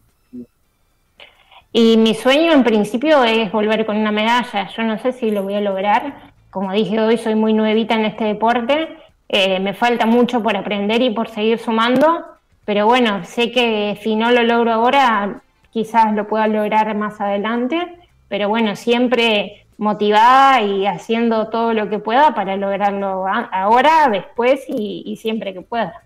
[1.71, 4.67] Y mi sueño en principio es volver con una medalla.
[4.75, 6.33] Yo no sé si lo voy a lograr.
[6.49, 8.89] Como dije hoy, soy muy nuevita en este deporte.
[9.29, 12.25] Eh, me falta mucho por aprender y por seguir sumando.
[12.65, 17.87] Pero bueno, sé que si no lo logro ahora, quizás lo pueda lograr más adelante.
[18.27, 25.17] Pero bueno, siempre motivada y haciendo todo lo que pueda para lograrlo ahora, después y,
[25.21, 26.01] siempre que pueda.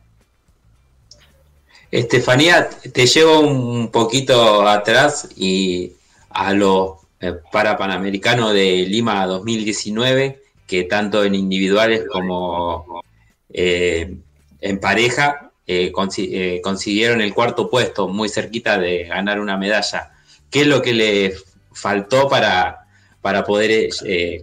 [1.91, 5.93] Estefanía, te llevo un poquito atrás y
[6.29, 13.03] a los eh, para Panamericano de Lima 2019, que tanto en individuales como
[13.51, 14.15] eh,
[14.61, 20.11] en pareja eh, consiguieron el cuarto puesto, muy cerquita de ganar una medalla.
[20.49, 21.35] ¿Qué es lo que le
[21.73, 22.78] faltó para,
[23.21, 23.89] para poder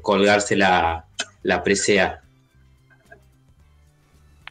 [0.03, 1.05] colgarse la,
[1.43, 2.21] la presea?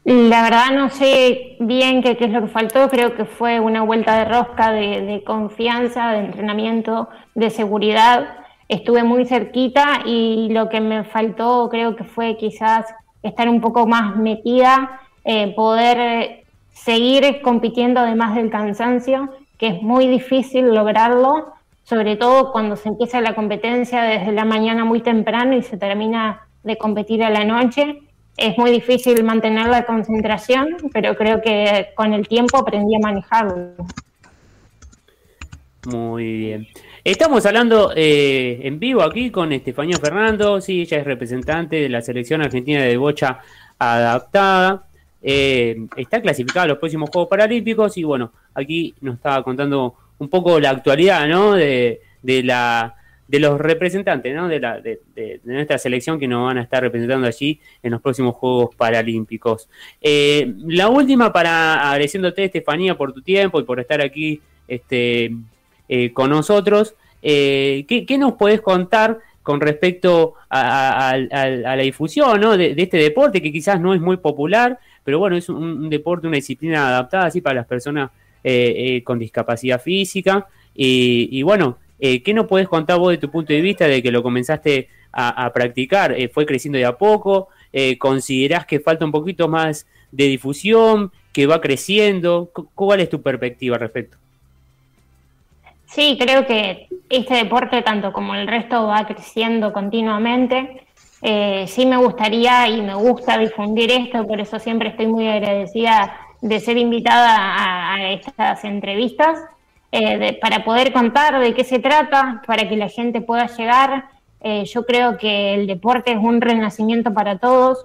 [0.06, 4.20] La verdad no sé bien qué, es lo que faltó, creo que fue una vuelta
[4.20, 8.38] de rosca de, confianza, de entrenamiento, de seguridad.
[8.70, 12.86] Estuve muy cerquita y lo que me faltó creo que fue quizás
[13.24, 20.06] estar un poco más metida, eh, poder seguir compitiendo además del cansancio, que es muy
[20.06, 21.55] difícil lograrlo,
[21.86, 26.48] sobre todo cuando se empieza la competencia desde la mañana muy temprano y se termina
[26.64, 28.02] de competir a la noche
[28.38, 33.76] es muy difícil mantener la concentración, pero creo que con el tiempo aprendí a manejarlo.
[35.86, 36.68] Muy bien.
[37.04, 42.02] Estamos hablando eh, en vivo aquí con Estefanía Fernando, sí, ella es representante de la
[42.02, 43.40] selección argentina de bocha
[43.78, 44.88] adaptada.
[45.22, 50.30] Eh, está clasificada a los próximos Juegos Paralímpicos y bueno, aquí nos estaba contando un
[50.30, 51.54] poco la actualidad, ¿no?
[51.54, 52.96] De, de la
[53.28, 54.48] de los representantes ¿no?
[54.48, 55.00] de, la, de,
[55.44, 59.68] nuestra selección que nos van a estar representando allí en los próximos Juegos Paralímpicos.
[60.02, 65.36] Eh, la última para agradeciéndote, Estefanía, por tu tiempo y por estar aquí este,
[65.90, 66.96] eh, con nosotros.
[67.22, 72.58] Eh, ¿qué, nos puedes contar con respecto a, la difusión ¿no?
[72.58, 76.36] de, este deporte que quizás no es muy popular, pero bueno, es un, deporte, una
[76.36, 78.12] disciplina adaptada así para las personas
[79.04, 80.48] con discapacidad física?
[80.78, 84.12] y bueno, eh, ¿Qué nos puedes contar vos de tu punto de vista de que
[84.12, 86.12] lo comenzaste a, practicar?
[86.12, 87.48] Eh, ¿Fue creciendo de a poco?
[87.72, 91.12] Eh, ¿Considerás que falta un poquito más de difusión?
[91.32, 92.52] ¿Que va creciendo?
[92.74, 94.18] ¿Cuál es tu perspectiva al respecto?
[95.86, 100.82] Sí, creo que este deporte, tanto como el resto, va creciendo continuamente.
[101.22, 106.25] Eh, sí me gustaría y me gusta difundir esto, por eso siempre estoy muy agradecida
[106.46, 109.40] de ser invitada a estas entrevistas
[109.92, 114.10] eh, para poder contar de qué se trata, para que la gente pueda llegar.
[114.42, 117.84] Eh, yo creo que el deporte es un renacimiento para todos,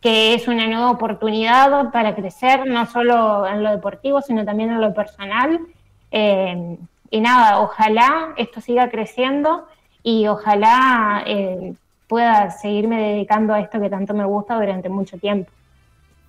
[0.00, 4.80] que es una nueva oportunidad para crecer, no solo en lo deportivo, sino también en
[4.80, 5.58] lo personal.
[6.12, 6.76] Eh,
[7.10, 9.66] y nada, ojalá esto siga creciendo
[10.04, 11.24] y ojalá
[12.06, 15.50] pueda seguirme dedicando a esto que tanto me gusta durante mucho tiempo.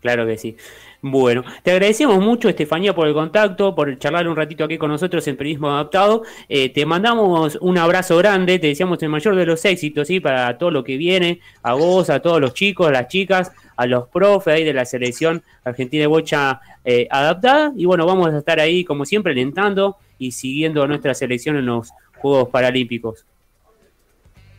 [0.01, 0.57] Claro que sí.
[1.01, 5.25] Bueno, te agradecemos mucho, Estefanía, por el contacto, por charlar un ratito aquí con nosotros
[5.29, 6.23] en Periodismo Adaptado.
[6.49, 10.19] Eh, te mandamos un abrazo grande, te deseamos el mayor de los éxitos, ¿sí?
[10.19, 13.85] Para todo lo que viene, a vos, a todos los chicos, a las chicas, a
[13.85, 17.71] los profes ahí de la selección argentina de bocha eh, adaptada.
[17.77, 21.65] Y bueno, vamos a estar ahí, como siempre, alentando y siguiendo a nuestra selección en
[21.65, 23.25] los Juegos Paralímpicos.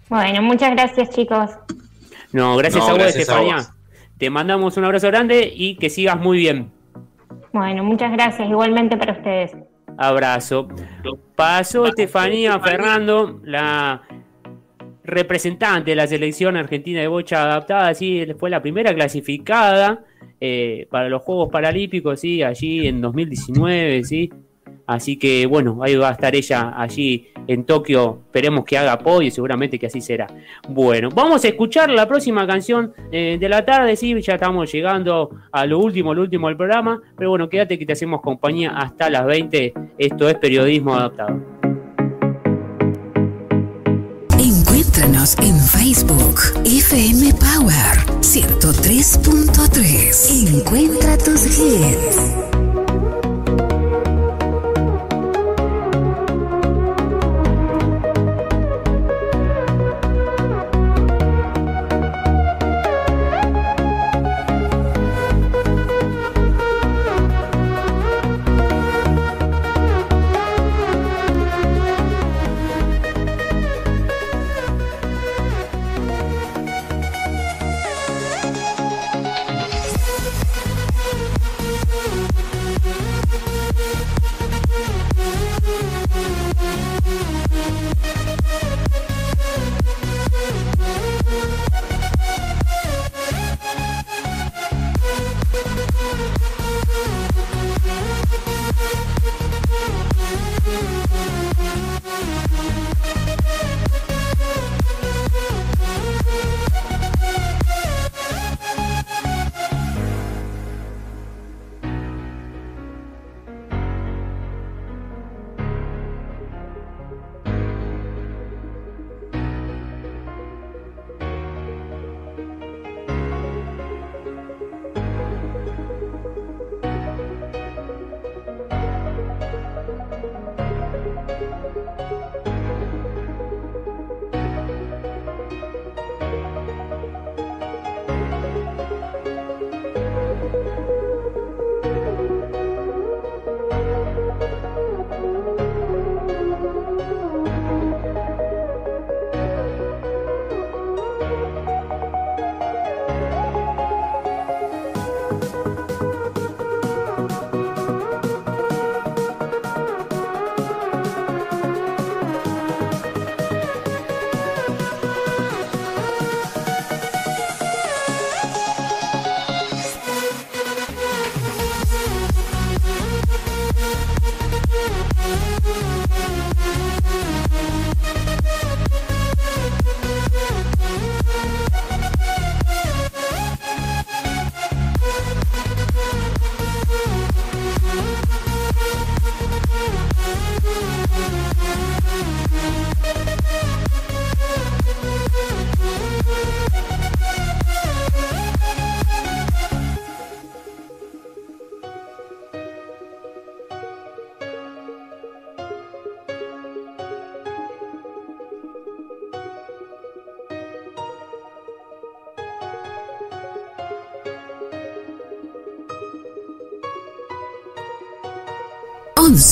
[0.09, 1.51] Bueno, muchas gracias, chicos.
[2.33, 3.75] No, gracias a vos, Estefanía.
[4.21, 6.71] Te mandamos un abrazo grande y que sigas muy bien.
[7.55, 9.57] Bueno, muchas gracias, igualmente para ustedes.
[9.97, 10.69] Abrazo.
[11.35, 14.03] Pasó Estefanía Fernando, la
[15.05, 20.05] representante de la selección argentina de bocha adaptada, sí, fue la primera clasificada
[20.39, 24.31] eh, para los Juegos Paralímpicos, sí, allí en 2019, sí.
[24.91, 28.23] Así que bueno, ahí va a estar ella allí en Tokio.
[28.25, 30.27] Esperemos que haga y seguramente que así será.
[30.69, 33.95] Bueno, vamos a escuchar la próxima canción eh, de la tarde.
[33.95, 37.01] Sí, ya estamos llegando a lo último, lo último del programa.
[37.17, 39.75] Pero bueno, quédate que te hacemos compañía hasta las 20.
[39.97, 41.41] Esto es periodismo adaptado.
[44.41, 50.59] Encuéntranos en Facebook, FM Power 103.3.
[50.59, 52.60] Encuentra tus hits.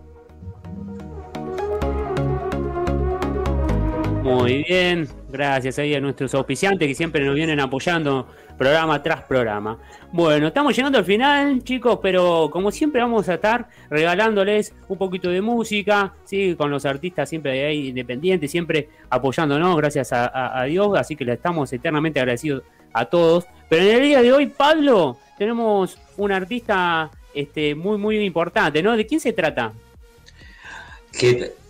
[4.24, 9.80] Muy bien, gracias ahí a nuestros auspiciantes que siempre nos vienen apoyando programa tras programa.
[10.12, 15.30] Bueno, estamos llegando al final, chicos, pero como siempre vamos a estar regalándoles un poquito
[15.30, 21.16] de música, sí, con los artistas siempre ahí independientes, siempre apoyándonos, gracias a, Dios, así
[21.16, 22.62] que le estamos eternamente agradecidos
[22.94, 23.46] a todos.
[23.68, 28.96] Pero en el día de hoy, Pablo, tenemos un artista este, muy, muy importante, ¿no?
[28.96, 29.74] ¿De quién se trata?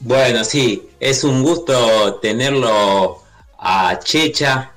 [0.01, 3.22] Bueno, sí, es un gusto tenerlo
[3.63, 4.71] a Checha.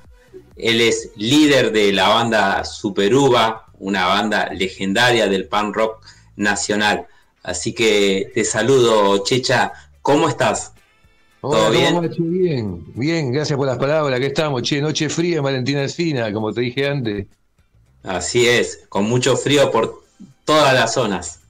[0.55, 6.03] Él es líder de la banda Superuva, una banda legendaria del pan rock
[6.37, 7.05] nacional.
[7.43, 9.73] Así que te saludo, Checha.
[10.01, 10.71] ¿Cómo estás?
[11.41, 12.09] ¿Todo bien?
[12.17, 12.85] bien?
[12.95, 14.17] Bien, gracias por las palabras.
[14.17, 17.27] Aquí estamos, che, noche fría en Valentina Espina, como te dije antes.
[18.03, 20.03] Así es, con mucho frío por
[20.45, 21.41] todas las zonas.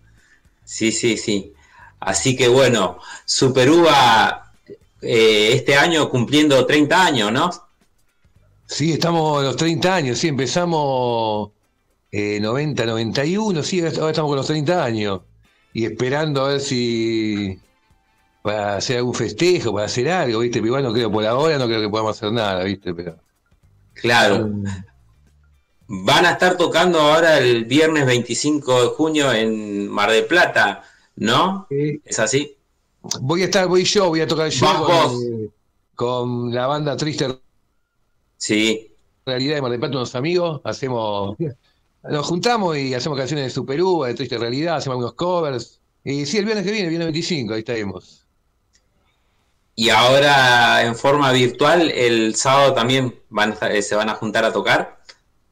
[0.65, 1.53] Sí, sí, sí.
[1.99, 4.46] Así que bueno, Superuva
[5.01, 7.49] eh, este año cumpliendo 30 años, ¿no?
[8.65, 11.51] Sí, estamos a los 30 años, sí, empezamos
[12.11, 15.21] eh, 90, 91, sí, ahora estamos con los 30 años.
[15.73, 17.59] Y esperando a ver si
[18.41, 20.59] para hacer algún festejo, para hacer algo, ¿viste?
[20.59, 22.93] Pero igual no creo, por ahora no creo que podamos hacer nada, ¿viste?
[22.93, 23.17] Pero.
[23.93, 24.49] Claro.
[25.87, 30.83] Van a estar tocando ahora el viernes 25 de junio en Mar del Plata.
[31.17, 31.67] ¿No?
[31.69, 32.56] ¿Es así?
[33.21, 35.53] Voy a estar, voy yo, voy a tocar yo con,
[35.95, 37.39] con, la banda Triste.
[38.37, 38.91] Sí.
[39.25, 41.37] Realidad de Mar del Plata, unos amigos, hacemos.
[42.03, 45.79] Nos juntamos y hacemos canciones de Super U, de Triste Realidad, hacemos algunos covers.
[46.03, 48.25] Y sí, el viernes que viene, el viernes 25, ahí estaremos.
[49.75, 54.97] Y ahora en forma virtual, el sábado también van se van a juntar a tocar.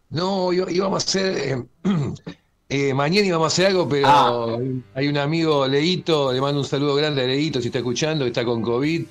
[0.09, 1.37] No, íbamos a hacer.
[1.37, 1.63] Eh,
[2.67, 4.57] Eh, mañana íbamos a hacer algo, pero ah.
[4.95, 8.43] hay un amigo, Leito, le mando un saludo grande a Leito si está escuchando, está
[8.43, 9.05] con COVID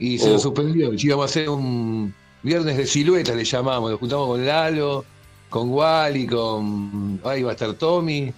[0.00, 0.38] y se lo oh.
[0.38, 0.92] suspendió.
[0.92, 5.04] íbamos a hacer un viernes de silueta, le llamamos, nos juntamos con Lalo,
[5.48, 7.20] con Wally, con.
[7.24, 8.32] Ahí va a estar Tommy.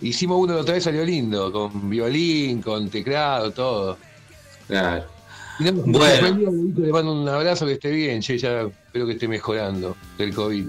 [0.00, 3.98] Hicimos uno la otra vez, salió lindo, con violín, con teclado, todo.
[4.68, 5.04] Claro.
[5.58, 6.72] bueno.
[6.76, 10.68] le mando un abrazo, que esté bien, che, ya espero que esté mejorando del COVID.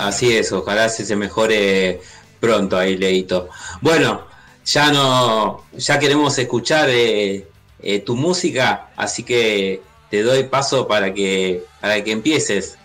[0.00, 2.00] Así es, ojalá se, mejore
[2.40, 3.50] pronto ahí, Leito.
[3.82, 4.22] Bueno,
[4.64, 7.46] ya no, ya queremos escuchar eh,
[7.82, 12.78] eh, tu música, así que te doy paso para que, para que empieces.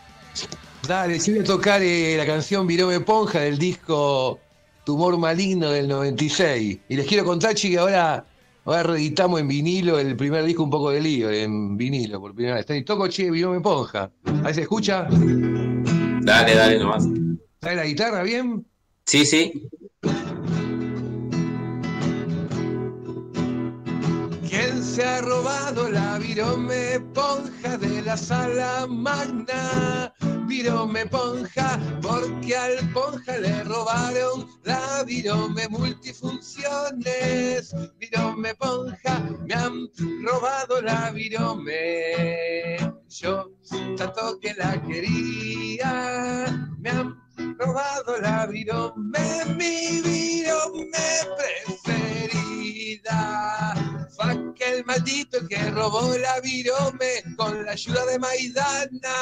[0.86, 4.42] Dale, sí voy a tocar eh, la canción Virome Ponja del disco
[4.84, 6.80] Tumor Maligno del 96.
[6.90, 8.26] Y les quiero contar, que ahora,
[8.66, 12.62] ahora reeditamos en vinilo el primer disco Un poco de lío, en vinilo por primera
[12.62, 12.86] vez.
[12.86, 14.12] Toco, che, Virome Ponja.
[14.26, 15.08] A ver, ¿se escucha?
[16.26, 17.08] Dale, dale nomás.
[17.60, 18.66] ¿Trae la guitarra bien?
[19.06, 19.70] Sí, sí.
[24.50, 30.12] ¿Quién se ha robado la virome ponja de la sala magna?
[30.48, 37.76] Virome ponja, porque al ponja le robaron la virome multifunciones.
[38.00, 39.90] Virome ponja, me han
[40.24, 42.78] robado la virome.
[43.10, 43.52] Yo
[43.98, 47.22] tanto que la quería, me han
[47.58, 50.98] robado la virome, mi virome
[51.38, 52.35] preferida.
[54.16, 59.16] Fue aquel maldito que robó la virome con la ayuda de Maidana.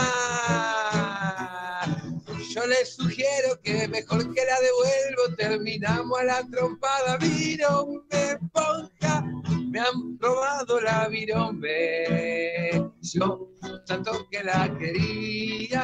[2.54, 9.24] Yo les sugiero que mejor que la devuelvo, terminamos a la trompada, virome ponja,
[9.70, 12.70] me han robado la virome.
[13.02, 13.50] Yo
[13.88, 15.84] tanto que la quería,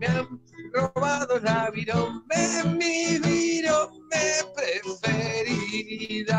[0.00, 0.40] me han
[0.72, 6.36] robado la virome, mi virome preferida.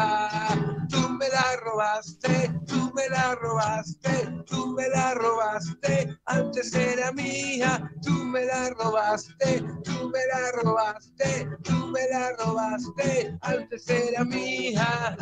[0.90, 7.91] Tú me la robaste, tú me la robaste, tú me la robaste, antes era mía,
[8.02, 15.18] tú me la robaste, tú me la robaste, tú me la robaste, antes era mía.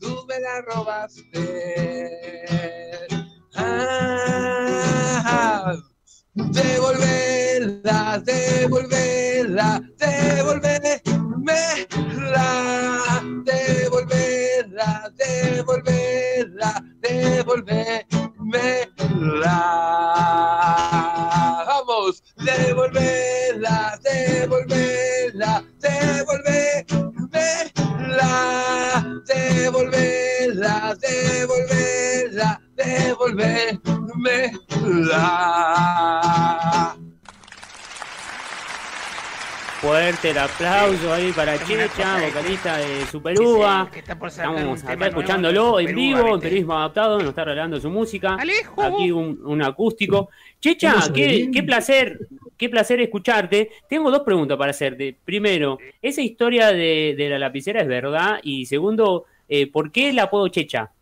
[0.00, 1.46] Tú me la robaste.
[3.56, 4.43] Ah,
[6.34, 10.98] devolverla, devolverla, devolverla,
[13.44, 16.72] devolverla, devolverla,
[17.02, 18.04] devolverla.
[21.86, 22.22] vos.
[22.44, 27.04] Devolverla, devolverla, devolverla,
[29.28, 30.94] devolverla,
[32.84, 33.80] devolverla,
[34.84, 36.96] devolverla.
[39.80, 43.90] Fuerte el aplauso ahí para Checha, vocalista de Super Uva.
[43.94, 48.38] Estamos acá escuchándolo en vivo, en periodismo adaptado, nos está regalando su música.
[48.78, 50.30] Aquí un, un acústico.
[50.58, 52.18] Checha, qué, qué placer,
[52.56, 53.72] qué placer escucharte.
[53.86, 55.18] Tengo dos preguntas para hacerte.
[55.22, 58.40] Primero, ¿esa historia de, de la lapicera es verdad?
[58.42, 60.92] Y segundo, eh, ¿por qué el apodo Checha?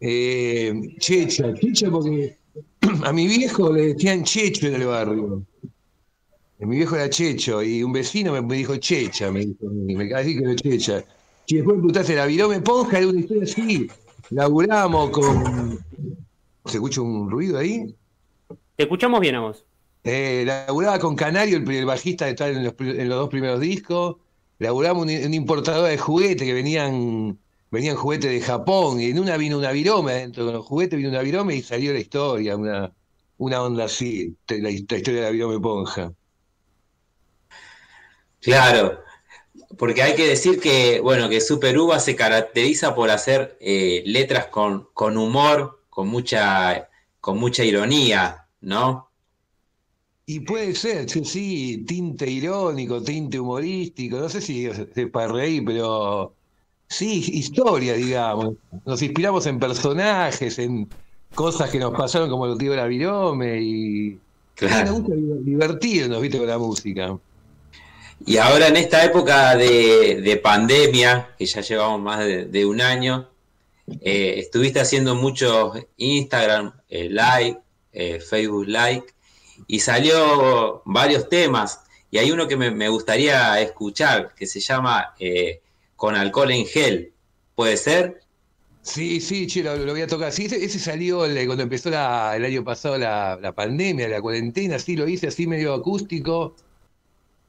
[0.00, 2.36] Eh, Checha, Checha porque
[3.04, 5.42] a mi viejo le decían Checho en el barrio.
[6.58, 10.44] Mi viejo era Checho y un vecino me, dijo Checha, me dijo, me decir que
[10.44, 11.04] era Checha.
[11.46, 12.98] Y después me preguntaste, ¿la virome Ponja?
[12.98, 13.86] Era una historia así.
[14.30, 15.78] Laburamos con...
[16.64, 17.94] ¿Se escucha un ruido ahí?
[18.76, 19.64] Te escuchamos bien a vos.
[20.04, 23.28] Eh, laburaba con Canario, el, el bajista de estar en los, pri- en los dos
[23.28, 24.16] primeros discos.
[24.58, 27.38] Laburamos un, un importador de juguetes que venían,
[27.74, 29.00] venían juguetes de Japón.
[29.00, 31.92] Y en una vino una virome adentro con los juguetes, vino una virome y salió
[31.92, 32.92] la historia, una,
[33.38, 36.12] una onda así, la, la historia de la virome Ponja.
[38.40, 39.00] Claro,
[39.78, 44.46] porque hay que decir que, bueno, que Super Uva se caracteriza por hacer eh, letras
[44.46, 46.88] con, con humor, con mucha,
[47.20, 49.10] con mucha ironía, ¿no?
[50.26, 55.62] Y puede ser, sí, sí, tinte irónico, tinte humorístico, no sé si es para reír,
[55.66, 56.34] pero
[56.88, 58.54] sí, historia, digamos.
[58.84, 60.88] Nos inspiramos en personajes, en
[61.34, 64.18] cosas que nos pasaron como lo tío la virome y
[64.54, 64.92] Claro.
[64.92, 67.18] Nos gusta divertirnos, viste, con la música.
[68.24, 72.80] Y ahora en esta época de, de pandemia, que ya llevamos más de, de un
[72.80, 73.28] año,
[74.00, 77.58] eh, estuviste haciendo muchos Instagram eh, Live,
[77.92, 79.04] eh, Facebook Live,
[79.66, 81.80] y salió varios temas.
[82.10, 85.60] Y hay uno que me, me gustaría escuchar, que se llama eh,
[86.04, 87.12] Con alcohol en gel.
[87.54, 88.20] ¿Puede ser?
[88.82, 90.30] Sí, sí, che, lo, lo voy a tocar.
[90.32, 94.20] Sí, ese, ese salió el- cuando empezó la- el año pasado la, la pandemia, la
[94.20, 96.56] cuarentena, sí, lo hice así medio acústico.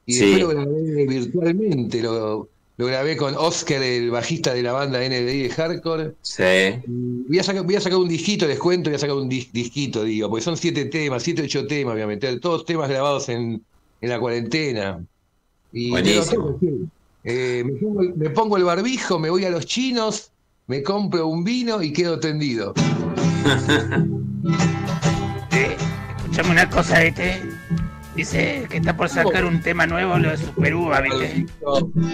[0.06, 0.20] Y Sí.
[0.20, 5.42] después lo grabé virtualmente, lo, lo grabé con Oscar, el bajista de la banda NDI
[5.42, 6.12] de Hardcore.
[6.22, 6.42] Sí.
[6.86, 9.50] Voy a sacar, voy a sacar un disquito, les cuento, voy a sacar un dis-
[9.52, 13.28] disquito, digo, porque son siete temas, siete, ocho temas, voy a meter, todos temas grabados
[13.28, 13.62] en,
[14.00, 15.04] en la cuarentena.
[15.74, 16.58] Y Buenísimo.
[17.28, 20.30] Eh, me, pongo, el- barbijo, me voy a los chinos,
[20.68, 22.72] me compro un vino y quedo tendido.
[26.18, 27.42] Escuchame una cosa, ¿viste?
[28.16, 31.44] Dice que está por sacar un tema nuevo, lo de Super Uva, ¿viste?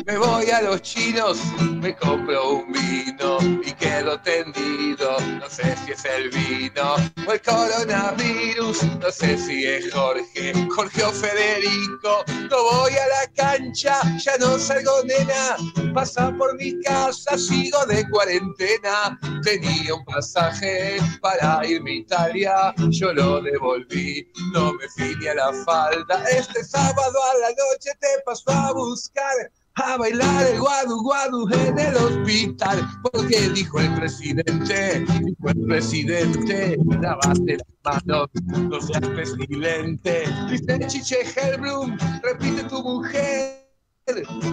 [0.04, 1.38] Me voy a los chinos,
[1.80, 5.16] me compro un vino y quedo tendido.
[5.38, 11.04] No sé si es el vino o el coronavirus, no sé si es Jorge, Jorge
[11.04, 12.24] o Federico.
[12.50, 15.92] No voy a la cancha, ya no salgo nena.
[15.94, 19.20] Pasa por mi casa, sigo de cuarentena.
[19.44, 25.34] Tenía un pasaje para irme a Italia, yo lo devolví, no me fui ni a
[25.34, 25.91] la falda.
[26.30, 29.50] Este sábado a la noche te paso a buscar.
[29.74, 36.76] A bailar el guadu guadu en el hospital, porque dijo el presidente, dijo el presidente,
[37.00, 38.28] lavate las manos,
[38.68, 40.24] no seas pestilente.
[40.50, 43.66] Dice Chiche Helblum, repite tu mujer,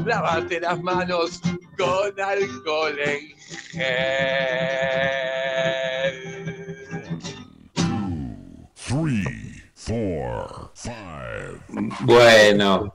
[0.06, 1.42] lávate las manos
[1.78, 3.36] con alcohol en
[3.72, 4.60] gel.
[8.76, 9.24] Three,
[9.94, 11.60] four, five.
[12.02, 12.94] Bueno,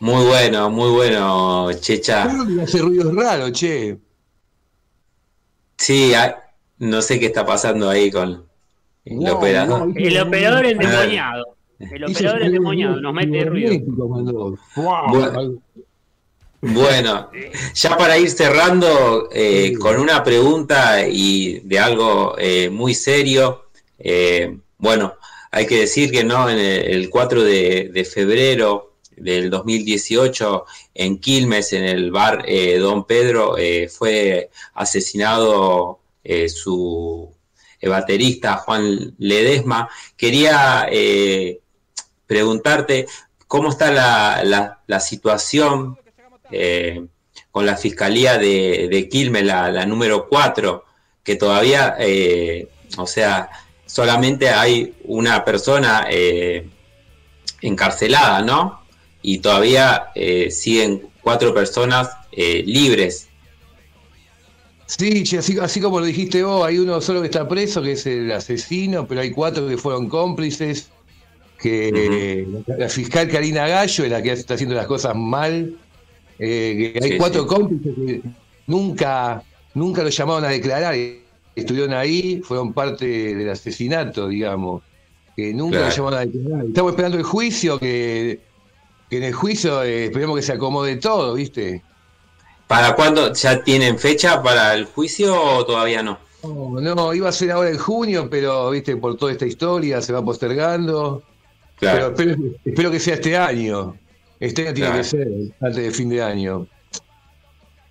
[0.00, 2.24] muy bueno, muy bueno, Checha.
[2.62, 3.96] Hace ruidos raros, che.
[5.76, 6.32] Sí, hay-
[6.78, 8.44] no sé qué está pasando ahí con
[9.04, 9.86] el No, operador.
[9.88, 10.70] no, El operador Ah.
[10.70, 11.44] endemoniado.
[11.78, 13.72] El operador endemoniado nos mete ruido.
[14.74, 15.60] Bu-
[16.60, 17.30] Bueno,
[17.74, 23.66] ya para ir cerrando eh, con una pregunta y de algo eh, muy serio,
[23.96, 25.14] eh, bueno,
[25.50, 30.64] hay que decir que no, en el, el 4 de, febrero del 2018
[30.94, 37.28] en Quilmes, en el bar eh, Don Pedro, eh, fue asesinado eh, su
[37.80, 39.88] eh, baterista Juan Ledesma.
[40.16, 40.86] Quería
[42.26, 43.06] preguntarte
[43.46, 45.98] cómo está la, la- la situación
[47.50, 50.84] con la Fiscalía de, de Quilmes, la, la número 4,
[51.22, 51.96] que todavía,
[52.96, 53.50] o sea,
[53.88, 56.70] solamente hay una persona eh,
[57.62, 58.80] encarcelada, ¿no?
[59.22, 63.28] Y todavía eh, siguen cuatro personas eh, libres.
[64.86, 68.06] Sí, así, así como lo dijiste vos, hay uno solo que está preso, que es
[68.06, 70.94] el asesino, pero hay cuatro que fueron cómplices.
[71.58, 75.76] que la fiscal Karina Gallo es la que está haciendo las cosas mal,
[76.38, 77.48] eh, que hay Sí, cuatro sí.
[77.48, 78.22] cómplices que
[78.66, 79.44] nunca,
[79.74, 80.94] nunca lo llamaron a declarar,
[81.60, 84.82] estuvieron ahí, fueron parte del asesinato, digamos,
[85.36, 85.94] que nunca Claro.
[85.94, 86.66] llamaron a declarar.
[86.66, 88.40] Estamos esperando el juicio, que,
[89.10, 91.82] que en el juicio eh, esperemos que se acomode todo, ¿viste?
[92.66, 93.32] ¿Para cuándo?
[93.32, 96.18] ¿Ya tienen fecha para el juicio o todavía no?
[96.42, 100.12] No, no, iba a ser ahora en junio, pero viste, por toda esta historia se
[100.12, 101.22] va postergando.
[101.78, 102.12] Claro.
[102.16, 103.96] Pero espero, espero que sea este año.
[104.40, 105.02] Este año tiene Claro.
[105.02, 105.28] que ser,
[105.60, 106.66] antes de fin de año.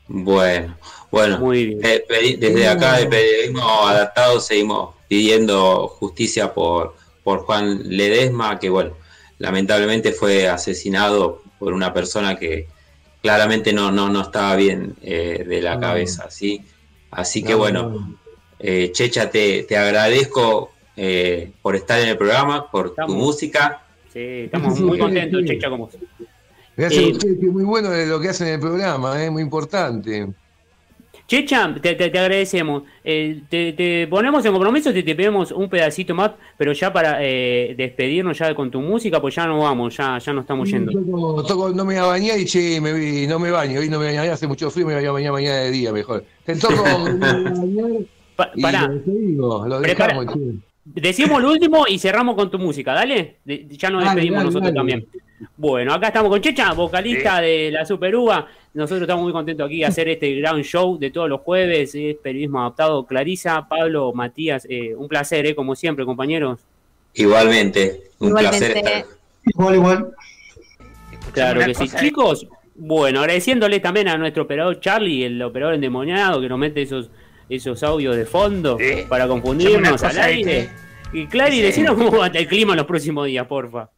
[0.07, 0.77] Bueno,
[1.11, 1.79] bueno, Muy bien.
[1.83, 2.03] eh,
[2.39, 8.93] desde acá de Periodismo Adaptado seguimos pidiendo justicia por, por Juan Ledesma, que bueno,
[9.39, 12.67] lamentablemente fue asesinado por una persona que
[13.21, 15.81] claramente no, no, no estaba bien eh, de la No.
[15.81, 16.61] cabeza, ¿sí?
[17.11, 18.15] Así que No, bueno, no.
[18.59, 23.83] eh, Checha, te, te agradezco eh, por estar en el programa, por Estamos- tu música.
[24.13, 25.43] Sí, estamos Sí, muy contentos.
[25.45, 25.89] Checha, como
[26.77, 29.21] Gracias Eh, a ustedes, que es muy bueno de lo que hacen en el programa,
[29.23, 30.27] es muy importante.
[31.27, 32.83] Checha, te, te- te agradecemos.
[33.03, 37.17] Eh, te, te ponemos en compromiso, te, te pedimos un pedacito más, pero ya para
[37.21, 40.91] eh, despedirnos ya con tu música, pues ya no vamos, ya, ya no estamos yendo.
[40.93, 43.79] Toco, toco- no me voy a bañar y che, me, no me baño.
[43.81, 46.23] Hoy no me baño, hace mucho frío, me voy a bañar mañana de día mejor.
[46.45, 47.91] Te toco me voy a bañar
[48.37, 48.87] Pa- pará.
[48.87, 50.27] lo dejamos.
[50.85, 53.37] Decimos lo último y cerramos con tu música, dale.
[53.43, 54.75] De- ya nos Dale, despedimos dale, nosotros dale.
[54.75, 55.07] también.
[55.55, 58.47] Bueno, acá estamos con Checha, vocalista de la Super Uva.
[58.73, 61.93] Nosotros estamos muy contentos aquí de hacer este gran show de todos los jueves.
[61.95, 63.05] Es periodismo adaptado.
[63.05, 66.59] Clarisa, Pablo, Matías, eh, un placer, eh, como siempre, compañeros.
[67.13, 68.57] Igualmente, un Igualmente.
[68.59, 69.05] placer estar.
[69.45, 70.11] Igual, igual.
[71.33, 71.85] Claro que sí.
[71.85, 71.99] eh.
[71.99, 77.09] Chicos, bueno, agradeciéndoles también a nuestro operador Charlie, el operador endemoniado, que nos mete esos,
[77.49, 79.03] esos audios de fondo Sí.
[79.07, 80.69] para confundirnos al aire.
[81.13, 81.61] Y Clary, Sí.
[81.61, 83.89] decinos cómo va a estar el clima en los próximos días, porfa.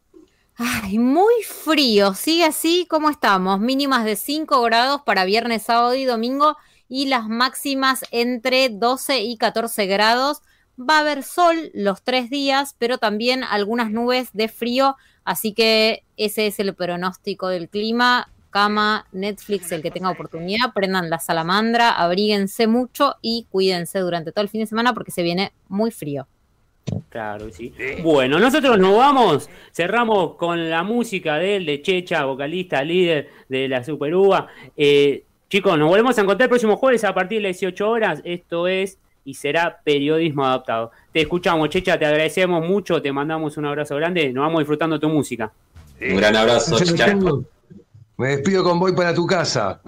[0.62, 6.04] Ay, muy frío, sigue así como estamos, mínimas de 5 grados para viernes, sábado y
[6.04, 10.42] domingo y las máximas entre 12 y 14 grados.
[10.78, 16.04] Va a haber sol los tres días, pero también algunas nubes de frío, así que
[16.18, 18.30] ese es el pronóstico del clima.
[18.50, 24.42] Cama, Netflix, el que tenga oportunidad, prendan la salamandra, abríguense mucho y cuídense durante todo
[24.42, 26.26] el fin de semana porque se viene muy frío.
[27.08, 27.72] Claro sí.
[28.02, 33.68] Bueno, nosotros nos vamos, cerramos con la música de él, de Checha, vocalista, líder de
[33.68, 34.48] la Super Uva.
[34.76, 38.20] Eh, chicos, nos volvemos a encontrar el próximo jueves a partir de las 18 horas.
[38.24, 40.90] Esto es y será periodismo adaptado.
[41.12, 45.08] Te escuchamos, Checha, te agradecemos mucho, te mandamos un abrazo grande, nos vamos disfrutando tu
[45.08, 45.52] música.
[46.00, 47.14] Un gran abrazo, Checha.
[48.16, 49.80] Me despido con Voy para tu casa.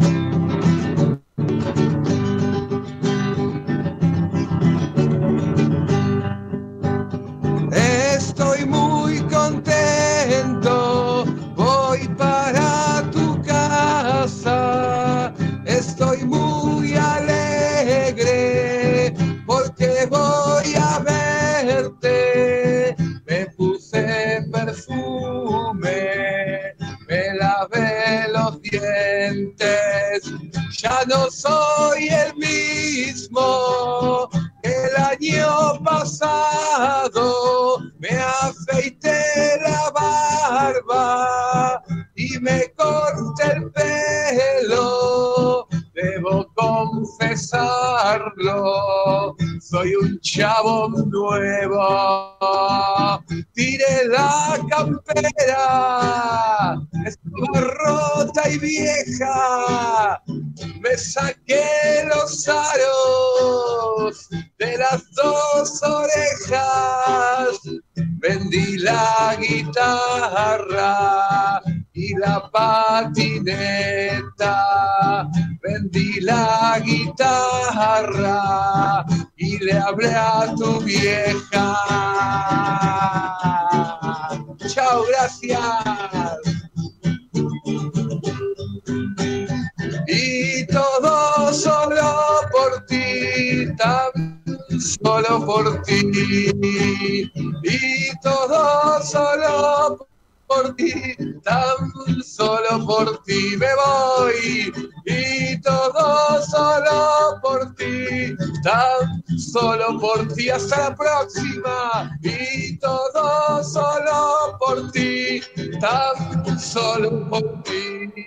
[103.43, 104.73] Ti me voy.
[105.05, 110.51] Y todo solo por ti, tan solo por ti.
[110.51, 112.19] Hasta la próxima.
[112.23, 115.41] Y todo solo por ti,
[115.81, 118.22] tan solo por ti.